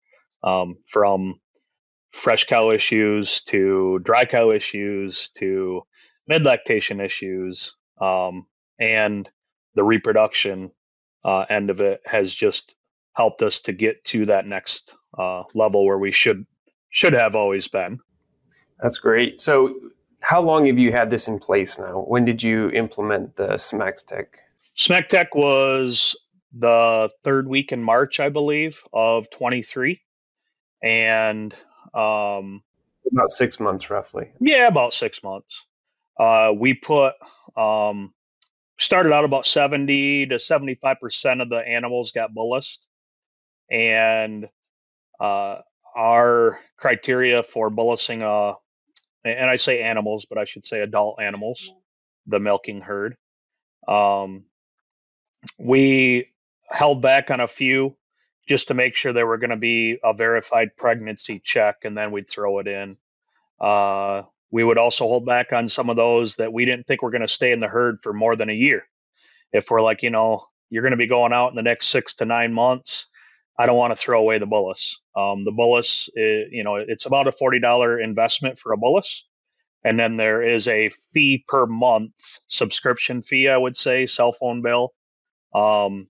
um, 0.44 0.78
from 0.84 1.36
fresh 2.12 2.46
cow 2.46 2.72
issues 2.72 3.42
to 3.42 4.00
dry 4.00 4.26
cow 4.26 4.52
issues 4.52 5.30
to 5.38 5.84
mid 6.28 6.44
lactation 6.44 7.00
issues 7.02 7.76
um, 8.02 8.48
and 8.80 9.30
the 9.76 9.84
reproduction 9.84 10.72
uh, 11.24 11.46
end 11.50 11.70
of 11.70 11.82
it 11.82 12.02
has 12.06 12.34
just 12.34 12.76
helped 13.14 13.42
us 13.42 13.60
to 13.62 13.74
get 13.74 14.04
to 14.06 14.26
that 14.26 14.46
next 14.46 14.96
uh, 15.18 15.44
level 15.54 15.86
where 15.86 15.98
we 15.98 16.12
should 16.12 16.46
should 16.90 17.14
have 17.14 17.36
always 17.36 17.68
been. 17.68 18.00
That's 18.82 18.98
great. 18.98 19.42
So, 19.42 19.76
how 20.22 20.42
long 20.42 20.66
have 20.66 20.78
you 20.78 20.92
had 20.92 21.10
this 21.10 21.28
in 21.28 21.40
place 21.40 21.78
now? 21.78 22.04
When 22.08 22.26
did 22.26 22.42
you 22.42 22.70
implement 22.72 23.36
the 23.36 23.50
SmaxTech? 23.50 24.28
SmaxTech 24.78 25.28
was 25.34 26.16
the 26.54 27.10
third 27.24 27.48
week 27.48 27.72
in 27.72 27.84
March, 27.84 28.20
I 28.20 28.30
believe, 28.30 28.82
of 28.94 29.30
23. 29.30 30.02
And 30.84 31.54
um, 31.94 32.64
about 33.12 33.32
six 33.32 33.60
months, 33.60 33.90
roughly. 33.90 34.32
Yeah, 34.40 34.68
about 34.68 34.94
six 34.94 35.24
months. 35.24 35.68
Uh, 36.20 36.54
we 36.58 36.74
put 36.74 37.14
um, 37.58 38.14
started 38.78 39.14
out 39.14 39.26
about 39.26 39.46
70 39.46 40.28
to 40.28 40.40
75 40.40 41.00
percent 41.00 41.42
of 41.42 41.50
the 41.50 41.58
animals 41.58 42.12
got 42.12 42.34
bolused, 42.34 42.88
and 43.72 44.48
uh, 45.20 45.60
our 45.96 46.60
criteria 46.78 47.44
for 47.44 47.70
bolusing 47.70 48.22
a 48.22 48.56
and 49.26 49.50
I 49.50 49.56
say 49.56 49.82
animals, 49.82 50.26
but 50.26 50.38
I 50.38 50.46
should 50.46 50.66
say 50.68 50.82
adult 50.82 51.20
animals, 51.20 51.74
the 52.28 52.40
milking 52.40 52.80
herd. 52.80 53.18
Um, 53.88 54.46
we 55.58 56.30
held 56.70 57.02
back 57.02 57.32
on 57.32 57.40
a 57.40 57.48
few 57.48 57.98
just 58.48 58.68
to 58.68 58.76
make 58.76 58.96
sure 58.96 59.14
there 59.14 59.26
were 59.26 59.40
going 59.40 59.50
to 59.50 59.58
be 59.58 59.98
a 60.04 60.14
verified 60.14 60.78
pregnancy 60.78 61.42
check, 61.44 61.78
and 61.84 61.98
then 61.98 62.12
we'd 62.12 62.30
throw 62.30 62.60
it 62.60 62.68
in. 62.68 62.98
Uh, 63.60 64.24
we 64.52 64.64
would 64.64 64.78
also 64.78 65.08
hold 65.08 65.26
back 65.26 65.54
on 65.54 65.68
some 65.68 65.90
of 65.90 65.96
those 65.96 66.38
that 66.38 66.54
we 66.54 66.66
didn't 66.66 66.88
think 66.88 67.02
were 67.02 67.12
going 67.12 67.22
to 67.22 67.28
stay 67.28 67.52
in 67.52 67.60
the 67.60 67.68
herd 67.68 68.00
for 68.02 68.14
more 68.14 68.36
than 68.36 68.50
a 68.50 68.54
year. 68.54 68.84
If 69.52 69.70
we're 69.70 69.82
like, 69.82 70.04
you 70.04 70.10
know, 70.10 70.46
you're 70.70 70.84
going 70.84 70.92
to 70.92 70.98
be 70.98 71.08
going 71.08 71.34
out 71.34 71.50
in 71.50 71.56
the 71.56 71.62
next 71.62 71.88
six 71.88 72.16
to 72.16 72.26
nine 72.26 72.54
months, 72.54 73.08
I 73.58 73.66
don't 73.66 73.78
want 73.78 73.92
to 73.92 73.96
throw 74.02 74.20
away 74.20 74.38
the 74.40 74.46
bolus. 74.46 75.02
Um, 75.16 75.46
the 75.46 75.52
bolus, 75.52 76.10
is, 76.14 76.48
you 76.52 76.64
know, 76.64 76.76
it's 76.76 77.06
about 77.06 77.28
a 77.28 77.32
forty 77.32 77.60
dollar 77.60 78.00
investment 78.00 78.60
for 78.60 78.74
a 78.74 78.78
bolus, 78.78 79.26
and 79.84 79.98
then 79.98 80.18
there 80.18 80.42
is 80.42 80.68
a 80.68 80.90
fee 80.90 81.46
per 81.48 81.66
month 81.66 82.14
subscription 82.48 83.22
fee. 83.22 83.48
I 83.48 83.58
would 83.58 83.78
say 83.78 84.08
cell 84.08 84.34
phone 84.34 84.62
bill 84.62 84.94
um, 85.54 86.08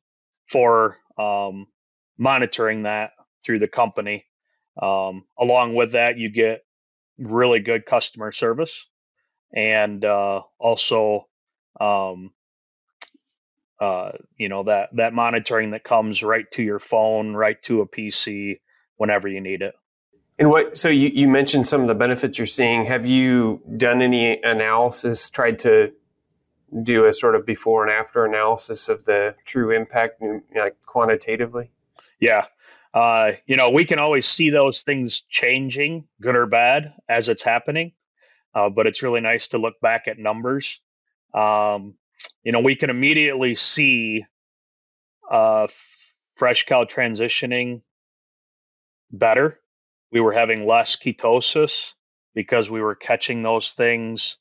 for 0.48 0.98
um, 1.20 1.68
monitoring 2.18 2.84
that 2.84 3.12
through 3.44 3.60
the 3.60 3.68
company. 3.68 4.26
Um, 4.82 5.26
along 5.38 5.76
with 5.76 5.92
that, 5.92 6.18
you 6.18 6.30
get 6.30 6.65
really 7.18 7.60
good 7.60 7.86
customer 7.86 8.32
service 8.32 8.88
and 9.54 10.04
uh, 10.04 10.42
also 10.60 11.28
um, 11.80 12.32
uh, 13.80 14.12
you 14.38 14.50
know 14.50 14.64
that 14.64 14.90
that 14.96 15.14
monitoring 15.14 15.72
that 15.72 15.84
comes 15.84 16.24
right 16.24 16.50
to 16.52 16.64
your 16.64 16.80
phone 16.80 17.34
right 17.34 17.62
to 17.64 17.82
a 17.82 17.88
pc 17.88 18.60
whenever 18.98 19.28
you 19.28 19.42
need 19.42 19.62
it. 19.62 19.76
And 20.38 20.50
what 20.50 20.78
so 20.78 20.90
you, 20.90 21.10
you 21.14 21.28
mentioned 21.28 21.68
some 21.68 21.82
of 21.82 21.88
the 21.88 21.96
benefits 21.96 22.38
you're 22.38 22.48
seeing. 22.48 22.86
Have 22.86 23.06
you 23.06 23.62
done 23.78 24.02
any 24.02 24.42
analysis 24.42 25.30
tried 25.30 25.60
to 25.60 25.94
do 26.84 27.06
a 27.06 27.14
sort 27.14 27.36
of 27.36 27.46
before 27.46 27.84
and 27.86 27.92
after 27.92 28.26
analysis 28.26 28.90
of 28.90 29.06
the 29.06 29.36
true 29.46 29.72
impact 29.72 30.22
like 30.56 30.76
quantitatively? 30.86 31.72
Yeah 32.20 32.46
uh, 32.96 33.34
you 33.46 33.58
know, 33.58 33.72
we 33.72 33.84
can 33.84 34.00
always 34.00 34.26
see 34.26 34.50
those 34.50 34.84
things 34.84 35.22
changing, 35.30 36.08
good 36.22 36.38
or 36.38 36.46
bad, 36.46 36.94
as 37.10 37.28
it's 37.28 37.44
happening. 37.44 37.92
Uh, 38.54 38.70
but 38.70 38.88
it's 38.88 39.04
really 39.04 39.20
nice 39.20 39.50
to 39.50 39.58
look 39.58 39.82
back 39.82 40.08
at 40.08 40.18
numbers. 40.18 40.80
Um, 41.34 41.96
you 42.42 42.54
know, 42.54 42.62
we 42.62 42.78
can 42.78 42.90
immediately 42.90 43.54
see 43.54 44.26
uh, 45.30 45.68
fresh 46.36 46.66
cow 46.66 46.86
transitioning 46.86 47.82
better. 49.12 49.60
We 50.14 50.22
were 50.22 50.32
having 50.32 50.66
less 50.66 50.96
ketosis 50.96 51.96
because 52.34 52.70
we 52.70 52.82
were 52.82 52.96
catching 52.96 53.44
those 53.44 53.74
things 53.74 54.38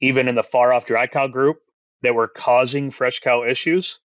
even 0.00 0.28
in 0.28 0.34
the 0.34 0.42
far 0.42 0.72
off 0.72 0.86
dry 0.86 1.06
cow 1.06 1.26
group 1.26 1.58
that 2.00 2.14
were 2.14 2.28
causing 2.28 2.90
fresh 2.90 3.20
cow 3.20 3.44
issues. 3.44 4.00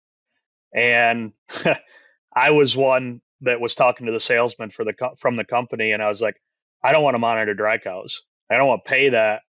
And 0.73 1.33
I 2.33 2.53
was 2.53 2.77
one 2.77 3.23
that 3.43 3.61
was 3.61 3.75
talking 3.75 4.07
to 4.07 4.13
the 4.13 4.21
salesman 4.21 4.71
for 4.71 4.85
the 4.85 4.95
from 5.19 5.37
the 5.37 5.45
company, 5.45 5.93
and 5.93 6.03
I 6.03 6.09
was 6.09 6.23
like, 6.23 6.41
I 6.83 6.93
don't 6.93 7.03
want 7.03 7.15
to 7.15 7.19
monitor 7.19 7.55
dry 7.55 7.79
cows. 7.79 8.23
I 8.51 8.57
don't 8.57 8.69
want 8.69 8.85
to 8.85 8.91
pay 8.91 9.09
that 9.11 9.43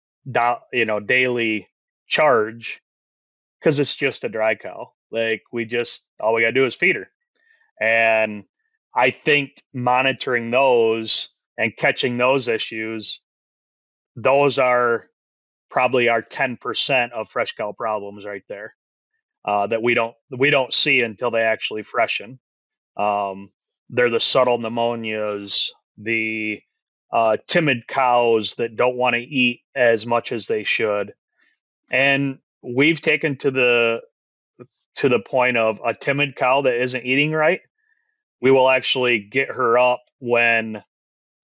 you 0.72 0.86
know 0.86 1.00
daily 1.00 1.68
charge 2.08 2.82
because 3.60 3.80
it's 3.80 3.96
just 3.96 4.24
a 4.24 4.30
dry 4.30 4.56
cow. 4.56 4.92
Like 5.12 5.44
we 5.52 5.66
just 5.66 6.06
all 6.20 6.34
we 6.34 6.42
gotta 6.42 6.54
do 6.54 6.66
is 6.66 6.76
feed 6.76 6.96
her, 6.96 7.10
and 7.80 8.44
I 8.96 9.12
think 9.12 9.62
monitoring 9.74 10.52
those 10.52 11.30
and 11.58 11.76
catching 11.76 12.18
those 12.18 12.48
issues, 12.48 13.22
those 14.16 14.60
are 14.60 15.08
probably 15.70 16.10
our 16.10 16.22
ten 16.22 16.58
percent 16.58 17.14
of 17.14 17.30
fresh 17.30 17.54
cow 17.54 17.74
problems 17.74 18.26
right 18.26 18.44
there. 18.48 18.76
Uh, 19.44 19.68
that 19.68 19.82
we 19.82 19.96
don't 19.96 20.16
we 20.30 20.50
don't 20.52 20.72
see 20.74 21.02
until 21.02 21.32
they 21.32 21.42
actually 21.42 21.84
freshen. 21.84 22.40
Um, 22.96 23.50
they're 23.92 24.10
the 24.10 24.20
subtle 24.20 24.58
pneumonias, 24.58 25.70
the 25.98 26.62
uh, 27.12 27.38
timid 27.46 27.88
cows 27.88 28.56
that 28.56 28.78
don't 28.78 28.96
want 28.96 29.16
to 29.16 29.22
eat 29.22 29.62
as 29.76 30.06
much 30.06 30.32
as 30.32 30.48
they 30.48 30.64
should. 30.64 31.14
And 31.92 32.40
we've 32.62 33.02
taken 33.02 33.36
to 33.38 33.52
the 33.52 34.02
to 34.96 35.10
the 35.10 35.20
point 35.20 35.58
of 35.58 35.82
a 35.84 35.94
timid 35.94 36.36
cow 36.36 36.62
that 36.62 36.82
isn't 36.82 37.06
eating 37.06 37.32
right, 37.32 37.62
we 38.42 38.52
will 38.52 38.70
actually 38.70 39.20
get 39.20 39.50
her 39.50 39.78
up 39.78 40.02
when 40.20 40.84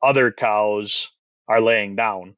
other 0.02 0.32
cows 0.32 1.12
are 1.48 1.62
laying 1.62 1.96
down 1.96 2.36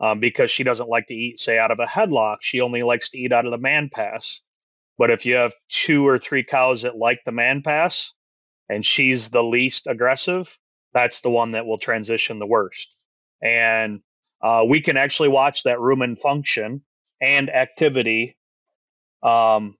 um, 0.00 0.20
because 0.20 0.50
she 0.50 0.62
doesn't 0.64 0.88
like 0.88 1.08
to 1.08 1.14
eat, 1.14 1.38
say, 1.38 1.58
out 1.58 1.70
of 1.70 1.80
a 1.80 1.86
headlock. 1.86 2.36
She 2.40 2.60
only 2.60 2.82
likes 2.82 3.10
to 3.10 3.18
eat 3.18 3.32
out 3.32 3.46
of 3.46 3.50
the 3.50 3.58
man 3.58 3.90
pass. 3.92 4.42
But 4.96 5.10
if 5.10 5.26
you 5.26 5.34
have 5.36 5.54
two 5.68 6.06
or 6.06 6.18
three 6.18 6.44
cows 6.44 6.82
that 6.82 6.96
like 6.96 7.20
the 7.24 7.32
man 7.32 7.62
pass 7.62 8.14
and 8.68 8.84
she's 8.84 9.30
the 9.30 9.42
least 9.42 9.86
aggressive, 9.86 10.58
that's 10.92 11.20
the 11.20 11.30
one 11.30 11.52
that 11.52 11.66
will 11.66 11.78
transition 11.78 12.38
the 12.38 12.46
worst. 12.46 12.96
And 13.42 14.00
uh, 14.42 14.64
we 14.66 14.80
can 14.80 14.96
actually 14.96 15.28
watch 15.28 15.64
that 15.64 15.78
rumen 15.78 16.18
function 16.18 16.82
and 17.20 17.50
activity 17.50 18.36
um, 19.22 19.76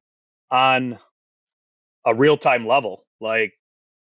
on 0.50 0.98
a 2.04 2.14
real 2.14 2.36
time 2.36 2.66
level. 2.66 3.04
Like 3.20 3.54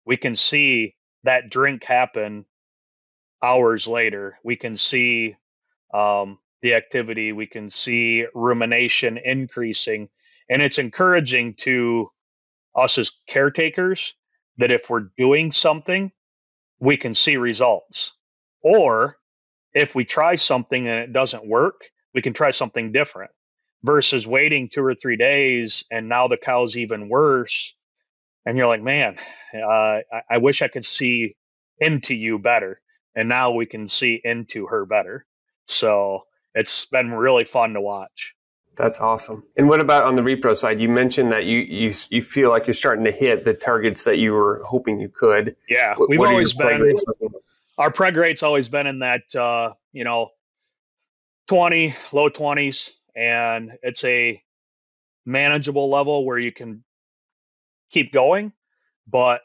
we 0.04 0.16
can 0.16 0.36
see 0.36 0.94
that 1.24 1.50
drink 1.50 1.84
happen 1.84 2.44
hours 3.42 3.86
later. 3.86 4.38
We 4.42 4.56
can 4.56 4.76
see 4.76 5.36
um, 5.92 6.38
the 6.62 6.74
activity. 6.74 7.32
We 7.32 7.46
can 7.46 7.70
see 7.70 8.26
rumination 8.34 9.18
increasing. 9.18 10.08
And 10.48 10.62
it's 10.62 10.78
encouraging 10.78 11.54
to 11.58 12.10
us 12.74 12.98
as 12.98 13.12
caretakers 13.28 14.14
that 14.58 14.72
if 14.72 14.88
we're 14.90 15.08
doing 15.16 15.52
something, 15.52 16.12
we 16.80 16.96
can 16.96 17.14
see 17.14 17.36
results. 17.36 18.14
Or 18.62 19.16
if 19.74 19.94
we 19.94 20.04
try 20.04 20.36
something 20.36 20.86
and 20.88 21.00
it 21.00 21.12
doesn't 21.12 21.46
work, 21.46 21.82
we 22.14 22.22
can 22.22 22.32
try 22.32 22.50
something 22.50 22.92
different 22.92 23.30
versus 23.82 24.26
waiting 24.26 24.68
two 24.68 24.84
or 24.84 24.94
three 24.94 25.16
days 25.16 25.84
and 25.90 26.08
now 26.08 26.28
the 26.28 26.36
cow's 26.36 26.76
even 26.76 27.08
worse. 27.08 27.74
And 28.46 28.56
you're 28.56 28.66
like, 28.66 28.82
man, 28.82 29.16
uh, 29.54 29.66
I, 29.68 30.22
I 30.30 30.38
wish 30.38 30.62
I 30.62 30.68
could 30.68 30.84
see 30.84 31.36
into 31.78 32.14
you 32.14 32.38
better. 32.38 32.80
And 33.14 33.28
now 33.28 33.52
we 33.52 33.66
can 33.66 33.88
see 33.88 34.20
into 34.22 34.66
her 34.66 34.86
better. 34.86 35.26
So 35.66 36.24
it's 36.54 36.86
been 36.86 37.12
really 37.12 37.44
fun 37.44 37.74
to 37.74 37.80
watch. 37.80 38.34
That's 38.76 39.00
awesome. 39.00 39.44
And 39.56 39.68
what 39.68 39.80
about 39.80 40.04
on 40.04 40.16
the 40.16 40.22
repro 40.22 40.56
side? 40.56 40.80
You 40.80 40.88
mentioned 40.88 41.30
that 41.32 41.44
you 41.44 41.58
you 41.58 41.92
you 42.10 42.22
feel 42.22 42.50
like 42.50 42.66
you're 42.66 42.74
starting 42.74 43.04
to 43.04 43.12
hit 43.12 43.44
the 43.44 43.54
targets 43.54 44.04
that 44.04 44.18
you 44.18 44.32
were 44.32 44.62
hoping 44.64 44.98
you 44.98 45.08
could. 45.08 45.56
Yeah, 45.68 45.94
we've 46.08 46.18
what 46.18 46.30
always 46.30 46.54
been 46.54 46.96
our 47.78 47.90
preg 47.90 48.16
rate's 48.16 48.42
always 48.42 48.68
been 48.68 48.86
in 48.86 49.00
that 49.00 49.34
uh, 49.34 49.72
you 49.92 50.04
know 50.04 50.30
20 51.48 51.94
low 52.12 52.30
20s 52.30 52.90
and 53.14 53.72
it's 53.82 54.04
a 54.04 54.42
manageable 55.26 55.90
level 55.90 56.24
where 56.24 56.38
you 56.38 56.52
can 56.52 56.84
keep 57.90 58.12
going 58.12 58.52
but 59.06 59.42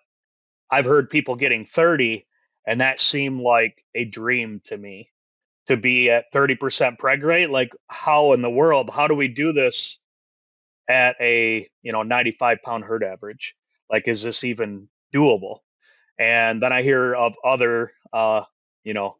I've 0.71 0.85
heard 0.85 1.09
people 1.09 1.35
getting 1.35 1.65
30 1.65 2.25
and 2.65 2.81
that 2.81 2.99
seemed 2.99 3.41
like 3.41 3.83
a 3.95 4.05
dream 4.05 4.61
to 4.65 4.77
me 4.77 5.09
to 5.69 5.77
be 5.77 6.09
at 6.09 6.33
30% 6.33 6.97
preg 6.97 7.21
rate 7.23 7.51
like 7.51 7.71
how 7.87 8.33
in 8.33 8.41
the 8.41 8.49
world 8.49 8.89
how 8.91 9.07
do 9.07 9.13
we 9.13 9.27
do 9.27 9.53
this 9.53 9.99
at 10.89 11.15
a 11.21 11.69
you 11.83 11.91
know 11.91 12.01
95 12.01 12.57
pound 12.65 12.83
herd 12.83 13.03
average? 13.03 13.55
Like 13.87 14.07
is 14.07 14.23
this 14.23 14.43
even 14.43 14.89
doable? 15.13 15.59
And 16.17 16.61
then 16.61 16.73
i 16.73 16.81
hear 16.81 17.13
of 17.13 17.35
other 17.43 17.91
uh 18.11 18.45
you 18.83 18.95
know 18.95 19.17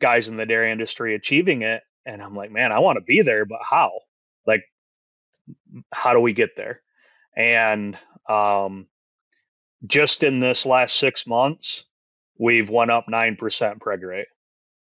guys 0.00 0.28
in 0.28 0.36
the 0.36 0.46
dairy 0.46 0.70
industry 0.70 1.16
achieving 1.16 1.62
it 1.62 1.82
and 2.06 2.22
i'm 2.22 2.36
like 2.36 2.52
man 2.52 2.70
i 2.70 2.78
want 2.78 2.96
to 2.96 3.02
be 3.02 3.22
there 3.22 3.44
but 3.44 3.58
how? 3.62 3.90
Like 4.46 4.62
how 5.92 6.12
do 6.12 6.20
we 6.20 6.34
get 6.34 6.54
there? 6.56 6.82
And 7.36 7.98
um 8.28 8.86
just 9.84 10.22
in 10.22 10.38
this 10.38 10.66
last 10.66 10.94
six 10.94 11.26
months 11.26 11.86
we've 12.38 12.70
went 12.70 12.92
up 12.92 13.06
9% 13.08 13.38
preg 13.78 14.02
rate. 14.02 14.28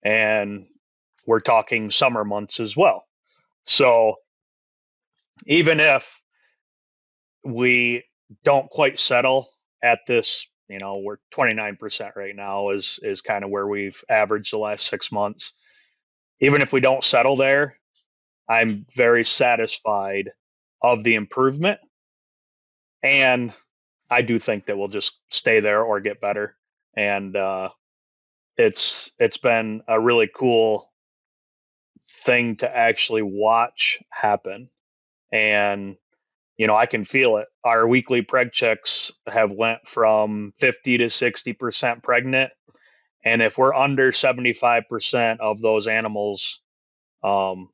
And 0.05 0.67
we're 1.27 1.41
talking 1.41 1.91
summer 1.91 2.25
months 2.25 2.61
as 2.61 2.77
well. 2.77 3.05
So 3.67 4.17
even 5.47 5.81
if 5.81 6.21
we 7.45 8.05
don't 8.45 8.71
quite 8.71 8.99
settle 8.99 9.49
at 9.83 10.01
this, 10.07 10.49
you 10.69 10.79
know, 10.79 10.99
we're 10.99 11.19
29% 11.35 12.17
right 12.17 12.37
now 12.37 12.71
is 12.71 12.99
is 13.03 13.21
kind 13.23 13.45
of 13.45 13.51
where 13.51 13.67
we've 13.67 14.03
averaged 14.09 14.53
the 14.53 14.59
last 14.59 14.87
6 14.87 15.13
months. 15.13 15.53
Even 16.41 16.63
if 16.63 16.73
we 16.73 16.81
don't 16.81 17.05
settle 17.05 17.37
there, 17.37 17.79
I'm 18.49 18.87
very 18.97 19.25
satisfied 19.25 20.31
of 20.83 21.05
the 21.05 21.15
improvement 21.17 21.81
and 23.03 23.53
I 24.11 24.23
do 24.23 24.39
think 24.39 24.67
that 24.67 24.79
we'll 24.79 24.89
just 24.89 25.21
stay 25.31 25.61
there 25.61 25.83
or 25.83 26.01
get 26.01 26.21
better 26.21 26.57
and 26.97 27.37
uh 27.37 27.71
it's 28.59 29.13
it's 29.19 29.39
been 29.39 29.83
a 29.89 30.01
really 30.01 30.31
cool 30.35 30.93
thing 32.07 32.57
to 32.57 32.77
actually 32.77 33.23
watch 33.23 34.03
happen. 34.11 34.71
And 35.33 35.97
you 36.57 36.67
know, 36.67 36.77
I 36.77 36.87
can 36.87 37.05
feel 37.05 37.39
it. 37.39 37.49
Our 37.65 37.87
weekly 37.87 38.23
preg 38.23 38.53
checks 38.53 39.11
have 39.27 39.51
went 39.51 39.89
from 39.89 40.53
50 40.59 40.99
to 40.99 41.07
60% 41.07 42.03
pregnant. 42.03 42.53
And 43.25 43.43
if 43.43 43.59
we're 43.59 43.75
under 43.75 44.13
75% 44.13 45.41
of 45.41 45.61
those 45.61 45.89
animals, 45.89 46.61
um, 47.25 47.71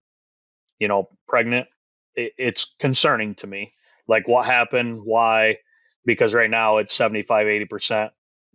you 0.79 0.89
know, 0.89 1.09
pregnant, 1.29 1.69
it, 2.15 2.33
it's 2.39 2.75
concerning 2.79 3.35
to 3.37 3.47
me. 3.47 3.75
Like 4.09 4.27
what 4.27 4.47
happened, 4.47 5.01
why? 5.05 5.59
Because 6.07 6.33
right 6.33 6.51
now 6.51 6.79
it's 6.79 6.95
75, 6.95 7.47
80% 7.47 8.11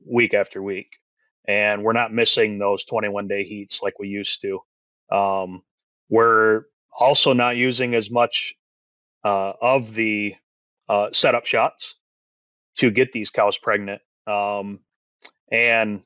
week 0.08 0.34
after 0.34 0.62
week. 0.62 0.90
And 1.48 1.84
we're 1.84 1.94
not 1.94 2.14
missing 2.14 2.58
those 2.58 2.86
21 2.86 3.28
day 3.28 3.44
heats 3.44 3.84
like 3.84 4.00
we 4.00 4.08
used 4.08 4.42
to. 4.42 4.62
Um, 5.12 5.63
we're 6.10 6.63
also 6.98 7.34
not 7.34 7.58
using 7.58 7.96
as 7.96 8.10
much 8.10 8.56
uh, 9.24 9.54
of 9.62 9.94
the 9.94 10.36
uh, 10.88 11.10
setup 11.13 11.46
shots 11.46 11.96
to 12.78 12.91
get 12.91 13.12
these 13.12 13.30
cows 13.30 13.58
pregnant. 13.58 14.02
Um, 14.28 14.80
and 15.52 16.02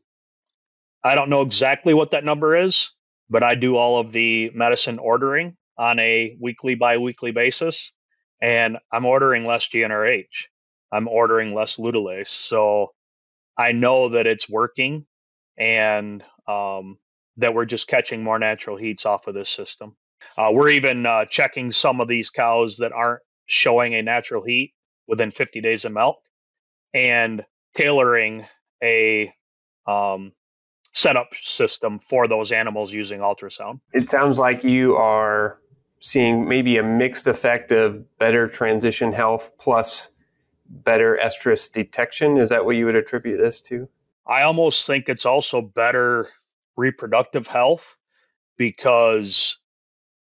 I 1.03 1.15
don't 1.15 1.29
know 1.29 1.41
exactly 1.41 1.93
what 1.93 2.11
that 2.11 2.23
number 2.23 2.55
is, 2.55 2.91
but 3.29 3.43
I 3.43 3.55
do 3.55 3.77
all 3.77 3.99
of 3.99 4.11
the 4.11 4.51
medicine 4.53 4.99
ordering 4.99 5.55
on 5.77 5.99
a 5.99 6.37
weekly 6.39 6.75
bi 6.75 6.97
weekly 6.97 7.31
basis. 7.31 7.91
And 8.41 8.77
I'm 8.91 9.05
ordering 9.05 9.45
less 9.45 9.67
GnRH. 9.67 10.45
I'm 10.91 11.07
ordering 11.07 11.53
less 11.53 11.77
Lutalyse. 11.77 12.27
So 12.27 12.93
I 13.57 13.73
know 13.73 14.09
that 14.09 14.27
it's 14.27 14.49
working 14.49 15.05
and 15.57 16.23
um, 16.47 16.97
that 17.39 17.53
we're 17.53 17.65
just 17.65 17.87
catching 17.87 18.23
more 18.23 18.37
natural 18.37 18.77
heats 18.77 19.05
off 19.05 19.27
of 19.27 19.33
this 19.33 19.49
system. 19.49 19.95
Uh, 20.37 20.49
we're 20.53 20.69
even 20.69 21.05
uh, 21.05 21.25
checking 21.25 21.71
some 21.71 22.01
of 22.01 22.07
these 22.07 22.29
cows 22.29 22.77
that 22.77 22.91
aren't 22.91 23.21
showing 23.45 23.95
a 23.95 24.01
natural 24.01 24.43
heat 24.43 24.73
within 25.07 25.31
50 25.31 25.61
days 25.61 25.85
of 25.85 25.91
milk 25.91 26.19
and 26.93 27.43
tailoring 27.75 28.45
a 28.83 29.33
um, 29.87 30.33
setup 30.93 31.33
system 31.33 31.99
for 31.99 32.27
those 32.27 32.51
animals 32.51 32.93
using 32.93 33.21
ultrasound. 33.21 33.79
It 33.93 34.09
sounds 34.09 34.37
like 34.37 34.63
you 34.63 34.95
are 34.95 35.59
seeing 35.99 36.47
maybe 36.47 36.77
a 36.77 36.83
mixed 36.83 37.27
effect 37.27 37.71
of 37.71 38.17
better 38.17 38.47
transition 38.47 39.13
health 39.13 39.51
plus 39.57 40.09
better 40.69 41.19
estrus 41.21 41.71
detection. 41.71 42.37
Is 42.37 42.49
that 42.49 42.65
what 42.65 42.75
you 42.75 42.85
would 42.85 42.95
attribute 42.95 43.39
this 43.39 43.61
to? 43.61 43.87
I 44.27 44.43
almost 44.43 44.85
think 44.85 45.09
it's 45.09 45.25
also 45.25 45.61
better 45.61 46.29
reproductive 46.79 47.47
health 47.47 47.95
because 48.57 49.59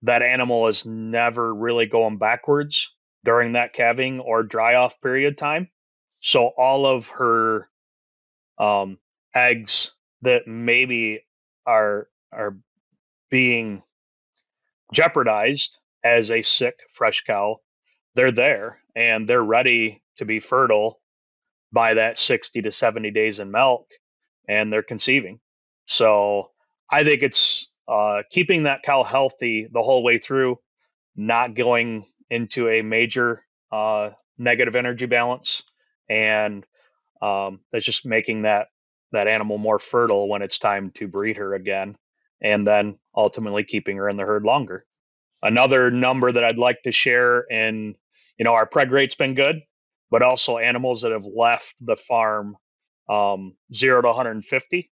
that 0.03 0.21
animal 0.21 0.67
is 0.67 0.85
never 0.85 1.53
really 1.53 1.87
going 1.87 2.17
backwards 2.17 2.95
during 3.25 3.53
that 3.53 3.73
calving 3.73 4.19
or 4.19 4.43
dry 4.43 4.75
off 4.75 5.01
period 5.01 5.37
time. 5.37 5.69
So 6.19 6.47
all 6.47 6.85
of 6.85 7.07
her 7.09 7.69
um, 8.57 8.97
eggs 9.35 9.93
that 10.21 10.47
maybe 10.47 11.25
are 11.65 12.07
are 12.31 12.57
being 13.29 13.83
jeopardized 14.93 15.79
as 16.03 16.31
a 16.31 16.41
sick 16.41 16.79
fresh 16.89 17.23
cow, 17.23 17.57
they're 18.15 18.31
there 18.31 18.79
and 18.95 19.27
they're 19.27 19.43
ready 19.43 20.03
to 20.17 20.25
be 20.25 20.39
fertile 20.39 20.99
by 21.71 21.95
that 21.95 22.17
60 22.17 22.61
to 22.63 22.71
70 22.71 23.11
days 23.11 23.39
in 23.39 23.51
milk 23.51 23.87
and 24.47 24.71
they're 24.71 24.83
conceiving. 24.83 25.39
So 25.85 26.51
I 26.89 27.03
think 27.03 27.23
it's 27.23 27.71
uh, 27.87 28.23
keeping 28.29 28.63
that 28.63 28.83
cow 28.83 29.03
healthy 29.03 29.67
the 29.71 29.81
whole 29.81 30.03
way 30.03 30.17
through, 30.17 30.59
not 31.15 31.55
going 31.55 32.05
into 32.29 32.69
a 32.69 32.81
major 32.81 33.41
uh, 33.71 34.11
negative 34.37 34.75
energy 34.75 35.05
balance, 35.05 35.63
and 36.09 36.65
um, 37.21 37.61
that's 37.71 37.85
just 37.85 38.05
making 38.05 38.43
that 38.43 38.67
that 39.11 39.27
animal 39.27 39.57
more 39.57 39.79
fertile 39.79 40.27
when 40.27 40.41
it's 40.41 40.57
time 40.57 40.91
to 40.91 41.07
breed 41.07 41.37
her 41.37 41.53
again, 41.53 41.95
and 42.41 42.65
then 42.65 42.97
ultimately 43.15 43.63
keeping 43.63 43.97
her 43.97 44.09
in 44.09 44.17
the 44.17 44.25
herd 44.25 44.43
longer. 44.43 44.85
Another 45.41 45.91
number 45.91 46.31
that 46.31 46.43
I'd 46.43 46.57
like 46.57 46.83
to 46.83 46.91
share 46.91 47.45
and 47.51 47.95
you 48.37 48.45
know, 48.45 48.53
our 48.53 48.67
preg 48.67 48.91
rate's 48.91 49.15
been 49.15 49.35
good, 49.35 49.61
but 50.09 50.21
also 50.21 50.57
animals 50.57 51.01
that 51.01 51.11
have 51.11 51.25
left 51.25 51.75
the 51.79 51.95
farm 51.95 52.57
um, 53.09 53.55
zero 53.73 54.01
to 54.01 54.07
150 54.07 54.91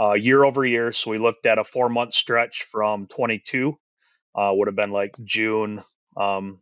uh, 0.00 0.14
year 0.14 0.44
over 0.44 0.64
year. 0.64 0.92
So 0.92 1.10
we 1.10 1.18
looked 1.18 1.46
at 1.46 1.58
a 1.58 1.64
four 1.64 1.88
month 1.88 2.14
stretch 2.14 2.64
from 2.64 3.06
22, 3.06 3.76
uh, 4.34 4.50
would 4.54 4.68
have 4.68 4.76
been 4.76 4.92
like 4.92 5.14
June 5.24 5.82
um, 6.16 6.60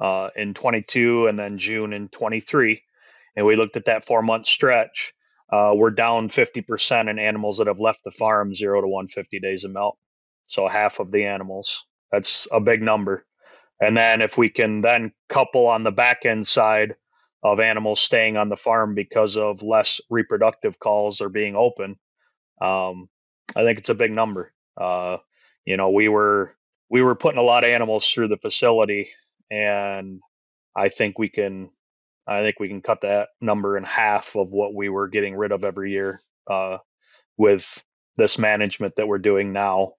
uh, 0.00 0.30
in 0.36 0.54
22 0.54 1.26
and 1.26 1.38
then 1.38 1.58
June 1.58 1.92
in 1.92 2.08
23. 2.08 2.82
And 3.36 3.46
we 3.46 3.56
looked 3.56 3.76
at 3.76 3.86
that 3.86 4.04
four 4.04 4.22
month 4.22 4.46
stretch. 4.46 5.12
Uh, 5.52 5.72
we're 5.74 5.90
down 5.90 6.28
50% 6.28 7.10
in 7.10 7.18
animals 7.18 7.58
that 7.58 7.66
have 7.66 7.80
left 7.80 8.04
the 8.04 8.12
farm 8.12 8.54
zero 8.54 8.80
to 8.80 8.86
150 8.86 9.40
days 9.40 9.64
of 9.64 9.72
melt. 9.72 9.98
So 10.46 10.68
half 10.68 11.00
of 11.00 11.10
the 11.10 11.26
animals. 11.26 11.86
That's 12.12 12.46
a 12.50 12.60
big 12.60 12.82
number. 12.82 13.24
And 13.80 13.96
then 13.96 14.20
if 14.20 14.36
we 14.36 14.48
can 14.48 14.80
then 14.80 15.12
couple 15.28 15.66
on 15.66 15.82
the 15.82 15.92
back 15.92 16.24
end 16.24 16.46
side 16.46 16.96
of 17.42 17.60
animals 17.60 18.00
staying 18.00 18.36
on 18.36 18.48
the 18.48 18.56
farm 18.56 18.94
because 18.94 19.36
of 19.36 19.62
less 19.62 20.00
reproductive 20.10 20.78
culls 20.78 21.20
or 21.20 21.30
being 21.30 21.56
open, 21.56 21.96
um, 22.60 23.08
I 23.54 23.64
think 23.64 23.78
it's 23.78 23.90
a 23.90 23.94
big 23.94 24.12
number. 24.12 24.52
Uh, 24.76 25.18
you 25.64 25.76
know, 25.76 25.90
we 25.90 26.08
were 26.08 26.54
we 26.88 27.02
were 27.02 27.14
putting 27.14 27.38
a 27.38 27.42
lot 27.44 27.64
of 27.64 27.70
animals 27.70 28.10
through 28.10 28.28
the 28.28 28.36
facility, 28.36 29.10
and 29.50 30.20
I 30.74 30.88
think 30.88 31.18
we 31.18 31.28
can 31.28 31.70
I 32.26 32.42
think 32.42 32.60
we 32.60 32.68
can 32.68 32.80
cut 32.80 33.00
that 33.02 33.30
number 33.40 33.76
in 33.76 33.84
half 33.84 34.36
of 34.36 34.52
what 34.52 34.74
we 34.74 34.88
were 34.88 35.08
getting 35.08 35.36
rid 35.36 35.52
of 35.52 35.64
every 35.64 35.90
year 35.90 36.20
uh, 36.48 36.78
with 37.36 37.82
this 38.16 38.38
management 38.38 38.96
that 38.96 39.08
we're 39.08 39.18
doing 39.18 39.52
now, 39.52 39.94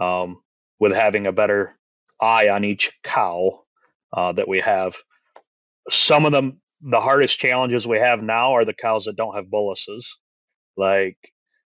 um, 0.00 0.40
with 0.78 0.94
having 0.94 1.26
a 1.26 1.32
better 1.32 1.76
eye 2.20 2.48
on 2.48 2.64
each 2.64 2.98
cow 3.02 3.64
uh, 4.12 4.32
that 4.32 4.48
we 4.48 4.60
have. 4.60 4.94
Some 5.90 6.24
of 6.24 6.32
them, 6.32 6.60
the 6.80 7.00
hardest 7.00 7.38
challenges 7.38 7.86
we 7.86 7.98
have 7.98 8.22
now 8.22 8.54
are 8.54 8.64
the 8.64 8.72
cows 8.72 9.04
that 9.04 9.16
don't 9.16 9.34
have 9.34 9.50
boluses. 9.50 10.18
Like 10.76 11.18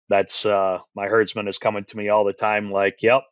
that's 0.09 0.45
uh, 0.47 0.81
my 0.95 1.07
herdsman 1.07 1.49
is 1.49 1.59
coming 1.59 1.85
to 1.85 1.97
me 1.97 2.09
all 2.09 2.25
the 2.25 2.33
time, 2.33 2.71
like, 2.71 3.03
"Yep, 3.03 3.23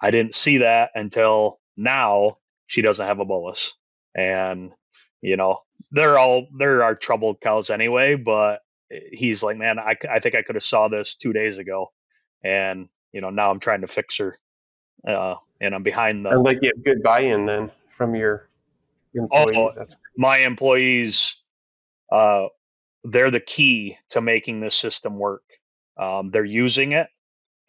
I 0.00 0.10
didn't 0.10 0.34
see 0.34 0.58
that 0.58 0.90
until 0.94 1.58
now. 1.76 2.38
She 2.66 2.82
doesn't 2.82 3.06
have 3.06 3.20
a 3.20 3.24
bolus," 3.24 3.76
and 4.14 4.72
you 5.20 5.36
know 5.36 5.60
they're 5.90 6.18
all 6.18 6.46
there 6.56 6.84
are 6.84 6.94
troubled 6.94 7.40
cows 7.40 7.70
anyway. 7.70 8.14
But 8.14 8.60
he's 9.12 9.42
like, 9.42 9.56
"Man, 9.56 9.78
I, 9.78 9.96
I 10.08 10.20
think 10.20 10.34
I 10.34 10.42
could 10.42 10.54
have 10.54 10.64
saw 10.64 10.88
this 10.88 11.14
two 11.14 11.32
days 11.32 11.58
ago," 11.58 11.92
and 12.44 12.88
you 13.12 13.20
know 13.20 13.30
now 13.30 13.50
I'm 13.50 13.60
trying 13.60 13.80
to 13.80 13.88
fix 13.88 14.18
her, 14.18 14.36
uh, 15.06 15.34
and 15.60 15.74
I'm 15.74 15.82
behind 15.82 16.24
the. 16.24 16.30
Sounds 16.30 16.44
like 16.44 16.58
you 16.62 16.70
have 16.74 16.84
good 16.84 17.02
buy-in 17.02 17.46
then 17.46 17.70
from 17.96 18.14
your 18.14 18.48
employees. 19.14 19.56
Oh, 19.56 19.72
my 20.16 20.38
employees, 20.38 21.36
uh, 22.10 22.46
they're 23.04 23.30
the 23.30 23.40
key 23.40 23.96
to 24.10 24.20
making 24.20 24.60
this 24.60 24.74
system 24.74 25.18
work. 25.18 25.42
Um, 26.00 26.30
they're 26.30 26.44
using 26.44 26.92
it 26.92 27.08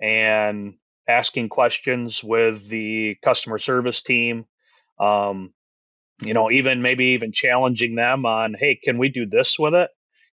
and 0.01 0.75
asking 1.07 1.49
questions 1.49 2.23
with 2.23 2.67
the 2.69 3.17
customer 3.23 3.59
service 3.59 4.01
team. 4.01 4.45
Um, 4.99 5.53
you 6.23 6.33
know, 6.33 6.51
even 6.51 6.81
maybe 6.81 7.07
even 7.07 7.31
challenging 7.31 7.95
them 7.95 8.25
on, 8.25 8.55
hey, 8.57 8.79
can 8.81 8.97
we 8.97 9.09
do 9.09 9.25
this 9.25 9.59
with 9.59 9.73
it? 9.73 9.89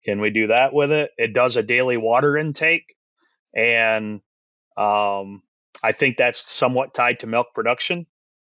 Can 0.05 0.20
we 0.20 0.30
do 0.30 0.49
that 0.49 0.74
with 0.74 0.92
it? 0.92 1.11
It 1.16 1.32
does 1.32 1.57
a 1.57 1.62
daily 1.62 1.97
water 1.97 2.36
intake, 2.36 2.94
and 3.55 4.20
um, 4.76 5.42
I 5.82 5.92
think 5.92 6.16
that's 6.16 6.51
somewhat 6.51 6.94
tied 6.94 7.20
to 7.20 7.26
milk 7.26 7.49
production. 7.55 8.07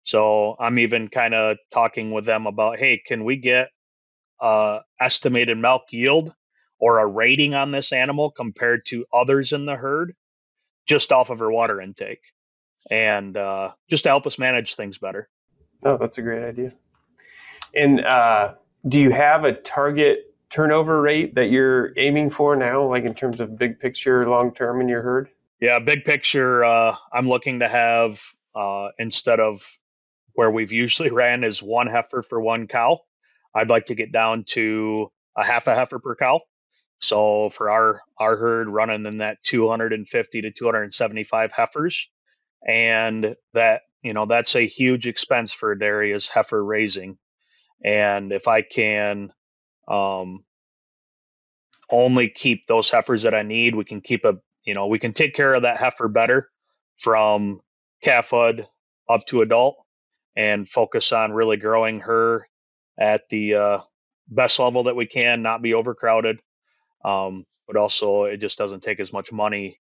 So 0.05 0.57
I'm 0.59 0.79
even 0.79 1.09
kind 1.09 1.35
of 1.35 1.59
talking 1.73 2.13
with 2.13 2.25
them 2.25 2.47
about, 2.47 2.79
hey, 2.79 3.03
can 3.05 3.25
we 3.25 3.37
get 3.37 3.71
uh, 4.41 4.81
estimated 5.01 5.59
milk 5.59 5.83
yield 5.91 6.35
or 6.79 6.99
a 6.99 7.07
rating 7.07 7.55
on 7.55 7.71
this 7.71 7.93
animal 7.93 8.31
compared 8.31 8.85
to 8.87 9.07
others 9.13 9.53
in 9.53 9.67
the 9.67 9.77
herd 9.77 10.15
just 10.87 11.13
off 11.13 11.31
of 11.31 11.41
her 11.41 11.51
water 11.51 11.81
intake 11.81 12.23
and 12.91 13.37
uh, 13.37 13.73
just 13.89 14.05
to 14.05 14.09
help 14.09 14.27
us 14.27 14.39
manage 14.39 14.75
things 14.75 14.99
better. 14.99 15.29
Oh, 15.85 15.97
that's 15.97 16.19
a 16.19 16.23
great 16.23 16.45
idea. 16.45 16.73
And 17.75 18.01
uh, 18.01 18.55
do 18.89 19.01
you 19.01 19.11
have 19.11 19.45
a 19.45 19.53
target 19.53 20.35
turnover 20.51 21.03
rate 21.03 21.35
that 21.35 21.51
you're 21.51 21.93
aiming 21.97 22.31
for 22.31 22.57
now, 22.57 22.85
like 22.89 23.05
in 23.05 23.15
terms 23.15 23.41
of 23.41 23.59
big 23.59 23.81
picture, 23.81 24.29
long 24.29 24.55
term 24.55 24.81
in 24.81 24.89
your 24.89 25.03
herd? 25.03 25.29
Yeah, 25.61 25.79
big 25.79 26.05
picture. 26.05 26.65
Uh, 26.65 26.95
I'm 27.13 27.29
looking 27.29 27.61
to 27.61 27.69
have 27.69 28.23
uh, 28.55 28.89
instead 28.99 29.41
of 29.41 29.63
where 30.35 30.51
we've 30.51 30.73
usually 30.73 31.11
ran 31.23 31.45
is 31.45 31.63
one 31.63 31.87
heifer 31.87 32.23
for 32.23 32.41
one 32.41 32.69
cow. 32.69 33.01
I'd 33.55 33.71
like 33.71 33.87
to 33.87 33.95
get 33.95 34.13
down 34.13 34.45
to 34.49 35.11
a 35.37 35.45
half 35.45 35.67
a 35.67 35.75
heifer 35.75 35.99
per 35.99 36.15
cow. 36.15 36.41
So 37.01 37.51
for 37.51 37.71
our 37.71 38.01
our 38.19 38.37
herd 38.37 38.69
running 38.69 39.07
in 39.07 39.19
that 39.19 39.43
250 39.43 40.43
to 40.43 40.51
275 40.51 41.53
heifers, 41.53 42.11
and 42.67 43.37
that 43.53 43.83
you 44.03 44.15
know 44.15 44.27
that's 44.27 44.57
a 44.57 44.67
huge 44.67 45.07
expense 45.07 45.53
for 45.53 45.73
a 45.73 45.79
dairy 45.79 46.13
is 46.13 46.29
heifer 46.29 46.63
raising, 46.63 47.19
and 47.85 48.33
if 48.33 48.49
I 48.49 48.63
can 48.63 49.31
um, 49.89 50.45
only 51.91 52.31
keep 52.31 52.67
those 52.67 52.91
heifers 52.91 53.25
that 53.25 53.35
I 53.35 53.43
need, 53.43 53.75
we 53.75 53.85
can 53.85 54.01
keep 54.01 54.25
a 54.25 54.39
you 54.65 54.75
know 54.75 54.87
we 54.87 54.99
can 54.99 55.13
take 55.13 55.35
care 55.35 55.55
of 55.55 55.63
that 55.63 55.79
heifer 55.79 56.09
better 56.09 56.49
from 56.97 57.61
calfhood 58.03 58.67
up 59.09 59.27
to 59.27 59.43
adult, 59.43 59.77
and 60.35 60.67
focus 60.67 61.13
on 61.13 61.33
really 61.33 61.59
growing 61.59 62.01
her 62.01 62.47
at 62.99 63.29
the 63.29 63.55
uh, 63.55 63.79
best 64.29 64.59
level 64.59 64.85
that 64.85 64.97
we 64.97 65.05
can, 65.05 65.43
not 65.43 65.61
be 65.61 65.75
overcrowded 65.75 66.41
um, 67.05 67.45
but 67.67 67.77
also, 67.77 68.25
it 68.25 68.39
just 68.39 68.59
doesn't 68.59 68.83
take 68.83 69.01
as 69.01 69.13
much 69.13 69.33
money 69.33 69.81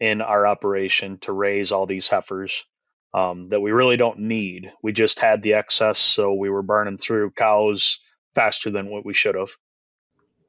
in 0.00 0.22
our 0.22 0.46
operation 0.46 1.18
to 1.18 1.32
raise 1.32 1.72
all 1.72 1.86
these 1.86 2.08
heifers 2.08 2.64
um, 3.14 3.48
that 3.48 3.60
we 3.60 3.72
really 3.72 3.96
don't 3.96 4.20
need. 4.20 4.72
We 4.82 4.92
just 4.92 5.18
had 5.18 5.42
the 5.42 5.54
excess, 5.54 5.98
so 5.98 6.34
we 6.34 6.50
were 6.50 6.62
burning 6.62 6.98
through 6.98 7.32
cows 7.32 8.00
faster 8.34 8.70
than 8.70 8.88
what 8.90 9.04
we 9.04 9.14
should 9.14 9.34
have. 9.34 9.50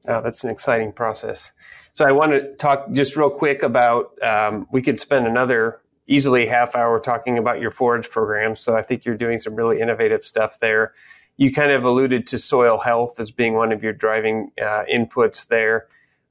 Oh, 0.06 0.22
that's 0.22 0.44
an 0.44 0.50
exciting 0.50 0.92
process. 0.92 1.52
So 1.94 2.06
I 2.06 2.12
want 2.12 2.32
to 2.32 2.54
talk 2.56 2.90
just 2.92 3.16
real 3.16 3.30
quick 3.30 3.62
about. 3.62 4.22
Um, 4.22 4.66
we 4.72 4.82
could 4.82 4.98
spend 4.98 5.26
another 5.26 5.80
easily 6.06 6.46
half 6.46 6.74
hour 6.74 6.98
talking 7.00 7.38
about 7.38 7.60
your 7.60 7.70
forage 7.70 8.10
program. 8.10 8.56
So 8.56 8.76
I 8.76 8.82
think 8.82 9.04
you're 9.04 9.16
doing 9.16 9.38
some 9.38 9.54
really 9.54 9.80
innovative 9.80 10.24
stuff 10.24 10.58
there. 10.60 10.92
You 11.40 11.50
kind 11.50 11.72
of 11.72 11.86
alluded 11.86 12.26
to 12.28 12.38
soil 12.38 12.76
health 12.76 13.18
as 13.18 13.30
being 13.30 13.54
one 13.54 13.72
of 13.72 13.82
your 13.82 13.94
driving 13.94 14.52
uh, 14.60 14.84
inputs 14.92 15.48
there. 15.48 15.86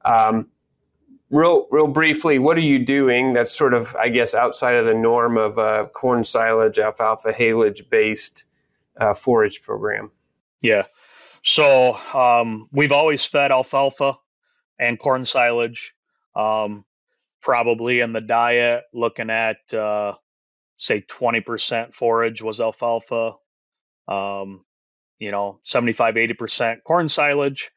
Um, 0.05 0.49
real, 1.32 1.68
real 1.72 1.88
briefly, 1.88 2.38
what 2.38 2.57
are 2.57 2.62
you 2.62 2.86
doing 2.86 3.34
that's 3.34 3.51
sort 3.51 3.74
of, 3.74 3.95
I 3.95 4.10
guess, 4.10 4.36
outside 4.36 4.76
of 4.76 4.86
the 4.86 4.93
norm 4.93 5.36
of 5.36 5.57
a 5.57 5.88
corn 5.88 6.24
silage, 6.24 6.78
alfalfa, 6.78 7.34
haylage 7.34 7.89
based 7.89 8.43
uh, 9.01 9.16
forage 9.16 9.64
program? 9.64 10.12
Yeah. 10.62 10.84
So 11.43 11.97
um, 12.14 12.68
we've 12.72 12.91
always 12.91 13.26
fed 13.26 13.51
alfalfa 13.51 14.14
and 14.78 14.99
corn 14.99 15.26
silage, 15.26 15.95
um, 16.36 16.86
probably 17.41 18.01
in 18.01 18.14
the 18.14 18.22
diet, 18.22 18.84
looking 18.93 19.32
at, 19.32 19.74
uh, 19.74 20.14
say, 20.78 21.01
20% 21.01 21.93
forage 21.95 22.41
was 22.41 22.62
alfalfa, 22.62 23.34
um, 24.07 24.66
you 25.20 25.32
know, 25.32 25.59
75, 25.63 26.15
80% 26.15 26.84
corn 26.84 27.09
silage. 27.09 27.72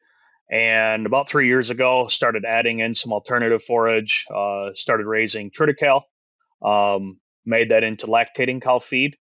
And 0.51 1.05
about 1.05 1.29
three 1.29 1.47
years 1.47 1.69
ago 1.69 2.07
started 2.07 2.45
adding 2.45 2.79
in 2.79 2.93
some 2.93 3.13
alternative 3.13 3.63
forage 3.63 4.25
uh, 4.33 4.71
started 4.73 5.07
raising 5.07 5.51
triticale 5.51 6.01
um, 6.63 7.19
made 7.45 7.69
that 7.69 7.83
into 7.83 8.07
lactating 8.07 8.61
cow 8.61 8.79
feed. 8.79 9.15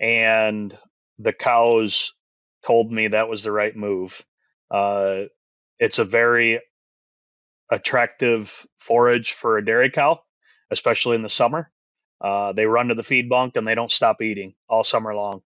And 0.00 0.76
the 1.18 1.32
cows 1.32 2.14
told 2.64 2.92
me 2.92 3.08
that 3.08 3.28
was 3.28 3.44
the 3.44 3.52
right 3.52 3.74
move. 3.74 4.24
Uh, 4.70 5.24
it's 5.78 5.98
a 5.98 6.04
very 6.04 6.60
attractive 7.70 8.66
forage 8.78 9.32
for 9.32 9.58
a 9.58 9.64
dairy 9.64 9.90
cow 9.90 10.20
especially 10.70 11.16
in 11.16 11.22
the 11.22 11.28
summer. 11.28 11.70
Uh, 12.20 12.52
they 12.52 12.66
run 12.66 12.88
to 12.88 12.94
the 12.94 13.02
feed 13.02 13.28
bunk 13.28 13.56
and 13.56 13.66
they 13.66 13.74
don't 13.74 13.90
stop 13.90 14.22
eating 14.22 14.54
all 14.68 14.84
summer 14.84 15.14
long 15.14 15.42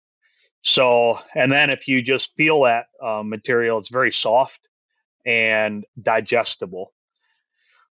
so 0.63 1.19
and 1.35 1.51
then 1.51 1.69
if 1.69 1.87
you 1.87 2.01
just 2.01 2.35
feel 2.35 2.63
that 2.63 2.87
uh, 3.01 3.21
material 3.23 3.77
it's 3.77 3.89
very 3.89 4.11
soft 4.11 4.67
and 5.25 5.85
digestible. 6.01 6.91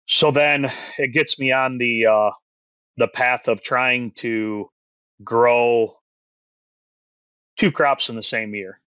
So 0.07 0.31
then 0.31 0.71
it 0.99 1.09
gets 1.13 1.39
me 1.39 1.53
on 1.53 1.79
the 1.79 2.07
uh, 2.07 2.31
the 2.97 3.09
path 3.09 3.49
of 3.49 3.63
trying 3.63 4.13
to 4.13 4.71
grow 5.23 5.97
two 7.57 7.71
crops 7.71 8.09
in 8.09 8.17
the 8.17 8.23
same 8.23 8.55
year. 8.55 8.81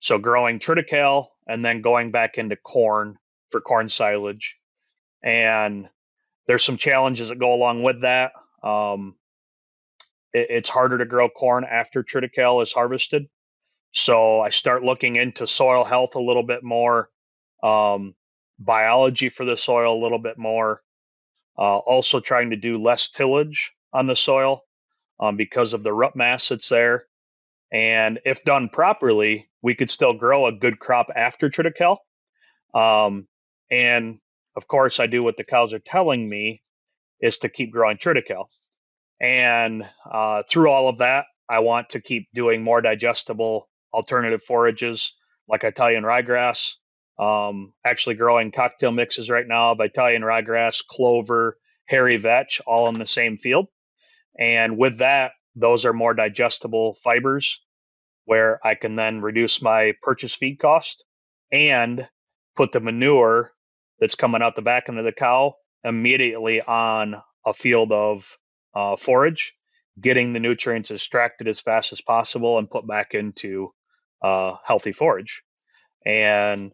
So 0.00 0.18
growing 0.18 0.58
triticale 0.58 1.28
and 1.46 1.64
then 1.64 1.80
going 1.80 2.10
back 2.10 2.38
into 2.38 2.56
corn 2.56 3.18
for 3.50 3.60
corn 3.60 3.88
silage. 3.88 4.58
And 5.22 5.88
there's 6.46 6.64
some 6.64 6.76
challenges 6.76 7.28
that 7.28 7.38
go 7.38 7.54
along 7.54 7.82
with 7.82 8.02
that. 8.02 8.32
Um, 8.62 9.14
it, 10.34 10.48
it's 10.50 10.68
harder 10.68 10.98
to 10.98 11.06
grow 11.06 11.30
corn 11.30 11.64
after 11.64 12.02
triticale 12.02 12.62
is 12.62 12.72
harvested. 12.72 13.26
So 13.92 14.40
I 14.40 14.50
start 14.50 14.82
looking 14.82 15.16
into 15.16 15.46
soil 15.46 15.84
health 15.84 16.16
a 16.16 16.20
little 16.20 16.42
bit 16.42 16.62
more, 16.62 17.08
um, 17.62 18.14
biology 18.58 19.28
for 19.28 19.44
the 19.46 19.56
soil 19.56 19.96
a 19.96 20.02
little 20.02 20.18
bit 20.18 20.36
more. 20.36 20.82
Uh, 21.56 21.78
also 21.78 22.18
trying 22.18 22.50
to 22.50 22.56
do 22.56 22.82
less 22.82 23.08
tillage 23.08 23.72
on 23.92 24.08
the 24.08 24.16
soil 24.16 24.64
um, 25.20 25.36
because 25.36 25.72
of 25.72 25.84
the 25.84 25.92
root 25.92 26.16
mass 26.16 26.48
that's 26.48 26.68
there. 26.68 27.04
And 27.72 28.20
if 28.24 28.44
done 28.44 28.68
properly, 28.68 29.48
we 29.62 29.74
could 29.74 29.90
still 29.90 30.12
grow 30.12 30.46
a 30.46 30.52
good 30.52 30.78
crop 30.78 31.10
after 31.14 31.48
triticale. 31.48 31.98
Um, 32.74 33.28
and 33.70 34.18
of 34.56 34.66
course, 34.66 34.98
I 34.98 35.06
do 35.06 35.22
what 35.22 35.36
the 35.36 35.44
cows 35.44 35.72
are 35.72 35.78
telling 35.78 36.28
me 36.28 36.62
is 37.20 37.38
to 37.38 37.48
keep 37.48 37.72
growing 37.72 37.96
triticale. 37.96 38.46
And 39.24 39.88
uh, 40.04 40.42
through 40.50 40.70
all 40.70 40.90
of 40.90 40.98
that, 40.98 41.24
I 41.48 41.60
want 41.60 41.90
to 41.90 42.00
keep 42.00 42.28
doing 42.34 42.62
more 42.62 42.82
digestible 42.82 43.70
alternative 43.90 44.42
forages 44.42 45.14
like 45.48 45.64
Italian 45.64 46.04
ryegrass. 46.04 46.74
Um, 47.18 47.72
actually, 47.86 48.16
growing 48.16 48.50
cocktail 48.50 48.92
mixes 48.92 49.30
right 49.30 49.48
now 49.48 49.70
of 49.70 49.80
Italian 49.80 50.20
ryegrass, 50.20 50.86
clover, 50.86 51.56
hairy 51.86 52.18
vetch, 52.18 52.60
all 52.66 52.88
in 52.88 52.98
the 52.98 53.06
same 53.06 53.38
field. 53.38 53.68
And 54.38 54.76
with 54.76 54.98
that, 54.98 55.32
those 55.56 55.86
are 55.86 55.94
more 55.94 56.12
digestible 56.12 56.92
fibers 56.92 57.64
where 58.26 58.60
I 58.62 58.74
can 58.74 58.94
then 58.94 59.22
reduce 59.22 59.62
my 59.62 59.94
purchase 60.02 60.34
feed 60.34 60.58
cost 60.58 61.02
and 61.50 62.06
put 62.56 62.72
the 62.72 62.80
manure 62.80 63.52
that's 64.00 64.16
coming 64.16 64.42
out 64.42 64.54
the 64.54 64.60
back 64.60 64.90
end 64.90 64.98
of 64.98 65.06
the 65.06 65.12
cow 65.12 65.54
immediately 65.82 66.60
on 66.60 67.22
a 67.46 67.54
field 67.54 67.90
of 67.90 68.36
uh, 68.74 68.96
forage, 68.96 69.56
getting 70.00 70.32
the 70.32 70.40
nutrients 70.40 70.90
extracted 70.90 71.48
as 71.48 71.60
fast 71.60 71.92
as 71.92 72.00
possible 72.00 72.58
and 72.58 72.70
put 72.70 72.86
back 72.86 73.14
into 73.14 73.72
uh, 74.22 74.54
healthy 74.64 74.92
forage. 74.92 75.42
And 76.04 76.72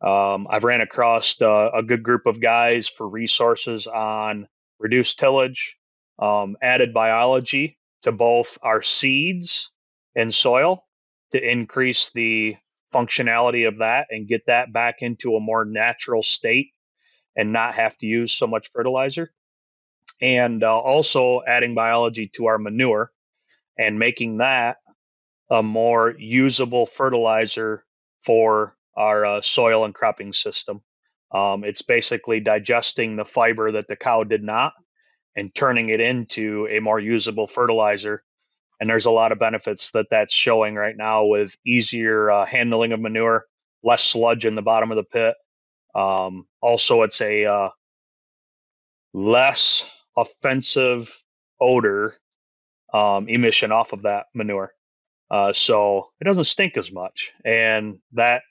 um, 0.00 0.46
I've 0.50 0.64
ran 0.64 0.80
across 0.80 1.40
uh, 1.40 1.70
a 1.74 1.82
good 1.82 2.02
group 2.02 2.26
of 2.26 2.40
guys 2.40 2.88
for 2.88 3.08
resources 3.08 3.86
on 3.86 4.48
reduced 4.78 5.18
tillage, 5.18 5.78
um, 6.18 6.56
added 6.60 6.92
biology 6.92 7.78
to 8.02 8.12
both 8.12 8.58
our 8.62 8.82
seeds 8.82 9.72
and 10.14 10.34
soil 10.34 10.84
to 11.32 11.50
increase 11.50 12.10
the 12.10 12.56
functionality 12.94 13.66
of 13.66 13.78
that 13.78 14.06
and 14.10 14.28
get 14.28 14.46
that 14.46 14.72
back 14.72 14.96
into 15.00 15.34
a 15.36 15.40
more 15.40 15.64
natural 15.64 16.22
state 16.22 16.68
and 17.34 17.52
not 17.52 17.74
have 17.74 17.96
to 17.98 18.06
use 18.06 18.32
so 18.32 18.46
much 18.46 18.70
fertilizer. 18.70 19.30
And 20.20 20.62
uh, 20.62 20.78
also 20.78 21.42
adding 21.46 21.74
biology 21.74 22.30
to 22.36 22.46
our 22.46 22.58
manure 22.58 23.12
and 23.78 23.98
making 23.98 24.38
that 24.38 24.78
a 25.50 25.62
more 25.62 26.14
usable 26.18 26.86
fertilizer 26.86 27.84
for 28.20 28.74
our 28.96 29.26
uh, 29.26 29.40
soil 29.40 29.84
and 29.84 29.94
cropping 29.94 30.32
system. 30.32 30.82
Um, 31.32 31.64
it's 31.64 31.82
basically 31.82 32.40
digesting 32.40 33.16
the 33.16 33.24
fiber 33.24 33.72
that 33.72 33.88
the 33.88 33.96
cow 33.96 34.24
did 34.24 34.42
not 34.42 34.72
and 35.36 35.54
turning 35.54 35.90
it 35.90 36.00
into 36.00 36.66
a 36.70 36.80
more 36.80 36.98
usable 36.98 37.46
fertilizer. 37.46 38.22
And 38.80 38.88
there's 38.88 39.06
a 39.06 39.10
lot 39.10 39.32
of 39.32 39.38
benefits 39.38 39.90
that 39.92 40.06
that's 40.10 40.34
showing 40.34 40.74
right 40.74 40.96
now 40.96 41.26
with 41.26 41.56
easier 41.64 42.30
uh, 42.30 42.46
handling 42.46 42.92
of 42.92 43.00
manure, 43.00 43.44
less 43.82 44.02
sludge 44.02 44.46
in 44.46 44.54
the 44.54 44.62
bottom 44.62 44.90
of 44.90 44.96
the 44.96 45.04
pit. 45.04 45.34
Um, 45.94 46.46
also, 46.60 47.02
it's 47.02 47.20
a 47.20 47.46
uh, 47.46 47.68
less 49.14 49.90
offensive 50.16 51.22
odor 51.60 52.14
um, 52.92 53.28
emission 53.28 53.72
off 53.72 53.92
of 53.92 54.02
that 54.02 54.26
manure. 54.34 54.72
Uh, 55.30 55.52
so 55.52 56.08
it 56.20 56.24
doesn't 56.24 56.44
stink 56.44 56.76
as 56.76 56.92
much, 56.92 57.32
and 57.44 57.98
that 58.12 58.42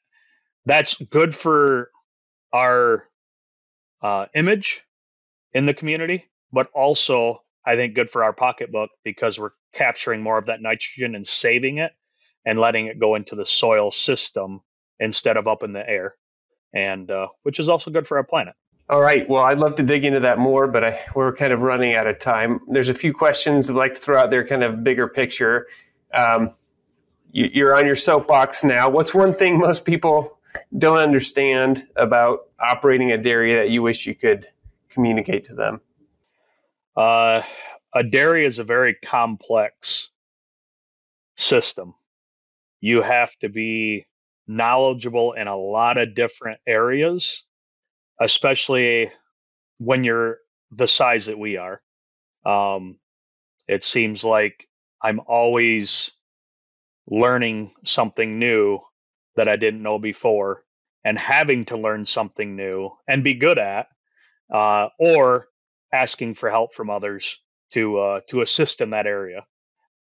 that's 0.66 1.02
good 1.02 1.34
for 1.34 1.90
our 2.52 3.08
uh, 4.02 4.26
image 4.34 4.84
in 5.54 5.66
the 5.66 5.74
community 5.74 6.26
but 6.56 6.70
also 6.74 7.42
I 7.66 7.76
think 7.76 7.96
good 7.96 8.10
for 8.10 8.24
our 8.24 8.32
pocketbook 8.32 8.90
because 9.04 9.38
we're 9.38 9.52
capturing 9.74 10.22
more 10.22 10.38
of 10.38 10.46
that 10.46 10.62
nitrogen 10.62 11.14
and 11.14 11.28
saving 11.28 11.80
it 11.80 11.92
and 12.46 12.58
letting 12.58 12.88
it 12.88 12.98
go 12.98 13.16
into 13.16 13.36
the 13.36 13.46
soil 13.46 13.92
system 13.92 14.62
instead 15.00 15.36
of 15.36 15.50
up 15.50 15.64
in 15.64 15.74
the 15.74 15.88
air, 15.88 16.16
and 16.74 17.12
uh, 17.12 17.28
which 17.44 17.60
is 17.60 17.68
also 17.68 17.92
good 17.92 18.08
for 18.08 18.18
our 18.18 18.24
planet. 18.24 18.56
All 18.88 19.02
right. 19.02 19.28
Well, 19.28 19.44
I'd 19.44 19.58
love 19.58 19.76
to 19.76 19.84
dig 19.84 20.06
into 20.06 20.20
that 20.20 20.38
more, 20.38 20.68
but 20.68 20.84
I, 20.84 21.00
we're 21.16 21.36
kind 21.36 21.52
of 21.52 21.62
running 21.62 21.96
out 21.96 22.06
of 22.06 22.20
time. 22.20 22.60
There's 22.68 22.90
a 22.90 22.94
few 22.94 23.14
questions 23.14 23.68
I'd 23.68 23.76
like 23.76 23.96
to 23.96 24.00
throw 24.00 24.20
out 24.20 24.30
there, 24.30 24.46
kind 24.46 24.64
of 24.64 24.84
bigger 24.84 25.08
picture. 25.08 25.68
Um, 26.14 26.54
you, 27.32 27.50
you're 27.52 27.76
on 27.76 27.88
your 27.88 27.96
soapbox 27.96 28.64
now. 28.64 28.88
What's 28.90 29.14
one 29.14 29.34
thing 29.34 29.58
most 29.60 29.86
people 29.86 30.38
don't 30.78 31.00
understand 31.00 31.88
about 31.96 32.42
operating 32.60 33.12
a 33.12 33.18
dairy 33.18 33.56
that 33.56 33.72
you 33.72 33.82
wish 33.82 34.06
you 34.06 34.14
could 34.14 34.48
communicate 34.90 35.46
to 35.46 35.56
them? 35.56 35.82
Uh, 36.96 37.42
a 37.96 38.04
dairy 38.04 38.46
is 38.46 38.60
a 38.60 38.64
very 38.64 38.94
complex 39.04 40.12
system. 41.38 41.96
You 42.82 43.02
have 43.02 43.36
to 43.40 43.50
be 43.50 44.06
knowledgeable 44.48 45.34
in 45.34 45.48
a 45.48 45.58
lot 45.58 45.98
of 45.98 46.14
different 46.14 46.60
areas, 46.68 47.45
especially 48.20 49.12
when 49.78 50.04
you're 50.04 50.38
the 50.72 50.88
size 50.88 51.28
that 51.28 51.40
we 51.40 51.58
are. 51.58 51.82
Um, 52.46 52.98
it 53.68 53.84
seems 53.84 54.24
like 54.24 54.68
I'm 55.02 55.20
always 55.28 56.12
learning 57.08 57.74
something 57.84 58.40
new 58.40 58.80
that 59.36 59.48
I 59.48 59.56
didn't 59.56 59.84
know 59.84 60.00
before 60.00 60.64
and 61.04 61.18
having 61.20 61.66
to 61.66 61.78
learn 61.78 62.06
something 62.06 62.56
new 62.56 62.92
and 63.08 63.24
be 63.24 63.36
good 63.36 63.60
at, 63.60 63.88
uh, 64.52 64.90
or 65.00 65.48
asking 65.94 66.34
for 66.34 66.50
help 66.50 66.74
from 66.74 66.90
others 66.90 67.40
to 67.72 68.00
uh, 68.00 68.20
to 68.30 68.42
assist 68.42 68.82
in 68.82 68.92
that 68.92 69.08
area, 69.08 69.46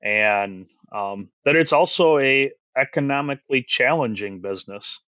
and 0.02 0.66
um, 0.92 1.28
that 1.44 1.56
it's 1.56 1.72
also 1.72 2.18
a 2.18 2.52
economically 2.76 3.62
challenging 3.62 4.40
business. 4.40 5.00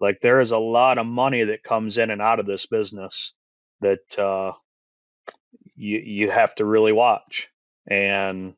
Like 0.00 0.20
there 0.20 0.40
is 0.40 0.50
a 0.50 0.58
lot 0.58 0.98
of 0.98 1.06
money 1.06 1.44
that 1.44 1.62
comes 1.62 1.98
in 1.98 2.10
and 2.10 2.22
out 2.22 2.40
of 2.40 2.46
this 2.46 2.66
business 2.66 3.34
that 3.80 4.18
uh, 4.18 4.52
you 5.76 5.98
you 5.98 6.30
have 6.30 6.54
to 6.56 6.64
really 6.64 6.92
watch 6.92 7.48
and 7.86 8.54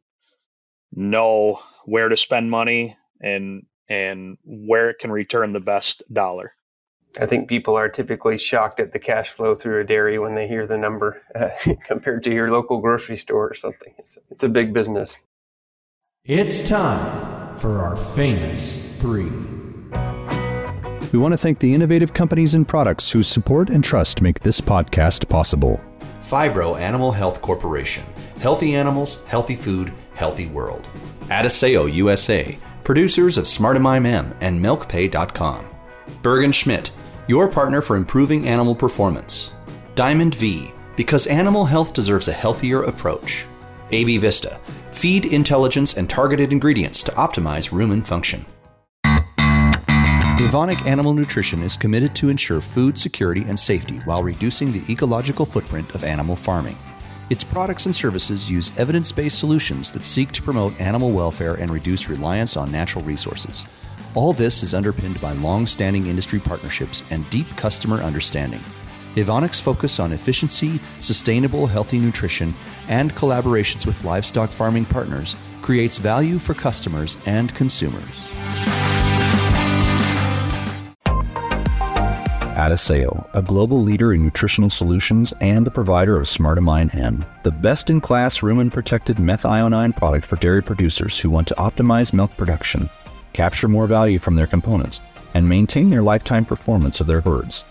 know 0.93 1.61
where 1.85 2.09
to 2.09 2.17
spend 2.17 2.51
money 2.51 2.97
and 3.21 3.67
and 3.89 4.39
where 4.45 4.91
it 4.91 4.99
can 4.99 5.11
return 5.11 5.53
the 5.53 5.61
best 5.61 6.03
dollar. 6.13 6.55
I 7.21 7.27
think 7.27 7.49
people 7.49 7.77
are 7.77 7.89
typically 7.89 8.39
shocked 8.39 8.81
at 8.81 8.93
the 8.93 8.99
cash 8.99 9.31
flow 9.31 9.55
through 9.55 9.81
a 9.81 9.85
dairy 9.85 10.19
when 10.19 10.35
they 10.35 10.49
hear 10.49 10.67
the 10.67 10.79
number 10.79 11.21
uh, 11.35 11.51
compared 11.85 12.25
to 12.25 12.33
your 12.33 12.51
local 12.51 12.81
grocery 12.81 13.19
store 13.19 13.49
or 13.49 13.55
something. 13.55 13.93
It's, 13.99 14.17
it's 14.31 14.45
a 14.45 14.49
big 14.49 14.73
business. 14.73 15.19
It's 16.25 16.69
time 16.69 17.55
for 17.57 17.79
our 17.81 17.97
famous 17.97 19.01
three. 19.01 19.52
We 21.13 21.19
want 21.19 21.33
to 21.33 21.39
thank 21.39 21.59
the 21.59 21.73
innovative 21.73 22.13
companies 22.13 22.55
and 22.55 22.67
products 22.67 23.13
whose 23.13 23.29
support 23.29 23.71
and 23.71 23.85
trust 23.85 24.23
make 24.23 24.41
this 24.41 24.61
podcast 24.61 25.29
possible. 25.29 25.81
Phibro 26.21 26.81
Animal 26.81 27.13
Health 27.13 27.41
Corporation. 27.43 28.05
Healthy 28.39 28.75
animals, 28.75 29.25
healthy 29.27 29.57
food, 29.57 29.93
healthy 30.15 30.47
world. 30.47 30.89
Adisseo 31.29 31.93
USA. 31.93 32.59
Producers 32.83 33.39
of 33.39 33.45
Smartamine 33.45 34.07
M 34.07 34.35
and 34.41 34.61
MilkPay.com. 34.65 35.69
Berg 36.23 36.45
and 36.45 36.55
Schmidt 36.55 36.91
your 37.29 37.49
partner 37.49 37.81
for 37.81 37.97
improving 37.97 38.49
animal 38.49 38.75
performance. 38.75 39.55
Diamond 39.95 40.35
V, 40.35 40.73
because 40.97 41.27
animal 41.27 41.65
health 41.65 41.95
deserves 41.95 42.29
a 42.29 42.33
healthier 42.33 42.83
approach. 42.83 43.47
AB 43.91 44.19
Vista, 44.19 44.59
feed 44.91 45.27
intelligence 45.27 45.97
and 45.97 46.11
targeted 46.11 46.53
ingredients 46.53 47.03
to 47.05 47.13
optimize 47.13 47.71
rumen 47.71 48.05
function. 48.07 48.45
Evonik 50.43 50.85
Animal 50.89 51.15
Nutrition 51.15 51.63
is 51.63 51.77
committed 51.77 52.17
to 52.17 52.29
ensure 52.29 52.61
food 52.61 52.99
security 52.99 53.43
and 53.43 53.59
safety 53.59 53.99
while 53.99 54.25
reducing 54.25 54.73
the 54.73 54.83
ecological 54.93 55.47
footprint 55.47 55.95
of 55.95 56.03
animal 56.03 56.35
farming. 56.35 56.77
Its 57.31 57.45
products 57.45 57.87
and 57.87 57.95
services 57.95 58.51
use 58.51 58.77
evidence 58.77 59.13
based 59.13 59.39
solutions 59.39 59.93
that 59.93 60.05
seek 60.05 60.33
to 60.33 60.43
promote 60.43 60.79
animal 60.81 61.13
welfare 61.13 61.55
and 61.55 61.71
reduce 61.71 62.09
reliance 62.09 62.57
on 62.57 62.73
natural 62.73 63.05
resources. 63.05 63.67
All 64.17 64.33
this 64.33 64.65
is 64.65 64.75
underpinned 64.75 65.21
by 65.21 65.33
long 65.35 65.65
standing 65.65 66.09
industry 66.09 66.41
partnerships 66.41 67.05
and 67.11 67.31
deep 67.31 67.47
customer 67.57 67.99
understanding. 67.99 68.65
Evonik's 69.15 69.61
focus 69.61 70.01
on 70.01 70.13
efficiency, 70.13 70.81
sustainable, 70.99 71.69
healthy 71.69 72.01
nutrition, 72.01 72.53
and 72.89 73.15
collaborations 73.15 73.87
with 73.87 74.05
livestock 74.05 74.51
farming 74.51 74.87
partners 74.87 75.37
creates 75.63 75.99
value 75.99 76.41
for 76.41 76.53
customers 76.53 77.17
and 77.27 77.55
consumers. 77.55 78.27
Adisseo, 82.69 83.29
a 83.35 83.43
global 83.43 83.83
leader 83.83 84.13
in 84.13 84.23
nutritional 84.23 84.71
solutions 84.71 85.33
and 85.41 85.67
the 85.67 85.71
provider 85.71 86.17
of 86.17 86.27
Smartamine 86.27 86.95
M, 86.95 87.25
the 87.43 87.51
best 87.51 87.91
in 87.91 88.01
class 88.01 88.41
rumen 88.41 88.73
protected 88.73 89.17
methionine 89.17 89.97
product 89.97 90.27
for 90.27 90.37
dairy 90.37 90.63
producers 90.63 91.19
who 91.19 91.31
want 91.31 91.49
to 91.49 91.55
optimize 91.55 92.13
milk 92.13 92.37
production 92.37 92.89
capture 93.33 93.69
more 93.69 93.87
value 93.87 94.19
from 94.19 94.35
their 94.35 94.47
components, 94.47 95.01
and 95.35 95.49
maintain 95.49 95.91
their 95.91 96.03
lifetime 96.03 96.45
performance 96.45 97.01
of 97.01 97.07
their 97.07 97.21
herds. 97.21 97.65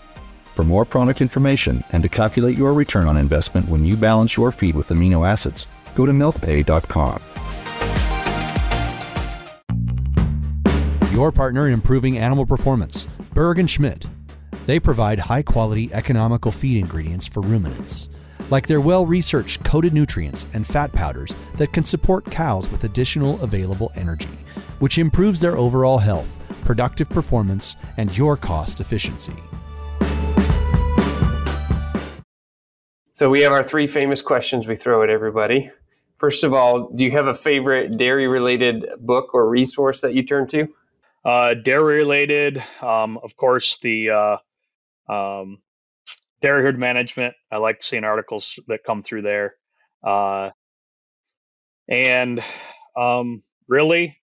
For 0.54 0.64
more 0.64 0.84
product 0.84 1.20
information 1.20 1.82
and 1.92 2.02
to 2.02 2.08
calculate 2.08 2.58
your 2.58 2.74
return 2.74 3.06
on 3.06 3.16
investment 3.16 3.68
when 3.68 3.84
you 3.84 3.96
balance 3.96 4.36
your 4.36 4.52
feed 4.52 4.74
with 4.74 4.88
amino 4.88 5.26
acids, 5.26 5.66
go 5.94 6.04
to 6.04 6.12
milkpay.com. 6.12 7.20
Your 11.12 11.30
partner 11.30 11.66
in 11.66 11.74
improving 11.74 12.18
animal 12.18 12.46
performance, 12.46 13.06
Berg 13.34 13.58
and 13.58 13.70
Schmidt. 13.70 14.06
They 14.66 14.78
provide 14.78 15.18
high 15.18 15.42
quality, 15.42 15.92
economical 15.92 16.52
feed 16.52 16.78
ingredients 16.78 17.26
for 17.26 17.40
ruminants, 17.40 18.08
like 18.50 18.66
their 18.66 18.80
well 18.80 19.04
researched 19.06 19.64
coated 19.64 19.92
nutrients 19.92 20.46
and 20.52 20.66
fat 20.66 20.92
powders 20.92 21.36
that 21.56 21.72
can 21.72 21.84
support 21.84 22.30
cows 22.30 22.70
with 22.70 22.84
additional 22.84 23.42
available 23.42 23.90
energy, 23.96 24.38
which 24.78 24.98
improves 24.98 25.40
their 25.40 25.56
overall 25.56 25.98
health, 25.98 26.42
productive 26.62 27.08
performance, 27.08 27.76
and 27.96 28.16
your 28.16 28.36
cost 28.36 28.80
efficiency. 28.80 29.34
So 33.14 33.28
we 33.28 33.40
have 33.42 33.52
our 33.52 33.62
three 33.62 33.86
famous 33.86 34.22
questions 34.22 34.66
we 34.66 34.76
throw 34.76 35.02
at 35.02 35.10
everybody. 35.10 35.70
First 36.18 36.44
of 36.44 36.54
all, 36.54 36.88
do 36.90 37.04
you 37.04 37.10
have 37.10 37.26
a 37.26 37.34
favorite 37.34 37.96
dairy 37.96 38.28
related 38.28 38.86
book 39.00 39.34
or 39.34 39.48
resource 39.48 40.00
that 40.02 40.14
you 40.14 40.22
turn 40.22 40.46
to? 40.48 40.68
Uh, 41.24 41.54
dairy 41.54 41.98
related, 41.98 42.62
um, 42.80 43.18
of 43.22 43.36
course, 43.36 43.78
the 43.78 44.10
uh, 44.10 44.36
um, 45.08 45.58
dairy 46.40 46.62
herd 46.62 46.78
management. 46.78 47.34
I 47.50 47.58
like 47.58 47.82
seeing 47.82 48.04
articles 48.04 48.58
that 48.68 48.84
come 48.84 49.02
through 49.02 49.22
there. 49.22 49.54
Uh, 50.02 50.50
and 51.88 52.42
um, 52.96 53.42
really, 53.68 54.18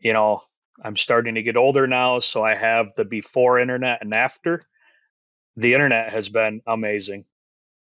you 0.00 0.12
know, 0.12 0.42
I'm 0.82 0.96
starting 0.96 1.36
to 1.36 1.42
get 1.42 1.56
older 1.56 1.86
now, 1.86 2.18
so 2.18 2.42
I 2.42 2.54
have 2.54 2.94
the 2.96 3.04
before 3.04 3.60
internet 3.60 3.98
and 4.02 4.12
after. 4.12 4.62
The 5.56 5.74
internet 5.74 6.12
has 6.12 6.28
been 6.28 6.62
amazing 6.66 7.26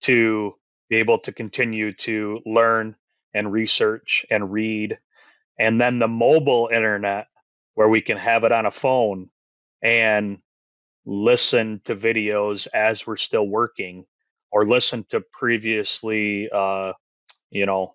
to 0.02 0.54
be 0.90 0.96
able 0.96 1.18
to 1.20 1.32
continue 1.32 1.92
to 1.92 2.40
learn 2.44 2.96
and 3.32 3.50
research 3.50 4.26
and 4.30 4.52
read. 4.52 4.98
And 5.58 5.80
then 5.80 5.98
the 5.98 6.08
mobile 6.08 6.68
internet, 6.72 7.28
where 7.74 7.88
we 7.88 8.02
can 8.02 8.18
have 8.18 8.44
it 8.44 8.52
on 8.52 8.66
a 8.66 8.70
phone 8.70 9.30
and 9.80 10.38
listen 11.04 11.80
to 11.84 11.96
videos 11.96 12.68
as 12.74 13.06
we're 13.06 13.16
still 13.16 13.46
working 13.46 14.04
or 14.50 14.66
listen 14.66 15.04
to 15.08 15.20
previously, 15.32 16.48
uh, 16.50 16.92
you 17.50 17.66
know, 17.66 17.94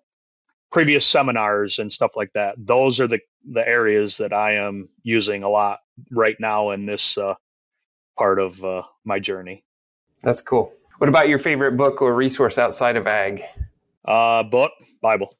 previous 0.70 1.06
seminars 1.06 1.78
and 1.78 1.92
stuff 1.92 2.16
like 2.16 2.32
that. 2.34 2.54
Those 2.58 3.00
are 3.00 3.06
the, 3.06 3.20
the 3.50 3.66
areas 3.66 4.18
that 4.18 4.32
I 4.32 4.56
am 4.56 4.88
using 5.02 5.42
a 5.42 5.48
lot 5.48 5.78
right 6.10 6.36
now 6.38 6.70
in 6.70 6.84
this 6.84 7.16
uh, 7.16 7.34
part 8.18 8.38
of 8.38 8.62
uh, 8.64 8.82
my 9.04 9.18
journey. 9.18 9.64
That's 10.22 10.42
cool. 10.42 10.72
What 10.98 11.08
about 11.08 11.28
your 11.28 11.38
favorite 11.38 11.76
book 11.76 12.02
or 12.02 12.14
resource 12.14 12.58
outside 12.58 12.96
of 12.96 13.06
ag? 13.06 13.42
Uh, 14.04 14.42
book, 14.42 14.72
Bible. 15.00 15.32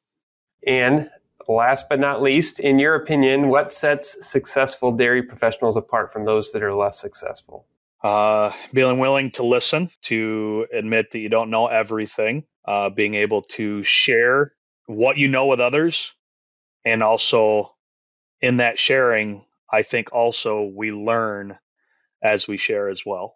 And 0.65 1.09
last 1.49 1.89
but 1.89 1.99
not 1.99 2.21
least, 2.21 2.59
in 2.59 2.79
your 2.79 2.95
opinion, 2.95 3.49
what 3.49 3.73
sets 3.73 4.25
successful 4.25 4.91
dairy 4.91 5.23
professionals 5.23 5.75
apart 5.75 6.13
from 6.13 6.25
those 6.25 6.51
that 6.51 6.63
are 6.63 6.73
less 6.73 6.99
successful? 6.99 7.65
Uh, 8.03 8.51
being 8.71 8.99
willing 8.99 9.31
to 9.31 9.43
listen, 9.43 9.89
to 10.03 10.65
admit 10.71 11.11
that 11.11 11.19
you 11.19 11.27
don't 11.27 11.49
know 11.49 11.67
everything, 11.67 12.45
uh, 12.65 12.89
being 12.89 13.15
able 13.15 13.41
to 13.41 13.83
share 13.83 14.53
what 14.85 15.17
you 15.17 15.27
know 15.27 15.47
with 15.47 15.59
others, 15.59 16.15
and 16.85 17.03
also 17.03 17.75
in 18.41 18.57
that 18.57 18.79
sharing, 18.79 19.43
I 19.71 19.81
think 19.81 20.13
also 20.13 20.63
we 20.63 20.91
learn 20.91 21.57
as 22.23 22.47
we 22.47 22.57
share 22.57 22.89
as 22.89 23.05
well. 23.05 23.35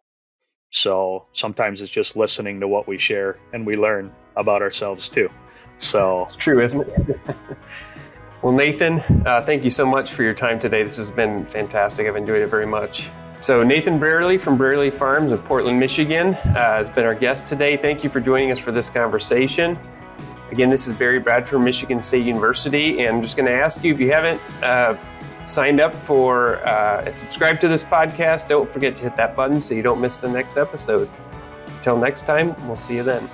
So 0.70 1.28
sometimes 1.34 1.82
it's 1.82 1.92
just 1.92 2.16
listening 2.16 2.62
to 2.62 2.68
what 2.68 2.88
we 2.88 2.98
share 2.98 3.38
and 3.54 3.66
we 3.66 3.76
learn 3.76 4.12
about 4.36 4.62
ourselves 4.62 5.10
too. 5.10 5.30
So 5.78 6.24
it's 6.24 6.36
true, 6.36 6.64
isn't 6.64 6.88
it? 6.88 7.20
well, 8.44 8.54
Nathan, 8.54 9.00
uh, 9.26 9.42
thank 9.46 9.64
you 9.64 9.70
so 9.70 9.86
much 9.86 10.12
for 10.12 10.22
your 10.22 10.34
time 10.34 10.60
today. 10.60 10.84
This 10.84 10.98
has 10.98 11.10
been 11.10 11.46
fantastic. 11.46 12.08
I've 12.08 12.18
enjoyed 12.18 12.42
it 12.42 12.48
very 12.48 12.66
much. 12.66 13.10
So, 13.40 13.64
Nathan 13.64 14.00
Brearley 14.00 14.38
from 14.38 14.58
Brearley 14.58 14.92
Farms 14.92 15.32
in 15.32 15.38
Portland, 15.40 15.80
Michigan, 15.80 16.34
uh, 16.34 16.84
has 16.84 16.90
been 16.90 17.06
our 17.06 17.16
guest 17.16 17.48
today. 17.48 17.78
Thank 17.78 18.04
you 18.04 18.10
for 18.10 18.20
joining 18.20 18.52
us 18.52 18.60
for 18.60 18.74
this 18.74 18.90
conversation. 18.90 19.80
Again, 20.52 20.70
this 20.70 20.88
is 20.88 20.94
Barry 20.94 21.20
Bradford, 21.20 21.62
Michigan 21.62 22.02
State 22.02 22.26
University, 22.26 23.00
and 23.00 23.16
I'm 23.16 23.22
just 23.22 23.38
going 23.38 23.46
to 23.46 23.54
ask 23.54 23.82
you 23.82 23.94
if 23.94 24.00
you 24.00 24.12
haven't 24.12 24.42
uh, 24.62 24.98
signed 25.46 25.80
up 25.80 25.96
for 26.06 26.58
uh, 26.68 27.10
subscribe 27.12 27.62
to 27.62 27.70
this 27.70 27.84
podcast, 27.84 28.50
don't 28.50 28.70
forget 28.70 28.98
to 28.98 29.04
hit 29.04 29.16
that 29.16 29.38
button 29.38 29.62
so 29.62 29.74
you 29.74 29.82
don't 29.82 30.02
miss 30.02 30.18
the 30.18 30.30
next 30.30 30.58
episode. 30.58 31.10
Until 31.78 31.98
next 31.98 32.24
time, 32.24 32.56
we'll 32.68 32.76
see 32.76 32.96
you 32.96 33.04
then. 33.04 33.30